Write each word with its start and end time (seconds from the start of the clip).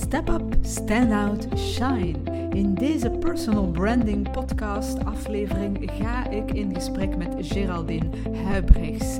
Step 0.00 0.30
up, 0.30 0.42
stand 0.62 1.12
out, 1.12 1.58
shine. 1.58 2.16
In 2.52 2.74
deze 2.74 3.10
personal 3.10 3.66
branding 3.66 4.30
podcast 4.30 5.04
aflevering 5.04 5.90
ga 5.98 6.30
ik 6.30 6.52
in 6.52 6.74
gesprek 6.74 7.16
met 7.16 7.34
Geraldine 7.38 8.06
Huibrechts. 8.44 9.18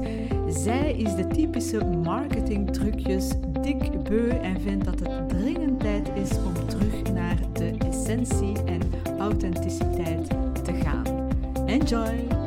Zij 0.49 0.93
is 0.93 1.14
de 1.14 1.27
typische 1.27 1.85
marketing 1.85 2.71
trucjes 2.71 3.29
dik 3.61 4.03
beu 4.03 4.29
en 4.29 4.61
vindt 4.61 4.85
dat 4.85 5.01
het 5.01 5.29
dringend 5.29 5.81
tijd 5.81 6.10
is 6.14 6.31
om 6.31 6.69
terug 6.69 7.13
naar 7.13 7.38
de 7.53 7.74
essentie 7.88 8.63
en 8.65 8.81
authenticiteit 9.19 10.29
te 10.65 10.72
gaan. 10.72 11.29
Enjoy! 11.67 12.38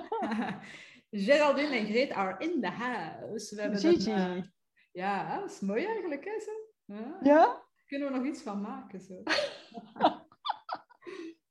Geraldine 1.10 1.76
en 1.76 1.86
Greet 1.86 2.12
are 2.12 2.36
in 2.38 2.60
the 2.60 2.70
house. 2.70 3.54
We 3.54 3.60
hebben 3.60 3.80
Gigi. 3.80 4.10
eh, 4.10 4.42
ja, 4.92 5.40
dat 5.40 5.50
is 5.50 5.60
mooi 5.60 5.84
eigenlijk, 5.84 6.24
hè? 6.24 6.40
Zo. 6.40 6.50
Ja. 6.84 7.18
Ja? 7.22 7.62
Kunnen 7.86 8.12
we 8.12 8.18
nog 8.18 8.26
iets 8.26 8.42
van 8.42 8.60
maken, 8.60 9.00
zo. 9.00 9.22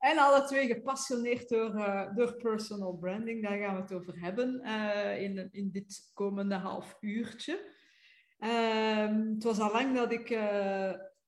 en 0.10 0.18
alle 0.18 0.44
twee 0.46 0.68
gepassioneerd 0.68 1.50
door, 1.50 1.76
eh, 1.76 2.16
door 2.16 2.36
personal 2.36 2.98
branding. 2.98 3.44
Daar 3.44 3.58
gaan 3.58 3.76
we 3.76 3.82
het 3.82 3.94
over 3.94 4.20
hebben 4.20 4.62
eh, 4.62 5.22
in, 5.22 5.50
in 5.52 5.72
dit 5.72 6.12
komende 6.14 6.56
half 6.56 6.98
uurtje. 7.00 7.76
Ehm, 8.40 9.34
het 9.34 9.44
was 9.44 9.60
al 9.60 9.72
lang 9.72 9.96
dat 9.96 10.12
ik 10.12 10.28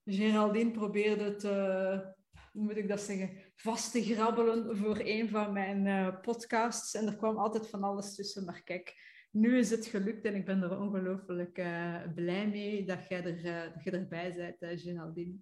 Geraldine 0.05 0.71
probeerde 0.71 1.35
te, 1.35 2.17
hoe 2.51 2.63
moet 2.63 2.77
ik 2.77 2.87
dat 2.87 3.01
zeggen, 3.01 3.29
vast 3.55 3.91
te 3.91 4.03
grabbelen 4.03 4.77
voor 4.77 4.99
een 4.99 5.29
van 5.29 5.53
mijn 5.53 5.87
eh, 5.87 6.21
podcasts. 6.21 6.93
En 6.93 7.07
er 7.07 7.15
kwam 7.15 7.37
altijd 7.37 7.67
van 7.67 7.83
alles 7.83 8.15
tussen. 8.15 8.45
Maar 8.45 8.63
kijk, 8.63 8.95
nu 9.31 9.57
is 9.57 9.69
het 9.69 9.85
gelukt 9.85 10.25
en 10.25 10.35
ik 10.35 10.45
ben 10.45 10.61
er 10.61 10.79
ongelooflijk 10.79 11.57
eh, 11.57 12.01
blij 12.15 12.47
mee 12.47 12.85
dat 12.85 13.07
jij, 13.07 13.23
er, 13.23 13.45
eh, 13.45 13.73
dat 13.73 13.83
je 13.83 13.91
erbij 13.91 14.33
bent, 14.35 14.61
uh, 14.61 14.79
Geraldine. 14.79 15.37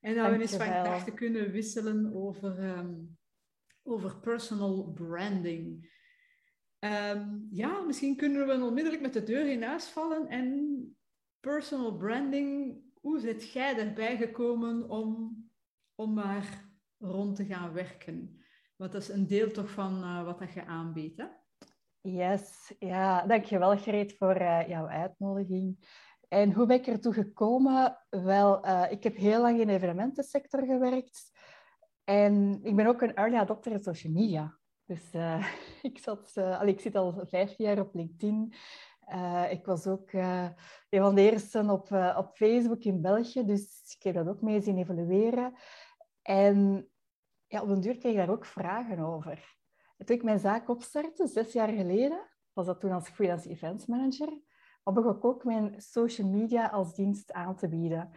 En 0.00 0.14
dat 0.14 0.30
we 0.30 0.40
eens 0.40 0.56
van 0.56 0.66
gedachten 0.66 1.14
kunnen 1.14 1.50
wisselen 1.50 2.14
over, 2.14 2.58
ehm, 2.58 2.94
over 3.82 4.20
personal 4.20 4.92
branding. 4.92 5.90
Ehm, 6.78 7.38
ja, 7.50 7.80
misschien 7.80 8.16
kunnen 8.16 8.46
we 8.46 8.64
onmiddellijk 8.64 9.02
met 9.02 9.12
de 9.12 9.22
deur 9.22 9.46
in 9.46 9.62
huis 9.62 9.84
vallen. 9.84 10.28
En 10.28 10.96
personal 11.40 11.96
branding, 11.96 12.80
hoe 13.00 13.20
zit 13.20 13.52
jij 13.52 13.78
erbij 13.78 14.16
gekomen 14.16 14.88
om, 14.88 15.36
om 15.94 16.14
maar 16.14 16.70
rond 16.98 17.36
te 17.36 17.44
gaan 17.44 17.72
werken? 17.72 18.42
Dat 18.82 18.94
is 18.94 19.08
een 19.08 19.26
deel 19.26 19.50
toch 19.50 19.70
van 19.70 20.02
eh, 20.02 20.24
wat 20.24 20.38
dat 20.38 20.52
je 20.52 20.66
aanbiedt, 20.66 21.18
hè? 21.18 21.26
Yes, 22.00 22.74
ja, 22.78 23.26
dankjewel 23.26 23.76
Greet 23.76 24.16
voor 24.16 24.34
eh, 24.34 24.68
jouw 24.68 24.86
uitnodiging. 24.86 25.76
En 26.28 26.52
hoe 26.52 26.66
ben 26.66 26.76
ik 26.76 26.86
ertoe 26.86 27.12
gekomen? 27.12 27.98
Wel, 28.10 28.62
eh, 28.62 28.92
ik 28.92 29.02
heb 29.02 29.16
heel 29.16 29.40
lang 29.40 29.60
in 29.60 29.66
de 29.66 29.72
evenementensector 29.72 30.66
gewerkt. 30.66 31.30
En 32.04 32.60
ik 32.62 32.76
ben 32.76 32.86
ook 32.86 33.02
een 33.02 33.14
early 33.14 33.36
adopter 33.36 33.72
in 33.72 33.82
social 33.82 34.12
media. 34.12 34.58
Dus 34.84 35.10
ik, 35.90 35.98
zat, 35.98 36.36
allee, 36.36 36.74
ik 36.74 36.80
zit 36.80 36.94
al 36.94 37.26
vijf 37.26 37.54
jaar 37.56 37.78
op 37.78 37.94
LinkedIn. 37.94 38.54
Ik 39.50 39.64
was 39.64 39.86
ook 39.86 40.12
een 40.12 40.54
van 40.88 41.14
de 41.14 41.30
eersten 41.30 41.70
op, 41.70 41.92
op 42.16 42.30
Facebook 42.34 42.82
in 42.82 43.00
België. 43.00 43.44
Dus 43.44 43.94
ik 43.96 44.02
heb 44.02 44.14
dat 44.14 44.28
ook 44.28 44.40
mee 44.40 44.60
zien 44.60 44.78
evolueren. 44.78 45.54
En 46.22 46.88
ja, 47.46 47.62
op 47.62 47.68
een 47.68 47.80
duur 47.80 47.96
kreeg 47.96 48.12
ik 48.12 48.18
daar 48.18 48.30
ook 48.30 48.44
vragen 48.44 48.98
over. 48.98 49.56
En 49.96 50.06
Toen 50.06 50.16
ik 50.16 50.22
mijn 50.22 50.38
zaak 50.38 50.68
opstartte, 50.68 51.26
zes 51.26 51.52
jaar 51.52 51.68
geleden, 51.68 52.30
was 52.52 52.66
dat 52.66 52.80
toen 52.80 52.92
als 52.92 53.08
freelance 53.08 53.48
events 53.48 53.86
manager, 53.86 54.40
begon 54.82 55.16
ik 55.16 55.24
ook 55.24 55.44
mijn 55.44 55.80
social 55.80 56.28
media 56.28 56.66
als 56.66 56.94
dienst 56.94 57.32
aan 57.32 57.56
te 57.56 57.68
bieden. 57.68 58.10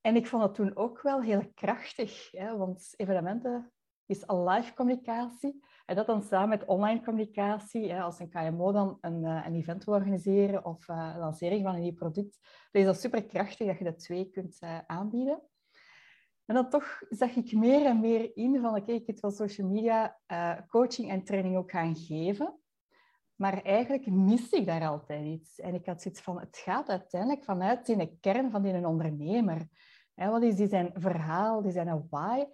En 0.00 0.16
ik 0.16 0.26
vond 0.26 0.42
dat 0.42 0.54
toen 0.54 0.76
ook 0.76 1.02
wel 1.02 1.22
heel 1.22 1.50
krachtig, 1.54 2.30
hè, 2.30 2.56
want 2.56 2.94
evenementen 2.96 3.72
is 4.06 4.26
al 4.26 4.48
live 4.48 4.74
communicatie. 4.74 5.64
En 5.86 5.96
dat 5.96 6.06
dan 6.06 6.22
samen 6.22 6.48
met 6.48 6.64
online 6.64 7.02
communicatie, 7.02 7.92
hè, 7.92 8.00
als 8.00 8.18
een 8.18 8.28
KMO 8.28 8.72
dan 8.72 8.98
een, 9.00 9.24
eh, 9.24 9.46
een 9.46 9.54
event 9.54 9.84
wil 9.84 9.94
organiseren 9.94 10.64
of 10.64 10.88
een 10.88 11.18
lancering 11.18 11.62
van 11.62 11.74
een 11.74 11.80
nieuw 11.80 11.94
product, 11.94 12.38
dan 12.70 12.82
is 12.82 12.86
dat 12.86 13.00
super 13.00 13.24
krachtig 13.24 13.66
dat 13.66 13.78
je 13.78 13.84
de 13.84 13.94
twee 13.94 14.30
kunt 14.30 14.56
eh, 14.60 14.78
aanbieden. 14.86 15.42
En 16.46 16.54
dan 16.54 16.68
toch 16.70 17.02
zag 17.08 17.36
ik 17.36 17.52
meer 17.52 17.86
en 17.86 18.00
meer 18.00 18.36
in 18.36 18.60
van, 18.60 18.76
oké, 18.76 18.92
ik 18.92 19.20
wil 19.20 19.30
social 19.30 19.68
media 19.68 20.18
eh, 20.26 20.58
coaching 20.68 21.10
en 21.10 21.24
training 21.24 21.56
ook 21.56 21.70
gaan 21.70 21.96
geven. 21.96 22.56
Maar 23.34 23.62
eigenlijk 23.62 24.06
mis 24.06 24.50
ik 24.50 24.66
daar 24.66 24.86
altijd 24.88 25.24
iets. 25.24 25.58
En 25.58 25.74
ik 25.74 25.86
had 25.86 26.02
zoiets 26.02 26.20
van, 26.20 26.40
het 26.40 26.56
gaat 26.56 26.88
uiteindelijk 26.88 27.44
vanuit 27.44 27.88
in 27.88 27.98
de 27.98 28.16
kern 28.20 28.50
van 28.50 28.62
die 28.62 28.72
een 28.72 28.86
ondernemer. 28.86 29.68
Hè, 30.14 30.30
wat 30.30 30.42
is 30.42 30.56
die 30.56 30.68
zijn 30.68 30.90
verhaal, 30.94 31.62
die 31.62 31.72
zijn 31.72 32.06
why? 32.10 32.44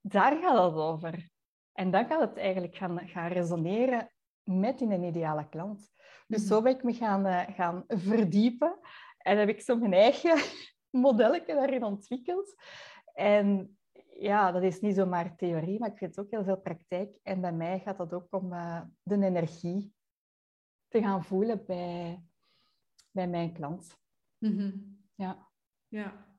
Daar 0.00 0.36
gaat 0.36 0.64
het 0.64 0.74
over. 0.74 1.30
En 1.72 1.90
dan 1.90 2.06
gaat 2.06 2.20
het 2.20 2.36
eigenlijk 2.36 2.76
gaan, 2.76 3.08
gaan 3.08 3.28
resoneren 3.28 4.12
met 4.42 4.80
in 4.80 4.90
een 4.92 5.04
ideale 5.04 5.48
klant. 5.48 5.92
Dus 6.26 6.40
Mhm. 6.40 6.48
zo 6.48 6.62
ben 6.62 6.72
ik 6.74 6.82
me 6.82 6.92
gaan, 6.92 7.26
eh, 7.26 7.54
gaan 7.54 7.84
verdiepen. 7.88 8.78
En 9.18 9.38
heb 9.38 9.48
ik 9.48 9.60
zo 9.60 9.76
mijn 9.76 9.92
eigen 9.92 10.38
modelletje 10.92 11.54
daarin 11.54 11.84
ontwikkeld. 11.84 12.54
En 13.14 13.78
ja, 14.18 14.52
dat 14.52 14.62
is 14.62 14.80
niet 14.80 14.94
zomaar 14.94 15.36
theorie, 15.36 15.78
maar 15.78 15.90
ik 15.90 15.98
vind 15.98 16.16
het 16.16 16.24
ook 16.24 16.30
heel 16.30 16.44
veel 16.44 16.60
praktijk. 16.60 17.18
En 17.22 17.40
bij 17.40 17.52
mij 17.52 17.80
gaat 17.80 17.98
dat 17.98 18.12
ook 18.12 18.26
om 18.30 18.52
eh, 18.52 18.82
de 19.02 19.24
energie 19.24 19.94
te 20.88 21.02
gaan 21.02 21.24
voelen 21.24 21.64
bij, 21.66 22.22
bij 23.10 23.28
mijn 23.28 23.52
klant. 23.52 24.00
Ja. 25.14 25.50
Ja. 25.88 26.30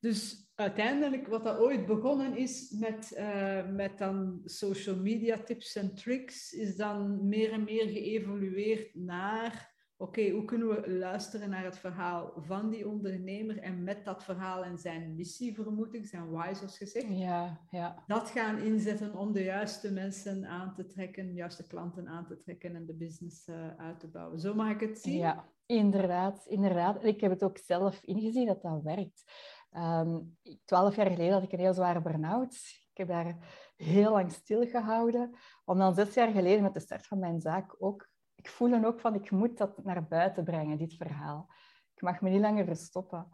Dus 0.00 0.50
uiteindelijk, 0.54 1.26
wat 1.26 1.44
dat 1.44 1.58
ooit 1.58 1.86
begonnen 1.86 2.36
is 2.36 2.70
met, 2.70 3.12
eh, 3.12 3.68
met 3.68 3.98
dan 3.98 4.40
social 4.44 4.96
media 4.96 5.38
tips 5.42 5.76
en 5.76 5.94
tricks, 5.94 6.52
is 6.52 6.76
dan 6.76 7.28
meer 7.28 7.52
en 7.52 7.64
meer 7.64 7.88
geëvolueerd 7.88 8.94
naar, 8.94 9.74
oké, 9.96 10.30
hoe 10.30 10.44
kunnen 10.44 10.68
we 10.68 10.90
luisteren 10.90 11.50
naar 11.50 11.64
het 11.64 11.78
verhaal 11.78 12.32
van 12.36 12.70
die 12.70 12.88
ondernemer 12.88 13.58
en 13.58 13.84
met 13.84 14.04
dat 14.04 14.24
verhaal 14.24 14.64
en 14.64 14.78
zijn 14.78 15.14
missie, 15.14 15.54
vermoed 15.54 15.94
ik, 15.94 16.06
zijn 16.06 16.30
why, 16.30 16.54
zoals 16.54 16.76
gezegd, 16.76 17.06
Ja, 17.08 17.60
ja. 17.70 18.02
dat 18.06 18.30
gaan 18.30 18.58
inzetten 18.58 19.14
om 19.14 19.32
de 19.32 19.42
juiste 19.42 19.92
mensen 19.92 20.46
aan 20.46 20.74
te 20.74 20.86
trekken, 20.86 21.26
de 21.26 21.32
juiste 21.32 21.66
klanten 21.66 22.08
aan 22.08 22.26
te 22.26 22.38
trekken 22.38 22.74
en 22.74 22.86
de 22.86 22.94
business 22.94 23.48
eh, 23.48 23.76
uit 23.76 24.00
te 24.00 24.08
bouwen. 24.08 24.40
Zo 24.40 24.54
mag 24.54 24.70
ik 24.70 24.80
het 24.80 24.98
zien? 24.98 25.18
Ja, 25.18 25.44
inderdaad, 25.66 26.46
inderdaad. 26.46 27.00
En 27.02 27.08
ik 27.08 27.20
heb 27.20 27.30
het 27.30 27.44
ook 27.44 27.58
zelf 27.58 28.02
ingezien 28.02 28.46
dat 28.46 28.62
dat 28.62 28.82
werkt. 28.82 29.22
Ehm, 29.70 30.20
Twaalf 30.64 30.96
jaar 30.96 31.10
geleden 31.10 31.32
had 31.32 31.42
ik 31.42 31.52
een 31.52 31.58
heel 31.58 31.74
zware 31.74 32.02
burn-out. 32.02 32.54
Ik 32.90 33.06
heb 33.06 33.08
daar 33.08 33.36
heel 33.76 34.10
lang 34.10 34.32
stilgehouden. 34.32 35.36
Om 35.64 35.78
dan 35.78 35.94
zes 35.94 36.14
jaar 36.14 36.32
geleden 36.32 36.62
met 36.62 36.74
de 36.74 36.80
start 36.80 37.06
van 37.06 37.18
mijn 37.18 37.40
zaak 37.40 37.74
ook... 37.78 38.08
Ik 38.46 38.52
voelde 38.52 38.86
ook 38.86 39.00
van, 39.00 39.14
ik 39.14 39.30
moet 39.30 39.58
dat 39.58 39.84
naar 39.84 40.06
buiten 40.06 40.44
brengen, 40.44 40.78
dit 40.78 40.94
verhaal. 40.94 41.48
Ik 41.94 42.02
mag 42.02 42.20
me 42.20 42.30
niet 42.30 42.40
langer 42.40 42.64
verstoppen. 42.64 43.28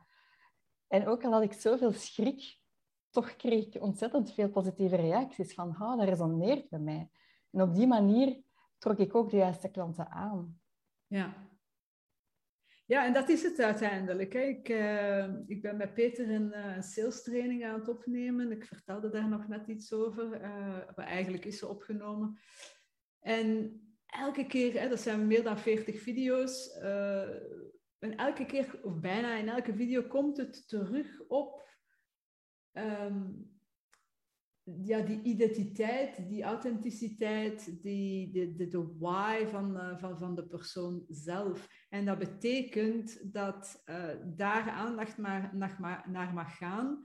En 0.87 1.07
ook 1.07 1.25
al 1.25 1.33
had 1.33 1.43
ik 1.43 1.53
zoveel 1.53 1.93
schrik, 1.93 2.59
toch 3.11 3.37
kreeg 3.37 3.67
ik 3.67 3.83
ontzettend 3.83 4.35
veel 4.35 4.51
positieve 4.51 4.97
reacties 4.97 5.55
van, 5.55 5.69
oh, 5.69 5.97
dat 5.99 6.09
resoneert 6.09 6.69
bij 6.69 6.79
mij. 6.79 7.11
En 7.51 7.63
op 7.63 7.75
die 7.75 7.87
manier 7.87 8.43
trok 8.79 8.99
ik 8.99 9.15
ook 9.15 9.31
de 9.31 9.37
juiste 9.37 9.71
klanten 9.71 10.09
aan. 10.09 10.61
Ja. 11.07 11.51
Ja, 12.87 13.07
en 13.07 13.13
dat 13.13 13.29
is 13.29 13.43
het 13.43 13.61
uiteindelijk. 13.61 14.33
Hè. 14.33 14.41
Ik, 14.41 14.69
eh, 14.69 15.29
ik 15.47 15.63
ben 15.63 15.77
met 15.77 15.95
Peter 15.95 16.31
een 16.31 16.53
eh, 16.53 16.81
sales 16.81 17.23
training 17.23 17.65
aan 17.65 17.79
het 17.79 17.89
opnemen. 17.89 18.51
Ik 18.51 18.65
vertelde 18.65 19.11
daar 19.11 19.29
nog 19.29 19.49
net 19.49 19.67
iets 19.67 19.93
over. 19.93 20.33
eh, 20.33 20.51
maar 20.97 21.07
eigenlijk 21.07 21.45
is 21.45 21.59
ze 21.59 21.69
opgenomen. 21.69 22.39
En 23.21 23.77
elke 24.13 24.47
keer, 24.47 24.81
hè, 24.81 24.89
dat 24.89 25.01
zijn 25.01 25.27
meer 25.27 25.43
dan 25.43 25.59
40 25.59 26.01
video's. 26.01 26.71
eh, 26.71 27.29
en 27.99 28.17
elke 28.17 28.47
keer, 28.47 28.81
of 28.83 29.01
bijna 29.01 29.37
in 29.37 29.49
elke 29.49 29.75
video, 29.75 30.03
komt 30.03 30.37
het 30.37 30.69
terug 30.69 31.21
op 31.29 31.69
ehm, 32.73 33.31
ja, 34.65 35.01
die 35.01 35.23
identiteit, 35.23 36.29
die 36.29 36.43
authenticiteit, 36.43 37.83
die, 37.83 38.33
de, 38.33 38.55
de, 38.55 38.69
de 38.69 38.97
why 38.99 39.47
van, 39.47 39.79
eh, 39.79 39.99
van, 39.99 40.19
van 40.19 40.35
de 40.35 40.47
persoon 40.47 41.05
zelf. 41.09 41.87
En 41.89 42.05
dat 42.05 42.19
betekent 42.19 43.33
dat 43.33 43.83
eh, 43.85 44.09
daar 44.37 44.71
aandacht 44.71 45.19
maar, 45.19 45.51
naar, 45.57 46.05
naar 46.09 46.35
mag 46.35 46.57
gaan, 46.57 47.05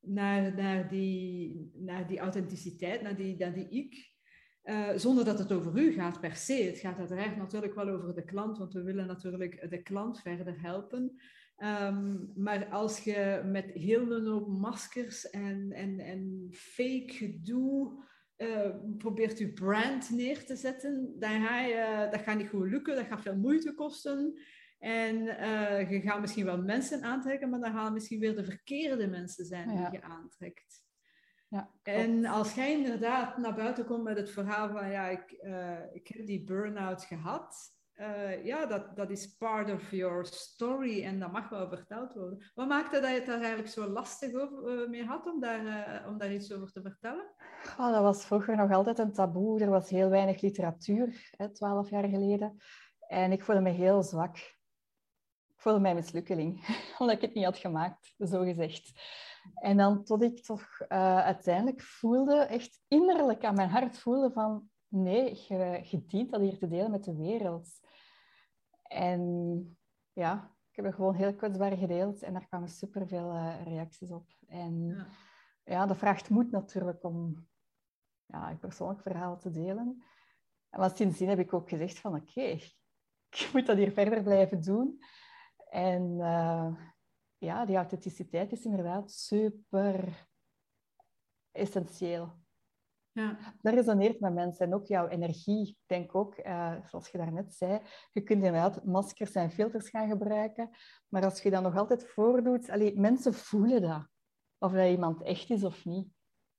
naar, 0.00 0.54
naar, 0.54 0.88
die, 0.88 1.70
naar 1.74 2.06
die 2.06 2.18
authenticiteit, 2.18 3.02
naar 3.02 3.16
die, 3.16 3.36
naar 3.36 3.54
die 3.54 3.68
ik. 3.68 4.16
Eh, 4.62 4.88
zonder 4.96 5.24
dat 5.24 5.38
het 5.38 5.52
over 5.52 5.78
u 5.78 5.92
gaat 5.92 6.20
per 6.20 6.36
se. 6.36 6.52
Het 6.52 6.78
gaat 6.78 6.98
uiteraard 6.98 7.36
natuurlijk 7.36 7.74
wel 7.74 7.88
over 7.88 8.14
de 8.14 8.24
klant, 8.24 8.58
want 8.58 8.72
we 8.72 8.82
willen 8.82 9.06
natuurlijk 9.06 9.70
de 9.70 9.82
klant 9.82 10.20
verder 10.20 10.60
helpen. 10.60 11.20
Ehm, 11.56 12.16
maar 12.34 12.66
als 12.66 12.98
je 12.98 13.42
met 13.44 13.64
heel 13.64 14.12
een 14.12 14.26
hoop 14.26 14.48
maskers 14.48 15.30
en, 15.30 15.72
en, 15.72 15.98
en 15.98 16.48
fake 16.52 17.04
gedoe 17.06 18.06
uh, 18.36 18.70
probeert 18.98 19.38
je 19.38 19.52
brand 19.52 20.10
neer 20.10 20.44
te 20.44 20.56
zetten, 20.56 21.14
dan 21.18 21.46
ga 21.46 21.60
je, 21.60 22.08
dat 22.10 22.20
gaat 22.20 22.36
niet 22.36 22.48
goed 22.48 22.70
lukken, 22.70 22.96
dat 22.96 23.06
gaat 23.06 23.22
veel 23.22 23.36
moeite 23.36 23.74
kosten. 23.74 24.38
En 24.78 25.16
uh, 25.16 25.90
je 25.90 26.00
gaat 26.00 26.20
misschien 26.20 26.44
wel 26.44 26.62
mensen 26.62 27.02
aantrekken, 27.02 27.50
maar 27.50 27.60
dan 27.60 27.72
gaan 27.72 27.92
misschien 27.92 28.20
weer 28.20 28.36
de 28.36 28.44
verkeerde 28.44 29.06
mensen 29.06 29.46
zijn 29.46 29.68
die 29.68 29.90
je 29.90 30.02
aantrekt. 30.02 30.86
Ja, 31.48 31.70
en 31.82 32.26
als 32.26 32.54
jij 32.54 32.72
inderdaad 32.72 33.36
naar 33.36 33.54
buiten 33.54 33.84
komt 33.84 34.02
met 34.02 34.16
het 34.16 34.30
verhaal 34.30 34.70
van 34.70 34.90
ja, 34.90 35.08
ik, 35.08 35.38
uh, 35.42 35.94
ik 35.94 36.08
heb 36.08 36.26
die 36.26 36.44
burn-out 36.44 37.04
gehad, 37.04 37.76
uh, 38.00 38.44
ja, 38.44 38.66
dat, 38.66 38.96
dat 38.96 39.10
is 39.10 39.36
part 39.36 39.72
of 39.72 39.90
your 39.90 40.26
story 40.26 41.04
en 41.04 41.20
dat 41.20 41.32
mag 41.32 41.48
wel 41.48 41.68
verteld 41.68 42.14
worden. 42.14 42.50
Wat 42.54 42.68
maakte 42.68 43.00
dat 43.00 43.10
je 43.10 43.16
het 43.16 43.26
daar 43.26 43.40
eigenlijk 43.40 43.68
zo 43.68 43.88
lastig 43.88 44.34
over, 44.34 44.82
uh, 44.82 44.88
mee 44.88 45.04
had 45.04 45.26
om 45.26 45.40
daar, 45.40 45.64
uh, 45.64 46.08
om 46.08 46.18
daar 46.18 46.32
iets 46.32 46.52
over 46.52 46.72
te 46.72 46.82
vertellen? 46.82 47.34
Oh, 47.78 47.92
dat 47.92 48.02
was 48.02 48.26
vroeger 48.26 48.56
nog 48.56 48.72
altijd 48.72 48.98
een 48.98 49.12
taboe. 49.12 49.60
Er 49.60 49.70
was 49.70 49.90
heel 49.90 50.08
weinig 50.08 50.40
literatuur, 50.40 51.30
twaalf 51.52 51.90
jaar 51.90 52.08
geleden. 52.08 52.56
En 53.06 53.32
ik 53.32 53.42
voelde 53.42 53.62
me 53.62 53.70
heel 53.70 54.02
zwak. 54.02 54.36
Ik 55.46 55.64
voelde 55.64 55.80
mij 55.80 55.94
mislukkeling, 55.94 56.66
omdat 56.98 57.16
ik 57.16 57.22
het 57.22 57.34
niet 57.34 57.44
had 57.44 57.58
gemaakt, 57.58 58.14
zo 58.18 58.42
gezegd. 58.42 58.92
En 59.54 59.76
dan 59.76 60.04
tot 60.04 60.22
ik 60.22 60.44
toch 60.44 60.80
uiteindelijk 60.88 61.80
voelde, 61.80 62.36
echt 62.36 62.80
innerlijk 62.88 63.44
aan 63.44 63.54
mijn 63.54 63.70
hart 63.70 63.98
voelde 63.98 64.32
van... 64.32 64.68
Nee, 64.88 65.44
je, 65.48 65.80
je 65.82 66.04
dient 66.06 66.30
dat 66.30 66.40
hier 66.40 66.58
te 66.58 66.68
delen 66.68 66.90
met 66.90 67.04
de 67.04 67.16
wereld. 67.16 67.68
En 68.82 69.22
ja, 70.12 70.54
ik 70.70 70.76
heb 70.76 70.84
het 70.84 70.94
gewoon 70.94 71.14
heel 71.14 71.34
kwetsbaar 71.34 71.76
gedeeld 71.76 72.22
en 72.22 72.32
daar 72.32 72.46
kwamen 72.46 72.68
superveel 72.68 73.34
uh, 73.34 73.62
reacties 73.64 74.10
op. 74.10 74.30
En 74.46 74.86
ja. 74.86 75.06
ja, 75.64 75.86
dat 75.86 75.96
vraagt 75.96 76.28
moed 76.28 76.50
natuurlijk 76.50 77.04
om 77.04 77.46
ja, 78.26 78.50
een 78.50 78.58
persoonlijk 78.58 79.02
verhaal 79.02 79.38
te 79.38 79.50
delen. 79.50 80.02
En 80.70 80.90
sindsdien 80.90 81.28
heb 81.28 81.38
ik 81.38 81.52
ook 81.52 81.68
gezegd 81.68 81.98
van 81.98 82.14
oké, 82.14 82.40
ik 83.30 83.50
moet 83.52 83.66
dat 83.66 83.76
hier 83.76 83.92
verder 83.92 84.22
blijven 84.22 84.60
doen. 84.60 84.98
En 85.70 86.02
uh, 86.18 86.74
ja, 87.38 87.64
die 87.64 87.76
authenticiteit 87.76 88.52
is 88.52 88.64
inderdaad 88.64 89.12
super 89.12 90.26
essentieel. 91.50 92.32
Ja. 93.12 93.38
Dat 93.62 93.74
resoneert 93.74 94.20
met 94.20 94.34
mensen 94.34 94.66
en 94.66 94.74
ook 94.74 94.86
jouw 94.86 95.08
energie. 95.08 95.68
Ik 95.68 95.76
denk 95.86 96.14
ook, 96.14 96.38
uh, 96.38 96.84
zoals 96.84 97.08
je 97.08 97.18
daarnet 97.18 97.54
zei, 97.54 97.80
je 98.12 98.20
kunt 98.20 98.44
inderdaad 98.44 98.84
maskers 98.84 99.32
en 99.32 99.50
filters 99.50 99.88
gaan 99.88 100.08
gebruiken, 100.08 100.70
maar 101.08 101.24
als 101.24 101.42
je 101.42 101.50
dat 101.50 101.62
nog 101.62 101.76
altijd 101.76 102.06
voordoet, 102.08 102.70
allee, 102.70 102.98
mensen 102.98 103.34
voelen 103.34 103.82
dat. 103.82 104.08
Of 104.58 104.72
dat 104.72 104.90
iemand 104.90 105.22
echt 105.22 105.50
is 105.50 105.64
of 105.64 105.84
niet. 105.84 106.08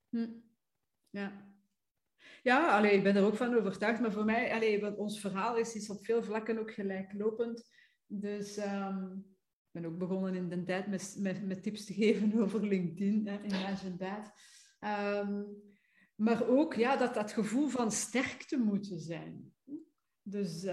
Hm. 0.09 0.29
Ja. 1.09 1.47
Ja, 2.43 2.77
allee, 2.77 2.91
ik 2.91 3.03
ben 3.03 3.15
er 3.15 3.25
ook 3.25 3.35
van 3.35 3.55
overtuigd. 3.55 4.01
Maar 4.01 4.11
voor 4.11 4.25
mij, 4.25 4.53
allee, 4.53 4.97
ons 4.97 5.19
verhaal 5.19 5.57
is, 5.57 5.75
is 5.75 5.89
op 5.89 6.05
veel 6.05 6.23
vlakken 6.23 6.59
ook 6.59 6.71
gelijklopend. 6.71 7.69
Dus 8.05 8.57
um, 8.57 9.25
ik 9.25 9.38
ben 9.71 9.86
ook 9.86 9.98
begonnen 9.98 10.36
in 10.36 10.50
de 10.50 10.63
tijd 10.63 10.88
met, 10.88 11.16
met, 11.19 11.48
met 11.48 11.63
tips 11.63 11.86
te 11.86 11.94
geven 11.94 12.33
over 12.42 12.68
LinkedIn, 12.68 13.27
hè, 13.27 13.38
That. 13.98 14.31
Um, 15.25 15.45
maar 16.16 16.48
ook 16.48 16.74
ja, 16.74 16.98
dat 16.98 17.13
dat 17.13 17.31
gevoel 17.31 17.68
van 17.68 17.92
sterkte 17.92 18.57
moeten 18.57 19.00
zijn. 19.00 19.54
Dus 20.21 20.63
uh, 20.63 20.71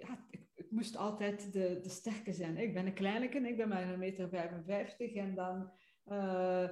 ja, 0.00 0.26
ik, 0.30 0.40
ik, 0.54 0.70
moest 0.70 0.96
altijd 0.96 1.52
de, 1.52 1.78
de 1.82 1.88
sterke 1.88 2.32
zijn. 2.32 2.56
Ik 2.56 2.74
ben 2.74 2.86
een 2.86 2.94
kleineke, 2.94 3.38
ik 3.38 3.56
ben 3.56 3.68
maar 3.68 3.88
een 3.88 3.98
meter 3.98 4.28
55 4.28 5.14
en 5.14 5.34
dan... 5.34 5.72
Uh, 6.06 6.68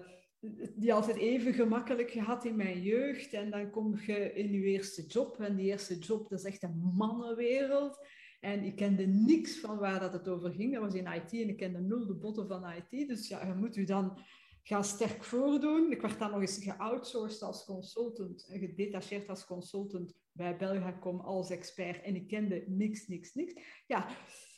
die 0.75 0.95
altijd 0.95 1.17
even 1.17 1.55
gemakkelijk 1.55 2.11
gehad 2.11 2.45
in 2.45 2.57
mijn 2.57 2.83
jeugd. 2.83 3.33
En 3.33 3.51
dan 3.51 3.71
kom 3.71 3.99
je 3.99 4.33
in 4.35 4.53
je 4.53 4.63
eerste 4.63 5.07
job. 5.07 5.41
En 5.41 5.57
die 5.57 5.67
eerste 5.67 5.99
job, 5.99 6.29
dat 6.29 6.39
is 6.39 6.45
echt 6.45 6.63
een 6.63 6.93
mannenwereld. 6.97 8.07
En 8.45 8.63
ik 8.63 8.77
kende 8.77 9.07
niks 9.07 9.61
van 9.61 9.79
waar 9.79 10.01
dat 10.01 10.13
het 10.13 10.29
over 10.29 10.53
ging. 10.53 10.73
Dat 10.73 10.83
was 10.83 10.95
in 10.95 11.13
IT 11.13 11.33
en 11.33 11.49
ik 11.49 11.57
kende 11.57 11.81
nul 11.81 12.07
de 12.07 12.15
botten 12.15 12.49
van 12.49 12.71
IT. 12.71 13.09
Dus 13.09 13.29
ja, 13.29 13.47
je 13.47 13.55
moet 13.55 13.75
je 13.75 13.85
dan 13.85 14.19
ga 14.63 14.83
sterk 14.83 15.25
voordoen. 15.25 15.91
Ik 15.91 16.01
werd 16.01 16.19
dan 16.19 16.31
nog 16.31 16.41
eens 16.41 16.59
geoutsourced 16.65 17.43
als 17.43 17.65
consultant, 17.65 18.47
gedetacheerd 18.49 19.29
als 19.29 19.45
consultant 19.45 20.15
bij 20.33 20.57
Belgacom 20.57 21.21
als 21.21 21.51
expert 21.51 22.03
en 22.03 22.15
ik 22.15 22.29
kende 22.29 22.65
niks, 22.67 23.07
niks, 23.07 23.35
niks. 23.35 23.55
Ja, 23.87 24.07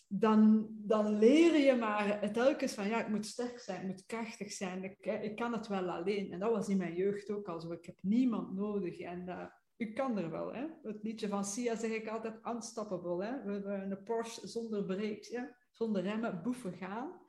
dan, 0.08 0.68
dan 0.70 1.18
leer 1.18 1.58
je 1.58 1.74
maar 1.74 2.32
telkens 2.32 2.72
van 2.74 2.88
ja, 2.88 3.00
ik 3.00 3.08
moet 3.08 3.26
sterk 3.26 3.58
zijn, 3.58 3.80
ik 3.80 3.86
moet 3.86 4.06
krachtig 4.06 4.52
zijn, 4.52 4.84
ik, 4.84 5.06
ik 5.06 5.36
kan 5.36 5.52
het 5.52 5.66
wel 5.66 5.90
alleen. 5.90 6.32
En 6.32 6.38
dat 6.38 6.50
was 6.50 6.68
in 6.68 6.76
mijn 6.76 6.94
jeugd 6.94 7.30
ook 7.30 7.48
al 7.48 7.60
zo. 7.60 7.72
Ik 7.72 7.86
heb 7.86 7.98
niemand 8.02 8.54
nodig 8.54 8.98
en 8.98 9.28
uh, 9.28 9.44
ik 9.76 9.94
kan 9.94 10.18
er 10.18 10.30
wel. 10.30 10.54
Hè? 10.54 10.66
Het 10.82 11.02
liedje 11.02 11.28
van 11.28 11.44
Sia 11.44 11.76
zeg 11.76 11.90
ik 11.90 12.08
altijd 12.08 12.46
unstoppable. 12.46 13.24
Hè? 13.24 13.42
We 13.42 13.52
hebben 13.52 13.90
een 13.90 14.02
Porsche 14.02 14.46
zonder 14.46 14.84
brakes, 14.84 15.28
ja? 15.28 15.56
zonder 15.70 16.02
remmen, 16.02 16.42
boeven 16.42 16.72
gaan. 16.72 17.22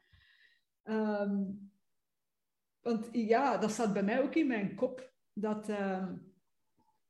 Um, 0.83 1.71
want 2.79 3.09
ja, 3.11 3.57
dat 3.57 3.71
staat 3.71 3.93
bij 3.93 4.03
mij 4.03 4.21
ook 4.21 4.35
in 4.35 4.47
mijn 4.47 4.75
kop. 4.75 5.13
Dat, 5.33 5.69
uh, 5.69 6.11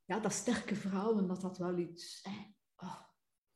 ja, 0.06 0.20
dat 0.20 0.32
sterke 0.34 0.76
vrouwen, 0.76 1.28
dat 1.28 1.42
dat 1.42 1.58
wel 1.58 1.78
iets... 1.78 2.28
oh, 2.76 3.02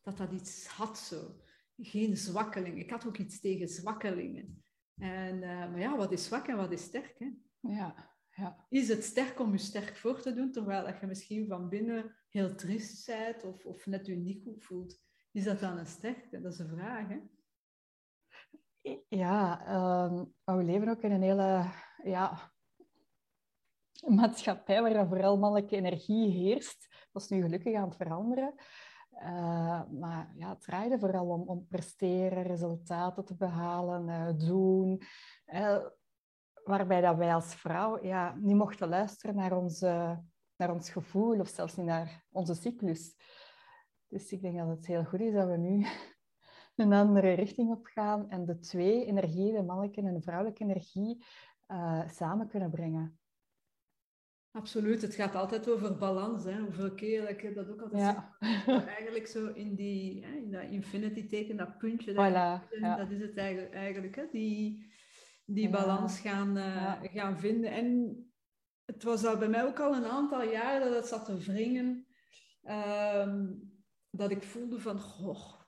dat 0.01 0.17
dat 0.17 0.31
iets 0.31 0.67
had 0.67 0.97
zo. 0.97 1.41
Geen 1.77 2.17
zwakkeling. 2.17 2.79
Ik 2.79 2.89
had 2.89 3.07
ook 3.07 3.17
iets 3.17 3.39
tegen 3.39 3.67
zwakkelingen. 3.67 4.63
En, 4.97 5.35
uh, 5.35 5.69
maar 5.71 5.79
ja, 5.79 5.97
wat 5.97 6.11
is 6.11 6.25
zwak 6.25 6.47
en 6.47 6.57
wat 6.57 6.71
is 6.71 6.83
sterk? 6.83 7.15
Hè? 7.19 7.29
Ja, 7.59 8.09
ja. 8.39 8.65
Is 8.69 8.87
het 8.87 9.03
sterk 9.03 9.39
om 9.39 9.51
je 9.51 9.57
sterk 9.57 9.95
voor 9.95 10.21
te 10.21 10.33
doen, 10.33 10.51
terwijl 10.51 10.85
dat 10.85 10.99
je 10.99 11.07
misschien 11.07 11.47
van 11.47 11.69
binnen 11.69 12.15
heel 12.29 12.55
triest 12.55 13.05
bent 13.05 13.43
of, 13.43 13.65
of 13.65 13.85
net 13.85 14.05
je 14.05 14.15
niet 14.15 14.43
goed 14.43 14.63
voelt? 14.63 14.99
Is 15.31 15.43
dat 15.43 15.59
dan 15.59 15.77
een 15.77 15.87
sterkte? 15.87 16.41
Dat 16.41 16.53
is 16.53 16.59
een 16.59 16.69
vraag, 16.69 17.07
hè? 17.07 17.19
Ja, 19.09 19.61
um, 20.05 20.33
we 20.43 20.63
leven 20.63 20.89
ook 20.89 21.01
in 21.01 21.11
een 21.11 21.21
hele 21.21 21.65
ja, 22.03 22.51
maatschappij 24.07 24.81
waar 24.81 25.07
vooral 25.07 25.37
mannelijke 25.37 25.75
energie 25.75 26.31
heerst. 26.31 27.07
Dat 27.11 27.21
is 27.21 27.29
nu 27.29 27.41
gelukkig 27.41 27.75
aan 27.75 27.87
het 27.87 27.95
veranderen. 27.95 28.53
Uh, 29.11 29.89
maar 29.89 30.33
ja, 30.35 30.49
het 30.49 30.61
draaide 30.61 30.99
vooral 30.99 31.27
om, 31.27 31.41
om 31.41 31.67
presteren, 31.67 32.43
resultaten 32.43 33.25
te 33.25 33.35
behalen, 33.35 34.07
uh, 34.07 34.47
doen. 34.47 35.01
Uh, 35.45 35.85
waarbij 36.63 37.01
dat 37.01 37.17
wij 37.17 37.33
als 37.33 37.55
vrouw 37.55 38.03
ja, 38.03 38.35
niet 38.39 38.55
mochten 38.55 38.89
luisteren 38.89 39.35
naar, 39.35 39.57
onze, 39.57 40.21
naar 40.55 40.73
ons 40.73 40.89
gevoel 40.89 41.39
of 41.39 41.47
zelfs 41.47 41.75
niet 41.75 41.85
naar 41.85 42.25
onze 42.31 42.53
cyclus. 42.53 43.15
Dus 44.07 44.31
ik 44.31 44.41
denk 44.41 44.57
dat 44.57 44.67
het 44.67 44.87
heel 44.87 45.03
goed 45.03 45.19
is 45.19 45.33
dat 45.33 45.47
we 45.47 45.57
nu 45.57 45.85
een 46.75 46.93
andere 46.93 47.33
richting 47.33 47.71
op 47.71 47.85
gaan 47.85 48.29
en 48.29 48.45
de 48.45 48.59
twee 48.59 49.05
energieën, 49.05 49.55
de 49.55 49.63
mannelijke 49.63 50.01
en 50.01 50.13
de 50.13 50.21
vrouwelijke 50.21 50.63
energie, 50.63 51.25
uh, 51.67 52.07
samen 52.07 52.47
kunnen 52.47 52.69
brengen. 52.69 53.19
Absoluut, 54.51 55.01
het 55.01 55.15
gaat 55.15 55.35
altijd 55.35 55.69
over 55.69 55.97
balans. 55.97 56.43
Hè? 56.43 56.59
Hoeveel 56.59 56.93
keer 56.93 57.29
ik 57.29 57.41
heb 57.41 57.55
dat 57.55 57.69
ook 57.69 57.81
altijd 57.81 58.01
ja. 58.01 58.37
Eigenlijk 58.97 59.27
zo 59.27 59.47
in, 59.47 59.75
die, 59.75 60.25
hè, 60.25 60.35
in 60.35 60.51
dat 60.51 60.63
infinity 60.63 61.27
teken, 61.27 61.57
dat 61.57 61.77
puntje, 61.77 62.13
voilà, 62.13 62.79
ja. 62.79 62.95
dat 62.97 63.11
is 63.11 63.21
het 63.21 63.37
eigenlijk, 63.37 63.73
eigenlijk 63.73 64.15
hè? 64.15 64.23
die, 64.31 64.91
die 65.53 65.69
balans 65.69 66.19
gaan, 66.19 66.57
uh, 66.57 66.93
gaan 67.01 67.39
vinden. 67.39 67.71
En 67.71 68.17
het 68.85 69.03
was 69.03 69.25
al 69.25 69.37
bij 69.37 69.49
mij 69.49 69.65
ook 69.65 69.79
al 69.79 69.95
een 69.95 70.05
aantal 70.05 70.43
jaar 70.43 70.79
dat 70.79 70.95
het 70.95 71.05
zat 71.05 71.25
te 71.25 71.37
wringen. 71.37 72.07
Um, 72.63 73.71
dat 74.09 74.31
ik 74.31 74.43
voelde 74.43 74.79
van, 74.79 74.99
goh, 74.99 75.61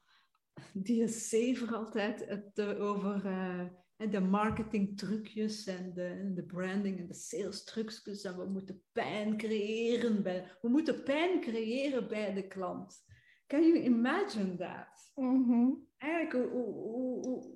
die 0.73 1.03
is 1.03 1.29
zever 1.29 1.75
altijd 1.75 2.25
het 2.25 2.57
uh, 2.57 2.83
over... 2.83 3.25
Uh, 3.25 3.65
de 4.09 4.19
marketingtrucjes 4.19 5.67
en 5.67 5.93
de, 5.93 6.31
de 6.33 6.43
branding 6.43 6.99
en 6.99 7.07
de 7.07 7.13
sales 7.13 7.63
trucjes. 7.63 8.23
En 8.23 8.37
we 8.37 8.45
moeten 8.45 8.83
pijn 8.91 9.37
creëren 9.37 10.23
bij, 10.23 10.57
we 10.61 10.69
moeten 10.69 11.03
pijn 11.03 11.41
creëren 11.41 12.07
bij 12.07 12.33
de 12.33 12.47
klant. 12.47 13.03
Can 13.47 13.61
you 13.61 13.77
imagine 13.79 14.55
that? 14.57 15.11
Mm 15.15 15.89
Eigenlijk, 16.01 16.51
hoe, 16.51 16.63
hoe, 16.63 17.25
hoe, 17.25 17.55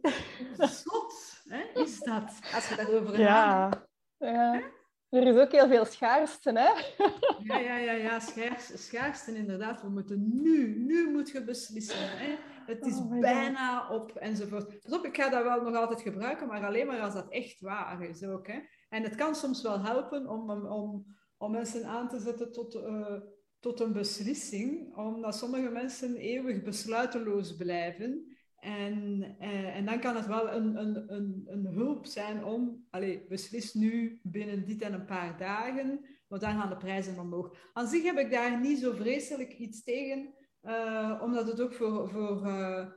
hoe 0.57 0.67
zot 0.83 1.41
hè, 1.43 1.81
is 1.81 1.99
dat 1.99 2.39
als 2.53 2.69
je 2.69 2.75
daarover 2.75 3.19
ja. 3.19 3.87
Ja. 4.17 4.61
Er 5.09 5.27
is 5.27 5.35
ook 5.35 5.51
heel 5.51 5.67
veel 5.67 5.85
schaarste, 5.85 6.51
hè? 6.51 7.03
Ja, 7.43 7.57
ja, 7.57 7.77
ja, 7.77 7.91
ja 7.91 8.19
schaars, 8.19 8.85
schaarste 8.85 9.35
inderdaad. 9.35 9.81
We 9.81 9.89
moeten 9.89 10.41
nu, 10.41 10.79
nu 10.79 11.11
moet 11.11 11.29
je 11.29 11.43
beslissen. 11.43 12.17
Hè? 12.17 12.35
Het 12.65 12.85
is 12.85 12.97
oh 12.97 13.19
bijna 13.19 13.89
op 13.89 14.15
enzovoort. 14.15 14.83
Dus 14.83 14.93
op, 14.93 15.05
ik 15.05 15.15
ga 15.15 15.29
dat 15.29 15.43
wel 15.43 15.61
nog 15.61 15.75
altijd 15.75 16.01
gebruiken, 16.01 16.47
maar 16.47 16.65
alleen 16.65 16.87
maar 16.87 16.99
als 16.99 17.13
dat 17.13 17.29
echt 17.29 17.61
waar 17.61 18.03
is 18.03 18.23
ook. 18.23 18.47
Hè? 18.47 18.59
En 18.89 19.03
het 19.03 19.15
kan 19.15 19.35
soms 19.35 19.61
wel 19.61 19.81
helpen 19.81 20.29
om, 20.29 20.51
om, 20.51 21.05
om 21.37 21.51
mensen 21.51 21.85
aan 21.85 22.07
te 22.07 22.19
zetten 22.19 22.51
tot, 22.51 22.75
uh, 22.75 23.21
tot 23.59 23.79
een 23.79 23.93
beslissing, 23.93 24.95
omdat 24.95 25.35
sommige 25.35 25.69
mensen 25.69 26.15
eeuwig 26.15 26.63
besluiteloos 26.63 27.55
blijven. 27.55 28.34
En, 28.65 29.23
eh, 29.39 29.75
en 29.75 29.85
dan 29.85 29.99
kan 29.99 30.15
het 30.15 30.27
wel 30.27 30.51
een, 30.51 30.75
een, 30.79 31.13
een, 31.13 31.43
een 31.45 31.65
hulp 31.65 32.05
zijn 32.05 32.43
om, 32.43 32.85
allez, 32.89 33.27
beslis 33.27 33.73
nu 33.73 34.19
binnen 34.23 34.65
dit 34.65 34.81
en 34.81 34.93
een 34.93 35.05
paar 35.05 35.37
dagen, 35.37 36.05
want 36.27 36.41
dan 36.41 36.59
gaan 36.59 36.69
de 36.69 36.77
prijzen 36.77 37.19
omhoog. 37.19 37.57
Aan 37.73 37.87
zich 37.87 38.03
heb 38.03 38.17
ik 38.17 38.31
daar 38.31 38.59
niet 38.59 38.79
zo 38.79 38.93
vreselijk 38.93 39.53
iets 39.53 39.83
tegen, 39.83 40.33
uh, 40.63 41.19
omdat 41.23 41.47
het 41.47 41.61
ook 41.61 41.73
voor, 41.73 42.09
voor, 42.09 42.45
uh, 42.45 42.87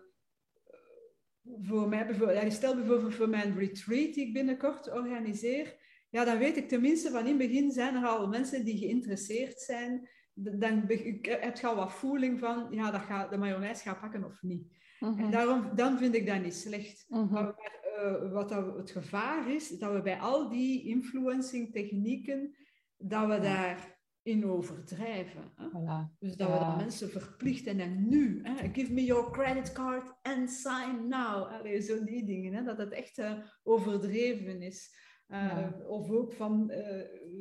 voor 1.60 1.88
mij, 1.88 2.06
bijvoorbeeld, 2.06 2.52
stel 2.52 2.74
bijvoorbeeld 2.74 3.14
voor 3.14 3.28
mijn 3.28 3.58
retreat 3.58 4.14
die 4.14 4.26
ik 4.26 4.32
binnenkort 4.32 4.92
organiseer, 4.92 5.76
ja, 6.10 6.24
dan 6.24 6.38
weet 6.38 6.56
ik 6.56 6.68
tenminste 6.68 7.10
van 7.10 7.26
in 7.26 7.38
het 7.38 7.48
begin 7.48 7.70
zijn 7.70 7.94
er 7.94 8.06
al 8.06 8.28
mensen 8.28 8.64
die 8.64 8.78
geïnteresseerd 8.78 9.60
zijn. 9.60 10.08
Dan 10.34 10.84
heb 11.22 11.56
je 11.56 11.66
al 11.66 11.76
wat 11.76 11.92
voeling 11.92 12.38
van, 12.38 12.66
ja, 12.70 12.90
dat 12.90 13.00
gaat, 13.00 13.30
de 13.30 13.36
mayonaise 13.36 13.82
gaat 13.82 14.00
pakken 14.00 14.24
of 14.24 14.42
niet. 14.42 14.76
En 15.00 15.10
mhm. 15.10 15.30
daarom, 15.30 15.70
dan 15.74 15.98
vind 15.98 16.14
ik 16.14 16.26
dat 16.26 16.42
niet 16.42 16.54
slecht. 16.54 17.04
Mhm. 17.08 17.32
Maar, 17.32 17.54
uh, 17.98 18.32
wat 18.32 18.48
dat, 18.48 18.76
het 18.76 18.90
gevaar 18.90 19.50
is, 19.50 19.78
dat 19.78 19.92
we 19.92 20.02
bij 20.02 20.18
al 20.18 20.48
die 20.48 20.88
influencing 20.88 21.72
technieken, 21.72 22.56
dat 22.96 23.26
we 23.26 23.38
daarin 23.40 24.46
overdrijven. 24.46 25.52
Hè? 25.54 25.68
Voilà. 25.68 26.18
Dus 26.18 26.36
dat 26.36 26.52
we 26.52 26.58
dan 26.58 26.76
mensen 26.76 27.10
verplichten 27.10 27.80
en 27.80 28.08
nu, 28.08 28.40
hè? 28.42 28.68
give 28.72 28.92
me 28.92 29.04
your 29.04 29.30
credit 29.30 29.72
card 29.72 30.14
and 30.22 30.50
sign 30.50 31.08
now. 31.08 31.52
Allee, 31.52 31.80
zo 31.80 32.04
die 32.04 32.24
dingen, 32.24 32.52
hè? 32.52 32.62
dat 32.62 32.78
het 32.78 32.92
echt 32.92 33.18
uh, 33.18 33.32
overdreven 33.62 34.62
is. 34.62 35.06
Uh, 35.28 35.68
Of 35.86 36.10
ook 36.10 36.32
van, 36.32 36.72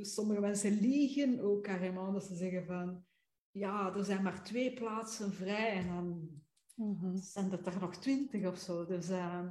sommige 0.02 0.40
mensen 0.40 0.80
liegen 0.80 1.40
ook 1.40 1.64
carrément, 1.64 2.14
dat 2.14 2.24
ze 2.24 2.36
zeggen 2.36 2.66
van, 2.66 3.06
ja, 3.52 3.96
er 3.96 4.04
zijn 4.04 4.24
maar 4.24 4.44
twee 4.44 4.74
plaatsen 4.74 5.34
vrij 5.34 5.72
en 5.72 5.88
dan 5.88 6.30
Mm 6.78 7.16
Zijn 7.16 7.52
er 7.52 7.62
toch 7.62 7.80
nog 7.80 7.96
twintig 7.96 8.48
of 8.48 8.58
zo? 8.58 8.86
Dus 8.86 9.10
uh, 9.10 9.44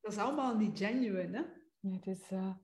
dat 0.00 0.12
is 0.12 0.18
allemaal 0.18 0.56
niet 0.56 0.78
genuine, 0.78 1.36
hè? 1.36 1.44
Nee, 1.80 1.96
het 1.96 2.06
is... 2.06 2.30
Uh... 2.30 2.54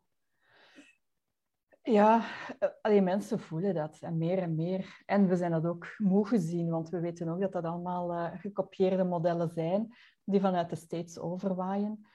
Ja, 1.82 2.24
eh, 2.58 2.68
alleen 2.82 3.04
mensen 3.04 3.40
voelen 3.40 3.74
dat 3.74 3.98
en 4.00 4.18
meer 4.18 4.38
en 4.38 4.54
meer. 4.54 5.02
En 5.06 5.28
we 5.28 5.36
zijn 5.36 5.50
dat 5.50 5.66
ook 5.66 5.94
moe 5.98 6.26
gezien, 6.26 6.70
want 6.70 6.88
we 6.88 7.00
weten 7.00 7.28
ook 7.28 7.40
dat 7.40 7.52
dat 7.52 7.64
allemaal 7.64 8.12
uh, 8.12 8.40
gekopieerde 8.40 9.04
modellen 9.04 9.48
zijn 9.48 9.94
die 10.24 10.40
vanuit 10.40 10.70
de 10.70 10.76
States 10.76 11.18
overwaaien. 11.18 12.06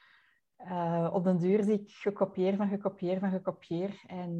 Uh, 0.57 1.09
op 1.13 1.23
den 1.23 1.37
duur 1.37 1.63
zie 1.63 1.81
ik 1.81 1.91
gekopieerd 1.91 2.55
van 2.55 2.67
gekopieerd 2.67 3.19
van 3.19 3.31
gekopieerd 3.31 4.03
en 4.07 4.37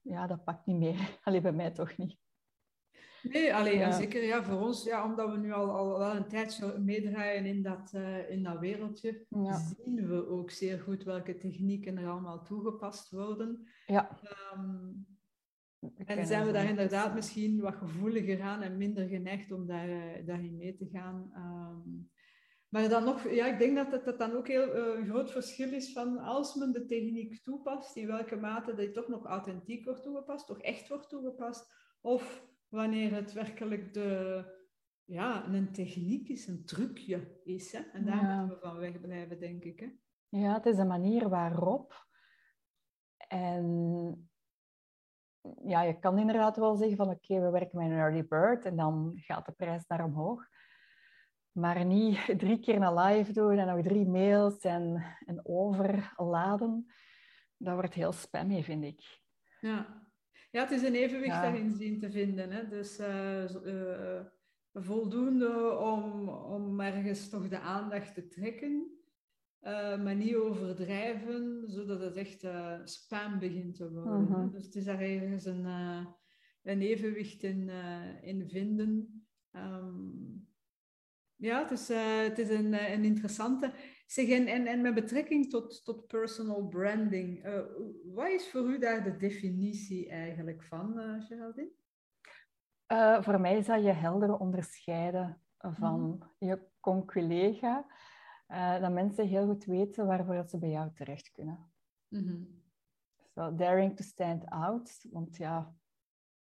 ja, 0.00 0.26
dat 0.26 0.44
pakt 0.44 0.66
niet 0.66 0.78
meer. 0.78 1.18
Alleen 1.24 1.42
bij 1.42 1.52
mij 1.52 1.70
toch 1.70 1.96
niet. 1.96 2.23
Nee, 3.32 3.54
alleen 3.54 3.78
ja. 3.78 3.92
zeker 3.92 4.24
ja, 4.24 4.44
voor 4.44 4.60
ons, 4.60 4.84
ja, 4.84 5.04
omdat 5.04 5.30
we 5.30 5.36
nu 5.36 5.52
al, 5.52 5.70
al 5.70 5.98
wel 5.98 6.16
een 6.16 6.28
tijdje 6.28 6.78
meedraaien 6.78 7.46
in 7.46 7.62
dat, 7.62 7.92
uh, 7.94 8.30
in 8.30 8.42
dat 8.42 8.58
wereldje, 8.58 9.26
zien 9.84 10.08
we 10.08 10.28
ook 10.28 10.50
zeer 10.50 10.80
goed 10.80 11.04
welke 11.04 11.36
technieken 11.36 11.98
er 11.98 12.08
allemaal 12.08 12.42
toegepast 12.42 13.10
worden. 13.10 13.68
Ja. 13.86 14.18
Um, 14.54 15.06
en 15.96 16.26
zijn 16.26 16.46
we 16.46 16.52
daar 16.52 16.68
inderdaad 16.68 17.14
misschien 17.14 17.60
wat 17.60 17.74
gevoeliger 17.74 18.42
aan 18.42 18.62
en 18.62 18.76
minder 18.76 19.08
geneigd 19.08 19.52
om 19.52 19.66
daar, 19.66 19.88
uh, 19.88 20.26
daarin 20.26 20.56
mee 20.56 20.74
te 20.74 20.88
gaan. 20.92 21.32
Um, 21.36 22.10
maar 22.68 22.88
dan 22.88 23.04
nog, 23.04 23.28
ja, 23.30 23.46
ik 23.46 23.58
denk 23.58 23.76
dat 23.76 23.92
het 23.92 24.04
dat 24.04 24.18
dan 24.18 24.32
ook 24.32 24.48
heel 24.48 24.76
uh, 24.76 24.98
een 24.98 25.06
groot 25.06 25.30
verschil 25.30 25.72
is 25.72 25.92
van 25.92 26.18
als 26.18 26.54
men 26.54 26.72
de 26.72 26.84
techniek 26.84 27.42
toepast, 27.42 27.96
in 27.96 28.06
welke 28.06 28.36
mate 28.36 28.74
die 28.74 28.90
toch 28.90 29.08
nog 29.08 29.24
authentiek 29.24 29.84
wordt 29.84 30.02
toegepast, 30.02 30.46
toch 30.46 30.60
echt 30.60 30.88
wordt 30.88 31.08
toegepast, 31.08 31.72
of 32.00 32.52
wanneer 32.74 33.14
het 33.14 33.32
werkelijk 33.32 33.94
de, 33.94 34.44
ja, 35.04 35.46
een 35.46 35.72
techniek 35.72 36.28
is, 36.28 36.46
een 36.46 36.64
trucje 36.64 37.40
is. 37.44 37.72
Hè? 37.72 37.78
En 37.78 38.04
daar 38.04 38.24
moeten 38.24 38.56
we 38.56 38.66
van 38.66 38.76
wegblijven, 38.76 39.40
denk 39.40 39.64
ik. 39.64 39.80
Hè? 39.80 39.88
Ja, 40.28 40.54
het 40.54 40.66
is 40.66 40.78
een 40.78 40.86
manier 40.86 41.28
waarop. 41.28 42.06
En 43.28 44.28
ja, 45.64 45.82
je 45.82 45.98
kan 45.98 46.18
inderdaad 46.18 46.56
wel 46.56 46.76
zeggen 46.76 46.96
van 46.96 47.08
oké, 47.08 47.40
we 47.40 47.50
werken 47.50 47.78
met 47.78 47.86
een 47.86 47.96
early 47.96 48.26
bird 48.26 48.64
en 48.64 48.76
dan 48.76 49.12
gaat 49.16 49.46
de 49.46 49.52
prijs 49.52 49.86
naar 49.86 50.04
omhoog. 50.04 50.46
Maar 51.52 51.84
niet 51.84 52.18
drie 52.38 52.58
keer 52.58 52.82
een 52.82 52.98
live 52.98 53.32
doen 53.32 53.58
en 53.58 53.66
nog 53.66 53.82
drie 53.82 54.06
mails 54.06 54.58
en, 54.58 55.16
en 55.26 55.40
overladen. 55.42 56.92
Dat 57.56 57.74
wordt 57.74 57.94
heel 57.94 58.12
spammy, 58.12 58.62
vind 58.62 58.84
ik. 58.84 59.22
Ja, 59.60 60.02
ja, 60.54 60.60
het 60.60 60.70
is 60.70 60.82
een 60.82 60.94
evenwicht 60.94 61.42
daarin 61.42 61.72
zien 61.72 61.98
te 61.98 62.10
vinden. 62.10 62.50
Hè? 62.50 62.68
Dus 62.68 63.00
uh, 63.00 64.20
voldoende 64.72 65.78
om, 65.78 66.28
om 66.28 66.80
ergens 66.80 67.28
toch 67.28 67.48
de 67.48 67.58
aandacht 67.58 68.14
te 68.14 68.28
trekken, 68.28 68.90
uh, 69.62 70.02
maar 70.02 70.14
niet 70.14 70.34
overdrijven, 70.34 71.64
zodat 71.66 72.00
het 72.00 72.16
echt 72.16 72.46
spam 72.84 73.38
begint 73.38 73.76
te 73.76 73.92
worden. 73.92 74.22
Mhm. 74.22 74.50
Dus 74.50 74.64
het 74.64 74.74
is 74.74 74.84
daar 74.84 75.00
ergens 75.00 75.44
een, 75.44 75.66
een 76.62 76.80
evenwicht 76.80 77.42
in, 77.42 77.70
in 78.22 78.48
vinden. 78.48 79.24
Um, 79.52 80.48
ja, 81.36 81.62
het 81.62 81.70
is, 81.70 81.88
het 82.26 82.38
is 82.38 82.48
een, 82.48 82.92
een 82.92 83.04
interessante. 83.04 83.72
Zeg, 84.06 84.28
en, 84.28 84.46
en, 84.46 84.66
en 84.66 84.80
met 84.82 84.94
betrekking 84.94 85.50
tot, 85.50 85.84
tot 85.84 86.06
personal 86.06 86.68
branding, 86.68 87.46
uh, 87.46 87.60
wat 88.04 88.28
is 88.28 88.50
voor 88.50 88.60
u 88.60 88.78
daar 88.78 89.04
de 89.04 89.16
definitie 89.16 90.08
eigenlijk 90.08 90.62
van, 90.62 90.98
uh, 90.98 91.24
Geraldine? 91.24 91.72
Uh, 92.92 93.22
voor 93.22 93.40
mij 93.40 93.56
is 93.56 93.66
dat 93.66 93.82
je 93.82 93.92
helder 93.92 94.38
onderscheiden 94.38 95.40
van 95.58 96.00
mm. 96.00 96.48
je 96.48 96.60
conculega. 96.80 97.86
dat 98.80 98.92
mensen 98.92 99.26
heel 99.26 99.46
goed 99.46 99.64
weten 99.64 100.06
waarvoor 100.06 100.44
ze 100.48 100.58
bij 100.58 100.70
jou 100.70 100.90
terecht 100.92 101.30
kunnen. 101.30 101.72
Mm 102.08 102.62
so, 103.34 103.54
daring 103.54 103.96
to 103.96 104.02
stand 104.02 104.44
out. 104.50 105.06
Want 105.10 105.36
ja, 105.36 105.74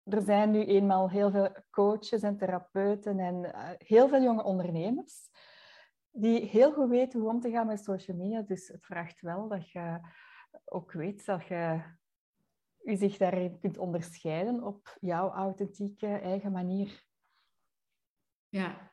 er 0.05 0.23
zijn 0.23 0.51
nu 0.51 0.65
eenmaal 0.65 1.11
heel 1.11 1.31
veel 1.31 1.49
coaches 1.71 2.23
en 2.23 2.37
therapeuten 2.37 3.19
en 3.19 3.53
heel 3.79 4.09
veel 4.09 4.23
jonge 4.23 4.43
ondernemers 4.43 5.31
die 6.13 6.45
heel 6.45 6.73
goed 6.73 6.89
weten 6.89 7.21
hoe 7.21 7.31
om 7.31 7.41
te 7.41 7.51
gaan 7.51 7.67
met 7.67 7.85
social 7.85 8.17
media. 8.17 8.43
Dus 8.43 8.69
het 8.69 8.85
vraagt 8.85 9.21
wel 9.21 9.49
dat 9.49 9.71
je 9.71 10.01
ook 10.65 10.93
weet 10.93 11.25
dat 11.25 11.47
je 11.47 11.83
je 12.83 12.97
zich 12.97 13.17
daarin 13.17 13.59
kunt 13.59 13.79
onderscheiden 13.79 14.63
op 14.63 14.97
jouw 15.01 15.31
authentieke 15.31 16.07
eigen 16.07 16.53
manier. 16.53 17.05
Ja, 18.49 18.93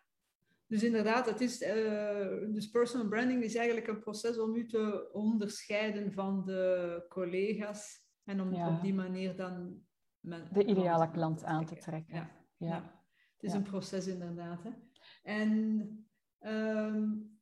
dus 0.68 0.84
inderdaad, 0.84 1.26
het 1.26 1.42
is, 1.42 1.62
uh, 1.62 2.54
dus 2.54 2.70
personal 2.70 3.08
branding 3.08 3.44
is 3.44 3.56
eigenlijk 3.56 3.88
een 3.88 4.00
proces 4.00 4.40
om 4.40 4.56
u 4.56 4.68
te 4.68 5.10
onderscheiden 5.12 6.12
van 6.12 6.46
de 6.46 7.06
collega's 7.10 8.06
en 8.24 8.42
om 8.42 8.54
op 8.54 8.82
die 8.82 8.94
manier 8.94 9.36
dan... 9.36 9.82
de 10.22 10.66
ideale 10.66 11.12
klant 11.12 11.44
aan 11.44 11.66
te 11.66 11.76
trekken. 11.76 12.16
Ja, 12.16 12.30
ja. 12.58 13.04
het 13.34 13.44
is 13.44 13.54
een 13.54 13.64
proces 13.64 14.08
inderdaad. 14.08 14.64
Hè. 14.64 14.70
En 15.24 16.07
Um, 16.42 17.40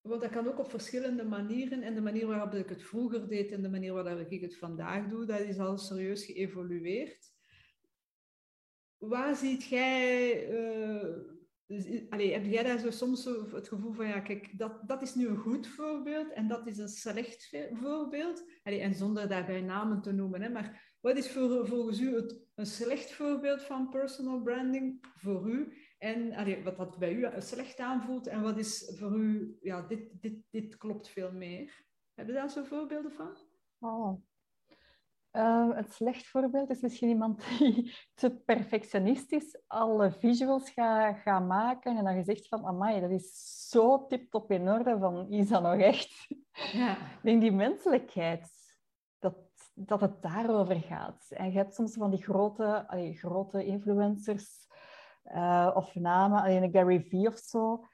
want 0.00 0.20
dat 0.20 0.30
kan 0.30 0.48
ook 0.48 0.58
op 0.58 0.70
verschillende 0.70 1.24
manieren. 1.24 1.82
En 1.82 1.94
de 1.94 2.00
manier 2.00 2.26
waarop 2.26 2.54
ik 2.54 2.68
het 2.68 2.82
vroeger 2.82 3.28
deed 3.28 3.50
en 3.50 3.62
de 3.62 3.68
manier 3.68 3.92
waarop 3.92 4.30
ik 4.30 4.40
het 4.40 4.58
vandaag 4.58 5.08
doe, 5.08 5.26
dat 5.26 5.40
is 5.40 5.58
al 5.58 5.78
serieus 5.78 6.24
geëvolueerd. 6.24 7.32
Waar 8.98 9.36
ziet 9.36 9.64
jij... 9.64 10.50
Uh, 10.50 11.30
heb 12.06 12.44
jij 12.44 12.62
daar 12.62 12.78
zo 12.78 12.90
soms 12.90 13.24
het 13.52 13.68
gevoel 13.68 13.92
van, 13.92 14.06
ja, 14.06 14.20
kijk, 14.20 14.58
dat, 14.58 14.88
dat 14.88 15.02
is 15.02 15.14
nu 15.14 15.26
een 15.26 15.36
goed 15.36 15.66
voorbeeld 15.66 16.32
en 16.32 16.48
dat 16.48 16.66
is 16.66 16.78
een 16.78 16.88
slecht 16.88 17.56
voorbeeld? 17.72 18.44
En 18.62 18.94
zonder 18.94 19.28
daarbij 19.28 19.60
namen 19.60 20.02
te 20.02 20.12
noemen, 20.12 20.42
hè, 20.42 20.48
maar 20.48 20.96
wat 21.00 21.16
is 21.16 21.30
voor, 21.30 21.66
volgens 21.66 22.00
u 22.00 22.16
een 22.54 22.66
slecht 22.66 23.12
voorbeeld 23.12 23.62
van 23.62 23.88
personal 23.88 24.42
branding 24.42 24.98
voor 25.14 25.50
u? 25.50 25.72
En 26.02 26.32
allee, 26.34 26.62
wat 26.62 26.76
dat 26.76 26.98
bij 26.98 27.12
u 27.12 27.28
slecht 27.38 27.78
aanvoelt 27.78 28.26
en 28.26 28.42
wat 28.42 28.58
is 28.58 28.92
voor 28.98 29.14
u, 29.14 29.58
ja, 29.60 29.82
dit, 29.82 30.22
dit, 30.22 30.34
dit 30.50 30.76
klopt 30.76 31.08
veel 31.08 31.32
meer. 31.32 31.84
Heb 32.14 32.26
je 32.26 32.32
daar 32.32 32.50
zo 32.50 32.62
voorbeelden 32.62 33.12
van? 33.12 33.36
Oh. 33.78 34.22
Uh, 35.32 35.74
het 35.74 35.92
slecht 35.92 36.26
voorbeeld 36.26 36.70
is 36.70 36.80
misschien 36.80 37.08
iemand 37.08 37.58
die 37.58 37.94
te 38.14 38.30
perfectionistisch 38.30 39.60
alle 39.66 40.12
visuals 40.12 40.70
gaat 40.70 41.16
ga 41.18 41.38
maken 41.40 41.96
en 41.96 42.04
dan 42.04 42.14
gezegd 42.14 42.48
van, 42.48 42.66
amai, 42.66 43.00
dat 43.00 43.10
is 43.10 43.68
zo 43.68 44.06
tip-top 44.06 44.50
in 44.50 44.68
orde, 44.68 44.98
van, 44.98 45.30
is 45.30 45.48
dat 45.48 45.62
nog 45.62 45.80
echt? 45.80 46.26
Ja. 46.72 46.96
Ik 47.16 47.22
denk 47.22 47.40
die 47.40 47.52
menselijkheid, 47.52 48.50
dat, 49.18 49.36
dat 49.74 50.00
het 50.00 50.22
daarover 50.22 50.80
gaat. 50.80 51.30
En 51.30 51.50
je 51.50 51.56
hebt 51.56 51.74
soms 51.74 51.94
van 51.94 52.10
die 52.10 52.22
grote, 52.22 52.88
allee, 52.88 53.14
grote 53.14 53.64
influencers 53.64 54.70
uh, 55.34 55.70
of 55.74 55.94
namen, 55.94 56.42
alleen 56.42 56.62
een 56.62 56.72
Gary 56.72 57.02
Vee 57.02 57.26
of 57.26 57.38
zo. 57.38 57.84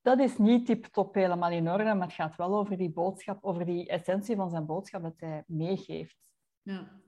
Dat 0.00 0.18
is 0.18 0.38
niet 0.38 0.66
tip-top 0.66 1.14
helemaal 1.14 1.50
in 1.50 1.70
orde, 1.70 1.94
maar 1.94 2.06
het 2.06 2.12
gaat 2.12 2.36
wel 2.36 2.56
over 2.56 2.76
die 2.76 2.90
boodschap, 2.90 3.44
over 3.44 3.64
die 3.64 3.88
essentie 3.88 4.36
van 4.36 4.50
zijn 4.50 4.66
boodschap 4.66 5.02
dat 5.02 5.20
hij 5.20 5.44
meegeeft. 5.46 6.18
Ja. 6.62 7.00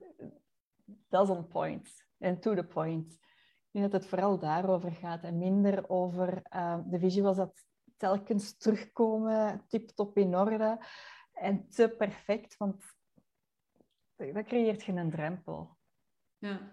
Dat 1.07 1.29
is 1.29 1.35
on 1.35 1.47
point 1.47 2.05
en 2.17 2.39
to 2.39 2.55
the 2.55 2.63
point. 2.63 3.13
Ik 3.13 3.79
denk 3.79 3.91
dat 3.91 4.01
het 4.01 4.09
vooral 4.09 4.39
daarover 4.39 4.91
gaat 4.91 5.23
en 5.23 5.37
minder 5.37 5.89
over 5.89 6.41
uh, 6.55 6.79
de 6.85 6.99
visuals 6.99 7.37
dat 7.37 7.65
telkens 7.97 8.57
terugkomen, 8.57 9.63
tip-top 9.67 10.17
in 10.17 10.35
orde 10.35 10.85
en 11.33 11.69
te 11.69 11.95
perfect, 11.97 12.57
want 12.57 12.83
dat 14.15 14.45
creëert 14.45 14.83
geen 14.83 15.09
drempel. 15.09 15.77
Ja. 16.37 16.71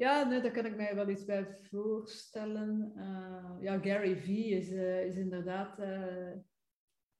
Ja, 0.00 0.24
nee, 0.24 0.40
daar 0.40 0.50
kan 0.50 0.66
ik 0.66 0.76
mij 0.76 0.94
wel 0.94 1.08
iets 1.08 1.24
bij 1.24 1.58
voorstellen. 1.62 2.92
Uh, 2.96 3.62
ja, 3.62 3.78
Gary 3.78 4.16
Vee 4.16 4.48
is, 4.48 4.72
uh, 4.72 5.04
is 5.04 5.16
inderdaad... 5.16 5.78
Uh, 5.78 6.32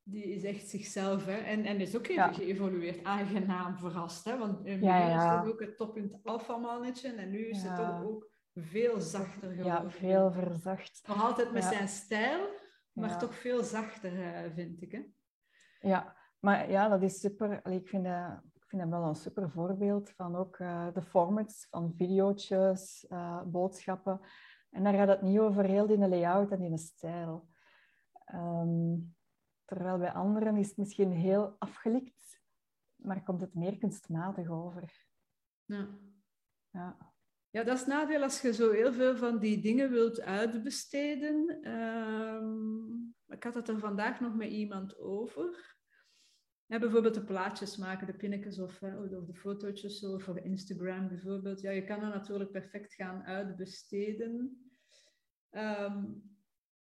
die 0.03 0.25
is 0.25 0.45
echt 0.45 0.69
zichzelf, 0.69 1.25
hè. 1.25 1.37
En, 1.37 1.65
en 1.65 1.81
is 1.81 1.97
ook 1.97 2.07
even 2.07 2.35
geëvolueerd. 2.35 3.05
Aangenaam 3.05 3.79
verrast, 3.79 4.25
hè. 4.25 4.39
Want 4.39 4.67
in 4.67 4.83
ja, 4.83 5.09
ja. 5.09 5.33
is 5.33 5.39
het 5.39 5.53
ook 5.53 5.61
het 5.61 5.77
toppunt 5.77 6.19
alpha-mannetje. 6.23 7.15
En 7.15 7.31
nu 7.31 7.49
is 7.49 7.63
het 7.63 7.77
toch 7.77 8.05
ook 8.05 8.31
veel 8.55 9.01
zachter 9.01 9.49
geworden. 9.49 9.83
Ja, 9.83 9.91
veel 9.91 10.33
verzacht. 10.33 11.03
Nog 11.07 11.23
altijd 11.23 11.53
met 11.53 11.65
zijn 11.65 11.89
stijl, 11.89 12.49
maar 12.93 13.19
toch 13.19 13.35
veel 13.35 13.63
zachter, 13.63 14.13
vind 14.55 14.83
ik, 14.83 14.93
hè. 14.93 15.03
Ja, 15.89 16.17
maar 16.39 16.71
ja, 16.71 16.89
dat 16.89 17.03
is 17.03 17.21
super... 17.21 17.67
ik 17.67 17.89
vind 17.89 18.05
dat 18.05 18.43
vind 18.71 18.83
hem 18.83 18.91
wel 18.91 19.09
een 19.09 19.15
super 19.15 19.51
voorbeeld 19.51 20.11
van 20.11 20.37
ook 20.37 20.59
uh, 20.59 20.93
de 20.93 21.03
formats 21.03 21.67
van 21.71 21.95
video's, 21.97 22.51
uh, 22.51 23.43
boodschappen. 23.43 24.21
En 24.71 24.85
daar 24.85 24.95
gaat 24.95 25.09
het 25.09 25.23
niet 25.23 25.39
over 25.39 25.65
heel 25.65 25.87
die 25.87 25.99
layout 25.99 26.51
en 26.51 26.61
die 26.61 26.79
stijl. 26.79 27.49
Um, 28.35 29.17
terwijl 29.65 29.99
bij 29.99 30.13
anderen 30.13 30.57
is 30.57 30.69
het 30.69 30.77
misschien 30.77 31.11
heel 31.11 31.57
afgelikt, 31.59 32.41
maar 32.97 33.23
komt 33.23 33.41
het 33.41 33.55
meer 33.55 33.79
kunstmatig 33.79 34.49
over. 34.49 35.07
Ja. 35.65 35.89
Ja. 36.71 36.97
Ja, 37.53 37.63
dat 37.65 37.79
is 37.79 37.87
nadeel 37.87 38.23
als 38.23 38.41
je 38.41 38.53
zo 38.53 38.71
heel 38.71 38.93
veel 38.93 39.17
van 39.17 39.39
die 39.39 39.63
dingen 39.63 39.91
wilt 39.91 40.21
uitbesteden. 40.21 41.69
Um, 41.71 43.15
ik 43.27 43.45
had 43.45 43.55
het 43.55 43.69
er 43.69 43.79
vandaag 43.79 44.21
nog 44.21 44.35
met 44.35 44.51
iemand 44.51 44.99
over. 44.99 45.79
Ja, 46.71 46.79
bijvoorbeeld 46.79 47.15
de 47.15 47.25
plaatjes 47.25 47.77
maken, 47.77 48.07
de 48.07 48.13
pinnetjes 48.13 48.59
of, 48.59 48.83
of 48.83 49.27
de 49.27 49.35
fotootjes 49.35 49.99
zo, 49.99 50.19
voor 50.19 50.39
Instagram 50.39 51.09
bijvoorbeeld. 51.09 51.61
Ja, 51.61 51.71
je 51.71 51.85
kan 51.85 52.01
dat 52.01 52.15
natuurlijk 52.15 52.51
perfect 52.51 52.95
gaan 52.95 53.23
uitbesteden. 53.23 54.63
Um, 55.51 56.23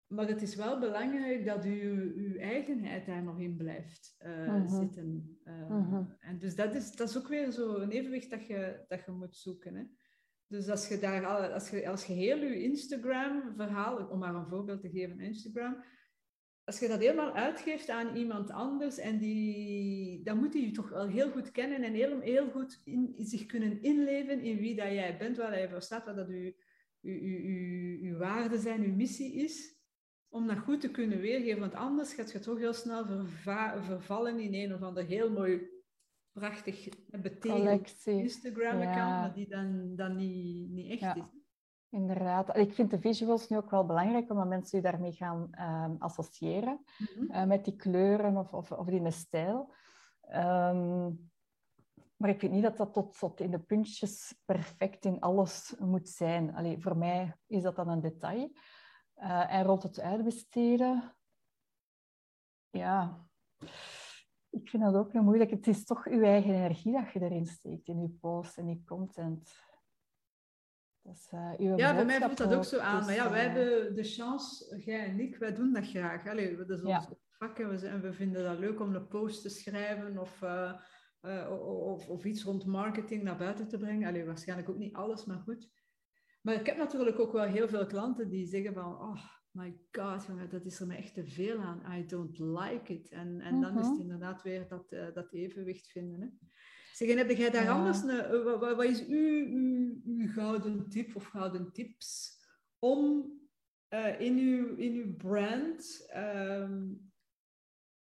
maar 0.07 0.27
het 0.27 0.41
is 0.41 0.55
wel 0.55 0.79
belangrijk 0.79 1.45
dat 1.45 1.65
u, 1.65 2.13
uw 2.15 2.35
eigenheid 2.37 3.05
daar 3.05 3.23
nog 3.23 3.39
in 3.39 3.55
blijft 3.55 4.17
uh, 4.25 4.79
zitten. 4.79 5.39
Uh, 5.45 5.95
En 6.19 6.39
dus 6.39 6.55
dat 6.55 6.75
is, 6.75 6.95
dat 6.95 7.09
is 7.09 7.17
ook 7.17 7.27
weer 7.27 7.51
zo 7.51 7.75
een 7.75 7.91
evenwicht 7.91 8.29
dat 8.29 8.45
je, 8.45 8.85
dat 8.87 9.05
je 9.05 9.11
moet 9.11 9.35
zoeken. 9.35 9.75
Hè? 9.75 9.83
Dus 10.47 10.69
als 10.69 10.87
je, 10.87 10.99
daar, 10.99 11.25
als 11.53 11.69
je 11.69 11.89
als 11.89 12.05
je 12.05 12.13
heel 12.13 12.37
je 12.37 12.63
Instagram-verhaal, 12.63 14.07
om 14.07 14.19
maar 14.19 14.35
een 14.35 14.47
voorbeeld 14.47 14.81
te 14.81 14.89
geven, 14.89 15.19
Instagram, 15.19 15.83
als 16.69 16.79
je 16.79 16.87
dat 16.87 16.99
helemaal 16.99 17.33
uitgeeft 17.33 17.89
aan 17.89 18.15
iemand 18.15 18.51
anders, 18.51 18.97
en 18.97 19.17
die, 19.17 20.23
dan 20.23 20.37
moet 20.37 20.53
hij 20.53 20.61
je 20.61 20.71
toch 20.71 20.89
wel 20.89 21.07
heel 21.07 21.31
goed 21.31 21.51
kennen 21.51 21.83
en 21.83 21.93
heel, 21.93 22.19
heel 22.19 22.49
goed 22.49 22.81
in, 22.83 23.15
zich 23.17 23.45
kunnen 23.45 23.81
inleven 23.81 24.41
in 24.41 24.57
wie 24.57 24.75
dat 24.75 24.87
jij 24.87 25.17
bent, 25.17 25.37
waar 25.37 25.51
hij 25.51 25.69
voor 25.69 25.81
staat, 25.81 26.05
wat 26.05 26.15
dat 26.15 26.27
uw, 26.27 26.51
uw, 27.01 27.19
uw, 27.21 28.01
uw 28.01 28.17
waarden 28.17 28.59
zijn, 28.59 28.83
uw 28.83 28.95
missie 28.95 29.33
is, 29.33 29.77
om 30.27 30.47
dat 30.47 30.57
goed 30.57 30.81
te 30.81 30.91
kunnen 30.91 31.19
weergeven. 31.19 31.59
Want 31.59 31.73
anders 31.73 32.13
gaat 32.13 32.31
je 32.31 32.39
toch 32.39 32.57
heel 32.57 32.73
snel 32.73 33.05
vervallen 33.81 34.39
in 34.39 34.53
een 34.53 34.73
of 34.73 34.81
ander 34.81 35.05
heel 35.05 35.31
mooi, 35.31 35.61
prachtig, 36.31 36.89
betekend 37.21 38.01
Instagram-account, 38.05 38.95
maar 38.95 39.33
die 39.33 39.47
dan, 39.47 39.95
dan 39.95 40.15
niet, 40.15 40.69
niet 40.69 41.01
echt 41.01 41.15
is. 41.15 41.38
Inderdaad. 41.89 42.57
Ik 42.57 42.73
vind 42.73 42.91
de 42.91 42.99
visuals 42.99 43.49
nu 43.49 43.57
ook 43.57 43.69
wel 43.69 43.85
belangrijk, 43.85 44.29
omdat 44.29 44.47
mensen 44.47 44.77
je 44.77 44.83
daarmee 44.83 45.11
gaan 45.11 45.49
um, 45.59 45.95
associëren. 45.99 46.83
Mhm. 46.97 47.23
uh, 47.23 47.43
met 47.43 47.65
die 47.65 47.75
kleuren 47.75 48.37
of, 48.37 48.53
of, 48.53 48.71
of 48.71 48.85
die 48.85 49.11
stijl. 49.11 49.73
Um, 50.35 51.31
maar 52.19 52.29
ik 52.29 52.39
vind 52.39 52.51
niet 52.51 52.63
dat 52.63 52.77
dat 52.77 52.93
tot, 52.93 53.17
tot 53.19 53.39
in 53.39 53.51
de 53.51 53.59
puntjes 53.59 54.41
perfect 54.45 55.05
in 55.05 55.19
alles 55.19 55.75
moet 55.79 56.09
zijn. 56.09 56.55
Allee, 56.55 56.81
voor 56.81 56.97
mij 56.97 57.35
is 57.47 57.61
dat 57.61 57.75
dan 57.75 57.89
een 57.89 58.01
detail. 58.01 58.51
Uh, 59.15 59.53
en 59.53 59.63
rond 59.63 59.83
het 59.83 59.99
uitbesteden, 59.99 61.15
ja, 62.69 63.27
ik 64.49 64.69
vind 64.69 64.83
dat 64.83 64.95
ook 64.95 65.11
heel 65.11 65.23
moeilijk. 65.23 65.49
Het 65.49 65.67
is 65.67 65.85
toch 65.85 66.09
je 66.09 66.25
eigen 66.25 66.53
energie 66.53 66.91
dat 66.91 67.11
je 67.11 67.21
erin 67.21 67.45
steekt, 67.45 67.87
in 67.87 68.01
je 68.01 68.09
post 68.09 68.57
en 68.57 68.67
je 68.67 68.83
content. 68.83 69.53
Uh, 71.33 71.77
ja, 71.77 71.95
bij 71.95 72.05
mij 72.05 72.19
voelt 72.19 72.37
dat 72.37 72.53
ook, 72.53 72.63
zo 72.63 72.77
aan. 72.77 72.97
Dus, 72.97 73.05
maar 73.05 73.15
ja, 73.15 73.31
wij 73.31 73.47
uh... 73.47 73.53
hebben 73.53 73.95
de 73.95 74.03
chance, 74.03 74.81
jij 74.85 75.05
en 75.05 75.19
ik, 75.19 75.37
wij 75.37 75.53
doen 75.53 75.73
dat 75.73 75.87
graag. 75.87 76.27
Allee, 76.27 76.55
dat 76.55 76.69
is 76.69 76.81
ons 76.81 76.89
ja. 76.89 77.09
vak 77.29 77.59
en 77.59 77.69
we, 77.69 77.87
en 77.87 78.01
we 78.01 78.13
vinden 78.13 78.43
dat 78.43 78.59
leuk 78.59 78.79
om 78.79 78.95
een 78.95 79.07
post 79.07 79.41
te 79.41 79.49
schrijven 79.49 80.17
of, 80.17 80.41
uh, 80.41 80.73
of, 81.85 82.09
of, 82.09 82.25
iets 82.25 82.43
rond 82.43 82.65
marketing 82.65 83.23
naar 83.23 83.37
buiten 83.37 83.67
te 83.67 83.77
brengen. 83.77 84.07
Allee, 84.07 84.25
waarschijnlijk 84.25 84.69
ook 84.69 84.77
niet 84.77 84.95
alles, 84.95 85.25
maar 85.25 85.39
goed. 85.39 85.69
Maar 86.41 86.55
ik 86.55 86.65
heb 86.65 86.77
natuurlijk 86.77 87.19
ook 87.19 87.31
wel 87.31 87.45
heel 87.45 87.67
veel 87.67 87.85
klanten 87.85 88.29
die 88.29 88.45
zeggen 88.45 88.73
van... 88.73 89.01
Oh, 89.01 89.21
my 89.51 89.77
god, 89.91 90.25
jongen, 90.25 90.49
dat 90.49 90.65
is 90.65 90.79
er 90.79 90.87
me 90.87 90.95
echt 90.95 91.13
te 91.13 91.25
veel 91.25 91.59
aan. 91.59 91.97
I 91.97 92.05
don't 92.05 92.39
like 92.39 92.93
it. 92.93 93.09
En, 93.09 93.39
en 93.39 93.61
dan 93.61 93.79
is 93.79 93.85
het 93.85 93.93
mhm. 93.93 94.01
inderdaad 94.01 94.41
weer 94.41 94.67
dat, 94.67 94.89
dat 95.13 95.33
evenwicht 95.33 95.87
vinden. 95.87 96.21
Hè. 96.21 96.27
Zeg, 96.99 97.09
en 97.09 97.17
heb 97.17 97.29
jij 97.29 97.49
daar 97.49 97.69
anders 97.69 98.01
een, 98.01 98.09
eh, 98.09 98.43
wat, 98.43 98.75
wat, 98.75 98.83
is 98.83 99.07
uw, 99.07 99.47
uw, 99.47 100.01
uw, 100.05 100.27
gouden 100.27 100.89
tip 100.89 101.15
of 101.15 101.25
gouden 101.25 101.71
tips 101.71 102.37
om 102.79 103.31
uh, 103.89 104.19
in, 104.19 104.37
uw, 104.37 104.75
in 104.75 104.93
uw 104.93 105.15
brand 105.15 106.09
um, 106.15 107.11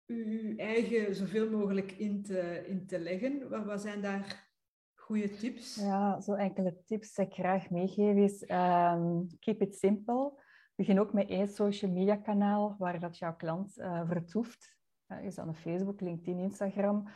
uw 0.07 0.57
eigen 0.57 1.15
zoveel 1.15 1.51
mogelijk 1.51 1.93
in 1.93 2.23
te, 2.23 2.65
in 2.67 2.87
te 2.87 2.99
leggen? 2.99 3.49
Wat, 3.49 3.65
wat 3.65 3.81
zijn 3.81 4.01
daar 4.01 4.51
goede 4.95 5.31
tips? 5.31 5.75
Ja, 5.75 6.21
zo 6.21 6.35
enkele 6.35 6.83
tips 6.85 7.15
die 7.15 7.27
ik 7.27 7.33
graag 7.33 7.71
meegeef 7.71 8.17
is 8.17 8.43
um, 8.43 9.27
keep 9.39 9.61
it 9.61 9.77
simple. 9.77 10.33
Begin 10.75 11.01
ook 11.01 11.13
met 11.13 11.29
één 11.29 11.49
social 11.49 11.91
media 11.91 12.17
kanaal 12.17 12.75
waar 12.79 13.01
dat 13.01 13.19
jouw 13.19 13.37
klant 13.37 13.79
uh, 13.79 14.09
vertoeft. 14.09 14.77
Uh, 15.09 15.25
is 15.25 15.35
dat 15.35 15.47
een 15.47 15.55
Facebook, 15.55 16.01
LinkedIn, 16.01 16.39
Instagram 16.39 17.09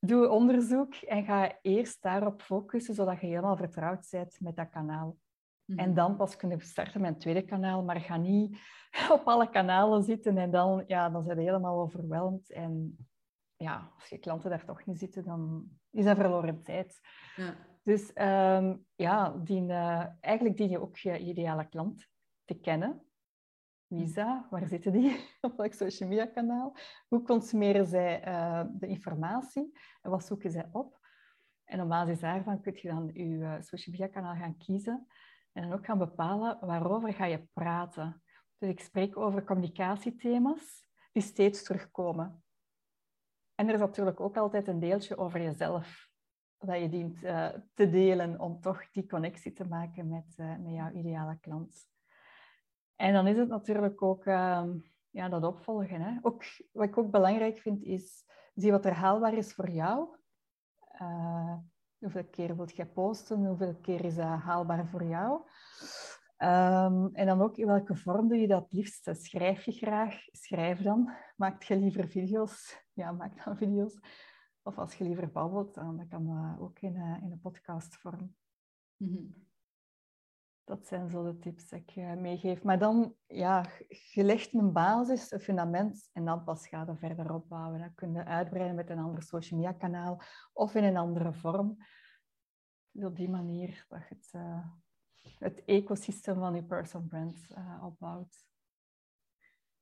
doe 0.00 0.28
onderzoek 0.28 0.94
en 0.94 1.24
ga 1.24 1.58
eerst 1.62 2.02
daarop 2.02 2.42
focussen, 2.42 2.94
zodat 2.94 3.20
je 3.20 3.26
helemaal 3.26 3.56
vertrouwd 3.56 4.08
bent 4.10 4.40
met 4.40 4.56
dat 4.56 4.70
kanaal. 4.70 5.16
En 5.66 5.88
mhm. 5.88 5.94
dan 5.94 6.16
pas 6.16 6.36
kunnen 6.36 6.58
we 6.58 6.64
starten 6.64 7.00
met 7.00 7.10
een 7.10 7.18
tweede 7.18 7.42
kanaal, 7.42 7.82
maar 7.82 8.00
ga 8.00 8.16
niet 8.16 8.58
op 9.12 9.22
alle 9.24 9.50
kanalen 9.50 10.02
zitten 10.02 10.38
en 10.38 10.50
dan, 10.50 10.84
ja, 10.86 11.10
dan 11.10 11.22
zijn 11.22 11.38
je 11.38 11.44
helemaal 11.44 11.80
overweldigd. 11.80 12.50
En 12.50 12.96
ja, 13.56 13.92
als 13.94 14.08
je 14.08 14.18
klanten 14.18 14.50
daar 14.50 14.64
toch 14.64 14.86
niet 14.86 14.98
zitten, 14.98 15.24
dan 15.24 15.68
is 15.90 16.04
dat 16.04 16.16
verloren 16.16 16.62
tijd. 16.62 17.00
Ja. 17.36 17.54
Dus 17.82 18.10
um, 18.14 18.86
ja, 18.94 19.34
dien, 19.44 19.68
uh, 19.68 20.06
eigenlijk 20.20 20.56
dien 20.56 20.68
je 20.68 20.80
ook 20.80 20.96
je 20.96 21.18
ideale 21.18 21.68
klant 21.68 22.08
te 22.44 22.54
kennen. 22.54 23.02
Visa, 23.90 24.46
waar 24.50 24.66
zitten 24.66 24.92
die? 24.92 25.28
Op 25.40 25.56
welk 25.56 25.72
social 25.72 26.08
media 26.08 26.26
kanaal? 26.26 26.76
Hoe 27.08 27.22
consumeren 27.22 27.86
zij 27.86 28.28
uh, 28.28 28.64
de 28.72 28.86
informatie? 28.86 29.78
En 30.02 30.10
wat 30.10 30.24
zoeken 30.24 30.50
zij 30.50 30.68
op? 30.72 30.98
En 31.64 31.80
op 31.80 31.88
basis 31.88 32.20
daarvan 32.20 32.60
kun 32.60 32.72
je 32.76 32.88
dan 32.88 33.10
je 33.12 33.24
uh, 33.24 33.54
social 33.60 33.96
media 33.96 34.06
kanaal 34.06 34.34
gaan 34.34 34.56
kiezen. 34.56 35.06
En 35.52 35.62
dan 35.62 35.72
ook 35.72 35.84
gaan 35.84 35.98
bepalen 35.98 36.58
waarover 36.60 37.12
ga 37.12 37.24
je 37.24 37.46
praten. 37.52 38.22
Dus 38.58 38.70
ik 38.70 38.80
spreek 38.80 39.16
over 39.16 39.44
communicatiethema's 39.44 40.86
die 41.12 41.22
steeds 41.22 41.62
terugkomen. 41.62 42.42
En 43.54 43.68
er 43.68 43.74
is 43.74 43.80
natuurlijk 43.80 44.20
ook 44.20 44.36
altijd 44.36 44.68
een 44.68 44.80
deeltje 44.80 45.16
over 45.16 45.42
jezelf 45.42 46.08
dat 46.58 46.80
je 46.80 46.88
dient 46.88 47.24
uh, 47.24 47.48
te 47.74 47.90
delen 47.90 48.40
om 48.40 48.60
toch 48.60 48.90
die 48.90 49.06
connectie 49.06 49.52
te 49.52 49.64
maken 49.64 50.08
met, 50.08 50.36
met 50.36 50.72
jouw 50.72 50.90
ideale 50.90 51.38
klant. 51.40 51.88
En 53.00 53.12
dan 53.12 53.26
is 53.26 53.36
het 53.36 53.48
natuurlijk 53.48 54.02
ook 54.02 54.26
uh, 54.26 54.64
ja, 55.10 55.28
dat 55.28 55.44
opvolgen. 55.44 56.00
Hè. 56.00 56.18
Ook, 56.22 56.42
wat 56.72 56.86
ik 56.86 56.98
ook 56.98 57.10
belangrijk 57.10 57.58
vind, 57.58 57.82
is 57.82 58.24
zie 58.54 58.70
wat 58.70 58.84
er 58.84 58.92
haalbaar 58.92 59.34
is 59.34 59.54
voor 59.54 59.70
jou. 59.70 60.08
Uh, 61.00 61.54
hoeveel 61.98 62.24
keer 62.24 62.56
wilt 62.56 62.76
jij 62.76 62.86
posten? 62.86 63.46
Hoeveel 63.46 63.74
keer 63.74 64.04
is 64.04 64.14
dat 64.14 64.26
haalbaar 64.26 64.86
voor 64.86 65.04
jou? 65.04 65.40
Um, 66.38 67.10
en 67.12 67.26
dan 67.26 67.42
ook 67.42 67.56
in 67.56 67.66
welke 67.66 67.96
vorm 67.96 68.28
doe 68.28 68.38
je 68.38 68.48
dat 68.48 68.72
liefst? 68.72 69.10
Schrijf 69.12 69.64
je 69.64 69.72
graag? 69.72 70.14
Schrijf 70.30 70.82
dan. 70.82 71.10
Maak 71.36 71.62
je 71.62 71.76
liever 71.76 72.08
video's? 72.08 72.84
Ja, 72.92 73.12
maak 73.12 73.44
dan 73.44 73.56
video's. 73.56 73.98
Of 74.62 74.78
als 74.78 74.94
je 74.94 75.04
liever 75.04 75.30
babbelt, 75.30 75.74
dan 75.74 76.06
kan 76.08 76.26
dat 76.26 76.60
ook 76.60 76.80
in, 76.80 76.94
uh, 76.94 77.22
in 77.22 77.32
een 77.32 77.40
podcastvorm. 77.40 78.34
Mm. 78.96 79.48
Dat 80.70 80.86
zijn 80.86 81.10
zo 81.10 81.24
de 81.24 81.38
tips 81.38 81.68
die 81.68 81.78
ik 81.78 81.96
uh, 81.96 82.14
meegeef. 82.14 82.62
Maar 82.62 82.78
dan, 82.78 83.14
ja, 83.26 83.66
je 84.12 84.24
legt 84.24 84.54
een 84.54 84.72
basis, 84.72 85.30
een 85.30 85.40
fundament 85.40 86.10
en 86.12 86.24
dan 86.24 86.44
pas 86.44 86.68
ga 86.68 86.84
je 86.86 86.96
verder 86.96 87.34
opbouwen. 87.34 87.80
Dan 87.80 87.94
kun 87.94 88.12
je 88.12 88.24
uitbreiden 88.24 88.76
met 88.76 88.90
een 88.90 88.98
ander 88.98 89.22
social 89.22 89.60
media 89.60 89.72
kanaal 89.72 90.22
of 90.52 90.74
in 90.74 90.84
een 90.84 90.96
andere 90.96 91.32
vorm. 91.32 91.76
op 92.92 93.16
die 93.16 93.28
manier 93.28 93.86
dat 93.88 94.00
je 94.08 94.14
het, 94.14 94.30
uh, 94.32 94.66
het 95.38 95.64
ecosysteem 95.64 96.38
van 96.38 96.54
je 96.54 96.64
personal 96.64 97.08
brand 97.08 97.46
uh, 97.50 97.84
opbouwt. 97.84 98.49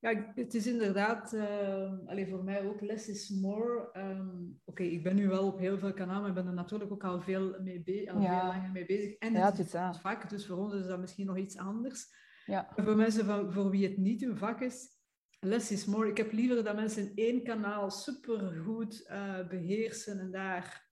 Ja, 0.00 0.32
het 0.34 0.54
is 0.54 0.66
inderdaad, 0.66 1.32
uh, 1.32 1.92
alleen 2.06 2.28
voor 2.28 2.44
mij 2.44 2.66
ook 2.66 2.80
less 2.80 3.08
is 3.08 3.30
more. 3.30 3.90
Um, 3.96 4.60
Oké, 4.64 4.82
okay, 4.82 4.86
ik 4.86 5.02
ben 5.02 5.16
nu 5.16 5.28
wel 5.28 5.46
op 5.46 5.58
heel 5.58 5.78
veel 5.78 5.92
kanalen, 5.92 6.20
maar 6.20 6.30
ik 6.30 6.36
ben 6.36 6.46
er 6.46 6.52
natuurlijk 6.52 6.92
ook 6.92 7.04
al 7.04 7.20
veel, 7.20 7.60
mee 7.62 7.82
be 7.82 8.10
al 8.12 8.20
ja. 8.20 8.40
veel 8.40 8.48
langer 8.48 8.72
mee 8.72 8.86
bezig. 8.86 9.14
En 9.14 9.32
ja, 9.32 9.50
het, 9.50 9.58
is 9.58 9.72
het 9.72 10.00
vak, 10.00 10.30
dus 10.30 10.46
voor 10.46 10.56
ons 10.56 10.74
is 10.74 10.86
dat 10.86 11.00
misschien 11.00 11.26
nog 11.26 11.36
iets 11.36 11.56
anders. 11.56 12.06
Ja. 12.46 12.72
Maar 12.76 12.84
voor 12.84 12.96
mensen 12.96 13.24
van, 13.24 13.52
voor 13.52 13.70
wie 13.70 13.88
het 13.88 13.96
niet 13.96 14.20
hun 14.20 14.36
vak 14.36 14.60
is, 14.60 14.98
less 15.40 15.70
is 15.70 15.84
more. 15.84 16.08
Ik 16.08 16.16
heb 16.16 16.32
liever 16.32 16.64
dat 16.64 16.74
mensen 16.74 17.12
één 17.14 17.42
kanaal 17.42 17.90
supergoed 17.90 19.08
uh, 19.10 19.48
beheersen 19.48 20.18
en 20.18 20.30
daar 20.30 20.88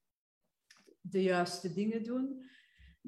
de 1.01 1.23
juiste 1.23 1.73
dingen 1.73 2.05
doen, 2.05 2.45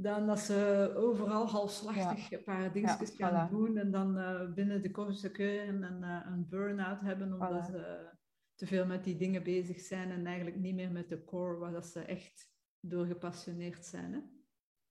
dan 0.00 0.26
dat 0.26 0.38
ze 0.38 0.92
overal 0.96 1.48
halfslachtig 1.48 2.32
een 2.32 2.44
paar 2.44 2.72
dingetjes 2.72 3.16
ja, 3.16 3.28
gaan 3.28 3.50
doen 3.50 3.76
en 3.76 3.90
dan 3.90 4.18
uh, 4.18 4.52
binnen 4.54 4.82
de 4.82 4.90
kortste 4.90 5.30
keuren 5.30 5.82
een, 5.82 6.02
uh, 6.02 6.26
een 6.26 6.48
burn-out 6.48 7.00
hebben 7.00 7.32
omdat 7.32 7.68
voilà. 7.68 7.72
ze 7.72 8.10
te 8.54 8.66
veel 8.66 8.86
met 8.86 9.04
die 9.04 9.16
dingen 9.16 9.42
bezig 9.42 9.80
zijn 9.80 10.10
en 10.10 10.26
eigenlijk 10.26 10.56
niet 10.56 10.74
meer 10.74 10.90
met 10.90 11.08
de 11.08 11.24
core 11.24 11.58
waar 11.58 11.72
dat 11.72 11.86
ze 11.86 12.00
echt 12.00 12.50
door 12.80 13.06
gepassioneerd 13.06 13.84
zijn. 13.84 14.12
Hè? 14.12 14.20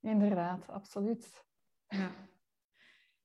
Inderdaad, 0.10 0.68
absoluut. 0.68 1.46
Ja. 1.88 2.12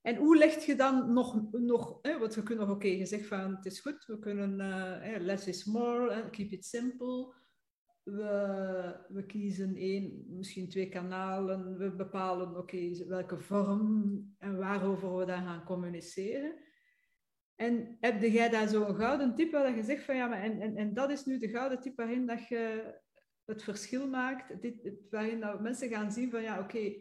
En 0.01 0.17
hoe 0.17 0.37
leg 0.37 0.65
je 0.67 0.77
dan 0.77 1.13
nog, 1.13 1.51
nog 1.51 1.99
hè, 2.03 2.19
want 2.19 2.35
we 2.35 2.43
kunnen 2.43 2.67
nog, 2.67 2.77
oké, 2.77 2.87
okay, 2.87 2.99
je 2.99 3.07
zegt 3.07 3.27
van 3.27 3.55
het 3.55 3.67
is 3.67 3.81
goed, 3.81 4.05
we 4.07 4.19
kunnen 4.19 4.61
uh, 4.61 5.21
less 5.21 5.47
is 5.47 5.65
more, 5.65 6.31
keep 6.31 6.51
it 6.51 6.65
simple. 6.65 7.35
We, 8.03 9.05
we 9.09 9.27
kiezen 9.27 9.77
één, 9.77 10.25
misschien 10.29 10.69
twee 10.69 10.89
kanalen. 10.89 11.79
We 11.79 11.95
bepalen 11.95 12.57
oké, 12.57 13.07
welke 13.07 13.39
vorm 13.39 14.35
en 14.39 14.59
waarover 14.59 15.17
we 15.17 15.25
dan 15.25 15.45
gaan 15.45 15.65
communiceren. 15.65 16.55
En 17.55 17.97
heb 18.01 18.23
jij 18.23 18.49
daar 18.49 18.69
zo'n 18.69 18.95
gouden 18.95 19.35
tip 19.35 19.53
waar 19.53 19.77
je 19.77 19.83
zegt 19.83 20.05
van 20.05 20.17
ja, 20.17 20.27
maar 20.27 20.43
en, 20.43 20.61
en, 20.61 20.77
en 20.77 20.95
dat 20.95 21.11
is 21.11 21.25
nu 21.25 21.39
de 21.39 21.49
gouden 21.49 21.81
tip 21.81 21.97
waarin 21.97 22.27
dat 22.27 22.49
je 22.49 22.95
het 23.45 23.63
verschil 23.63 24.09
maakt, 24.09 24.63
dit, 24.63 24.93
waarin 25.11 25.41
dat 25.41 25.61
mensen 25.61 25.89
gaan 25.89 26.13
zien 26.13 26.31
van 26.31 26.43
ja, 26.43 26.61
oké, 26.61 26.93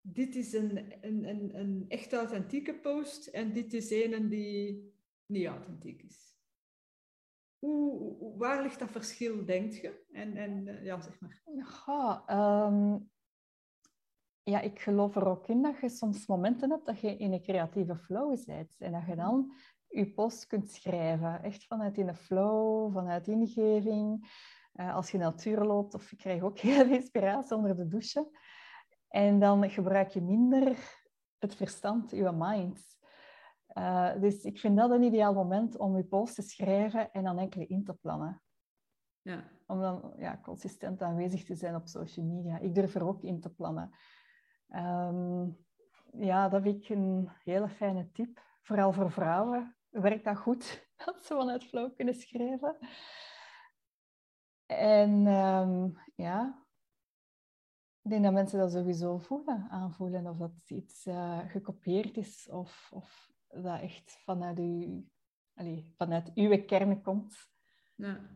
dit 0.00 0.34
is 0.34 0.52
een, 0.52 0.94
een, 1.00 1.28
een, 1.28 1.58
een 1.58 1.84
echt 1.88 2.12
authentieke 2.12 2.74
post 2.74 3.26
en 3.26 3.52
dit 3.52 3.72
is 3.72 3.90
een 3.90 4.28
die 4.28 4.92
niet 5.26 5.46
authentiek 5.46 6.02
is. 6.02 6.23
Hoe, 7.64 8.38
waar 8.38 8.62
ligt 8.62 8.78
dat 8.78 8.90
verschil, 8.90 9.44
denk 9.44 9.72
je? 9.72 10.04
En, 10.12 10.36
en 10.36 10.66
uh, 10.66 10.84
ja, 10.84 11.00
zeg 11.00 11.20
maar. 11.20 11.42
Ja, 11.86 12.66
um, 12.66 13.10
ja, 14.42 14.60
ik 14.60 14.80
geloof 14.80 15.16
er 15.16 15.28
ook 15.28 15.46
in 15.46 15.62
dat 15.62 15.80
je 15.80 15.88
soms 15.88 16.26
momenten 16.26 16.70
hebt 16.70 16.86
dat 16.86 17.00
je 17.00 17.16
in 17.16 17.32
een 17.32 17.42
creatieve 17.42 17.96
flow 17.96 18.36
zit. 18.36 18.74
En 18.78 18.92
dat 18.92 19.06
je 19.06 19.16
dan 19.16 19.52
je 19.88 20.12
post 20.12 20.46
kunt 20.46 20.70
schrijven. 20.70 21.42
Echt 21.42 21.66
vanuit 21.66 21.98
in 21.98 22.06
de 22.06 22.14
flow, 22.14 22.92
vanuit 22.92 23.28
ingeving. 23.28 24.32
Uh, 24.74 24.94
als 24.94 25.10
je 25.10 25.18
natuur 25.18 25.64
loopt, 25.64 25.94
of 25.94 26.10
je 26.10 26.16
krijgt 26.16 26.42
ook 26.42 26.58
heel 26.68 26.84
veel 26.84 26.94
inspiratie 26.94 27.56
onder 27.56 27.76
de 27.76 27.88
douche. 27.88 28.38
En 29.08 29.40
dan 29.40 29.70
gebruik 29.70 30.08
je 30.08 30.20
minder 30.20 30.78
het 31.38 31.54
verstand, 31.54 32.10
je 32.10 32.32
mind. 32.32 32.96
Uh, 33.74 34.20
dus 34.20 34.44
ik 34.44 34.58
vind 34.58 34.76
dat 34.76 34.90
een 34.90 35.02
ideaal 35.02 35.34
moment 35.34 35.76
om 35.76 35.96
je 35.96 36.04
post 36.04 36.34
te 36.34 36.42
schrijven 36.42 37.12
en 37.12 37.24
dan 37.24 37.38
enkele 37.38 37.66
in 37.66 37.84
te 37.84 37.94
plannen. 37.94 38.42
Ja. 39.22 39.44
Om 39.66 39.80
dan 39.80 40.14
ja, 40.16 40.40
consistent 40.42 41.02
aanwezig 41.02 41.44
te 41.44 41.54
zijn 41.54 41.74
op 41.74 41.86
social 41.86 42.26
media. 42.26 42.58
Ik 42.58 42.74
durf 42.74 42.94
er 42.94 43.06
ook 43.06 43.22
in 43.22 43.40
te 43.40 43.50
plannen. 43.50 43.90
Um, 44.68 45.56
ja, 46.18 46.48
dat 46.48 46.62
vind 46.62 46.82
ik 46.82 46.88
een 46.88 47.30
hele 47.44 47.68
fijne 47.68 48.10
tip. 48.12 48.42
Vooral 48.62 48.92
voor 48.92 49.10
vrouwen 49.10 49.76
werkt 49.90 50.24
dat 50.24 50.36
goed, 50.36 50.86
dat 51.04 51.24
ze 51.24 51.34
vanuit 51.34 51.64
flow 51.64 51.94
kunnen 51.94 52.14
schrijven. 52.14 52.76
En 54.66 55.26
um, 55.26 55.98
ja, 56.14 56.64
ik 58.02 58.10
denk 58.10 58.22
dat 58.22 58.32
mensen 58.32 58.58
dat 58.58 58.72
sowieso 58.72 59.18
voelen, 59.18 59.66
aanvoelen. 59.70 60.26
Of 60.26 60.36
dat 60.36 60.52
iets 60.66 61.06
uh, 61.06 61.38
gekopieerd 61.46 62.16
is 62.16 62.48
of, 62.50 62.90
of 62.92 63.32
dat 63.62 63.80
echt 63.80 64.18
vanuit, 64.24 64.58
u, 64.58 65.04
allez, 65.54 65.82
vanuit 65.96 66.30
uw 66.34 66.64
kern 66.64 67.02
komt. 67.02 67.52
Ja, 67.94 68.30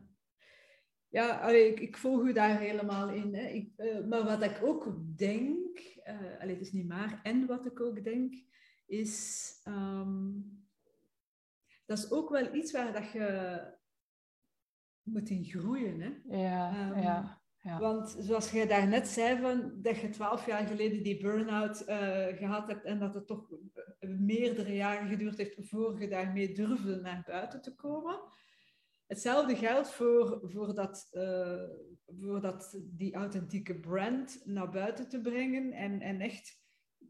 ja 1.07 1.39
allee, 1.39 1.67
ik, 1.71 1.79
ik 1.79 1.97
volg 1.97 2.21
u 2.21 2.33
daar 2.33 2.59
helemaal 2.59 3.09
in. 3.09 3.35
Hè. 3.35 3.47
Ik, 3.47 3.73
uh, 3.77 4.05
maar 4.05 4.23
wat 4.23 4.43
ik 4.43 4.59
ook 4.63 5.17
denk, 5.17 5.79
uh, 5.79 6.39
allee, 6.39 6.53
het 6.53 6.65
is 6.65 6.71
niet 6.71 6.87
maar, 6.87 7.19
en 7.23 7.45
wat 7.45 7.65
ik 7.65 7.79
ook 7.79 8.03
denk, 8.03 8.35
is... 8.85 9.51
Um, 9.67 10.57
dat 11.85 11.97
is 11.97 12.11
ook 12.11 12.29
wel 12.29 12.55
iets 12.55 12.71
waar 12.71 12.93
dat 12.93 13.11
je 13.11 13.61
moet 15.03 15.29
in 15.29 15.43
groeien. 15.43 16.01
Hè? 16.01 16.37
Ja, 16.37 16.89
um, 16.89 17.01
ja. 17.01 17.38
Want 17.61 18.15
zoals 18.19 18.51
jij 18.51 18.67
daarnet 18.67 19.07
zei, 19.07 19.41
van, 19.41 19.71
dat 19.81 19.97
je 19.97 20.09
twaalf 20.09 20.45
jaar 20.45 20.67
geleden 20.67 21.03
die 21.03 21.21
burn-out 21.21 21.81
uh, 21.87 22.25
gehad 22.25 22.67
hebt 22.67 22.85
en 22.85 22.99
dat 22.99 23.13
het 23.13 23.27
toch 23.27 23.49
meerdere 23.99 24.75
jaren 24.75 25.07
geduurd 25.07 25.37
heeft 25.37 25.55
voor 25.69 26.01
je 26.01 26.07
daarmee 26.07 26.53
durfde 26.53 26.95
naar 26.95 27.23
buiten 27.25 27.61
te 27.61 27.75
komen. 27.75 28.19
Hetzelfde 29.07 29.55
geldt 29.55 29.91
voor, 29.91 30.39
voor, 30.43 30.73
dat, 30.73 31.09
uh, 31.11 31.63
voor 32.19 32.41
dat, 32.41 32.79
die 32.83 33.13
authentieke 33.13 33.79
brand 33.79 34.41
naar 34.45 34.69
buiten 34.69 35.09
te 35.09 35.21
brengen 35.21 35.71
en, 35.71 36.01
en 36.01 36.19
echt 36.19 36.61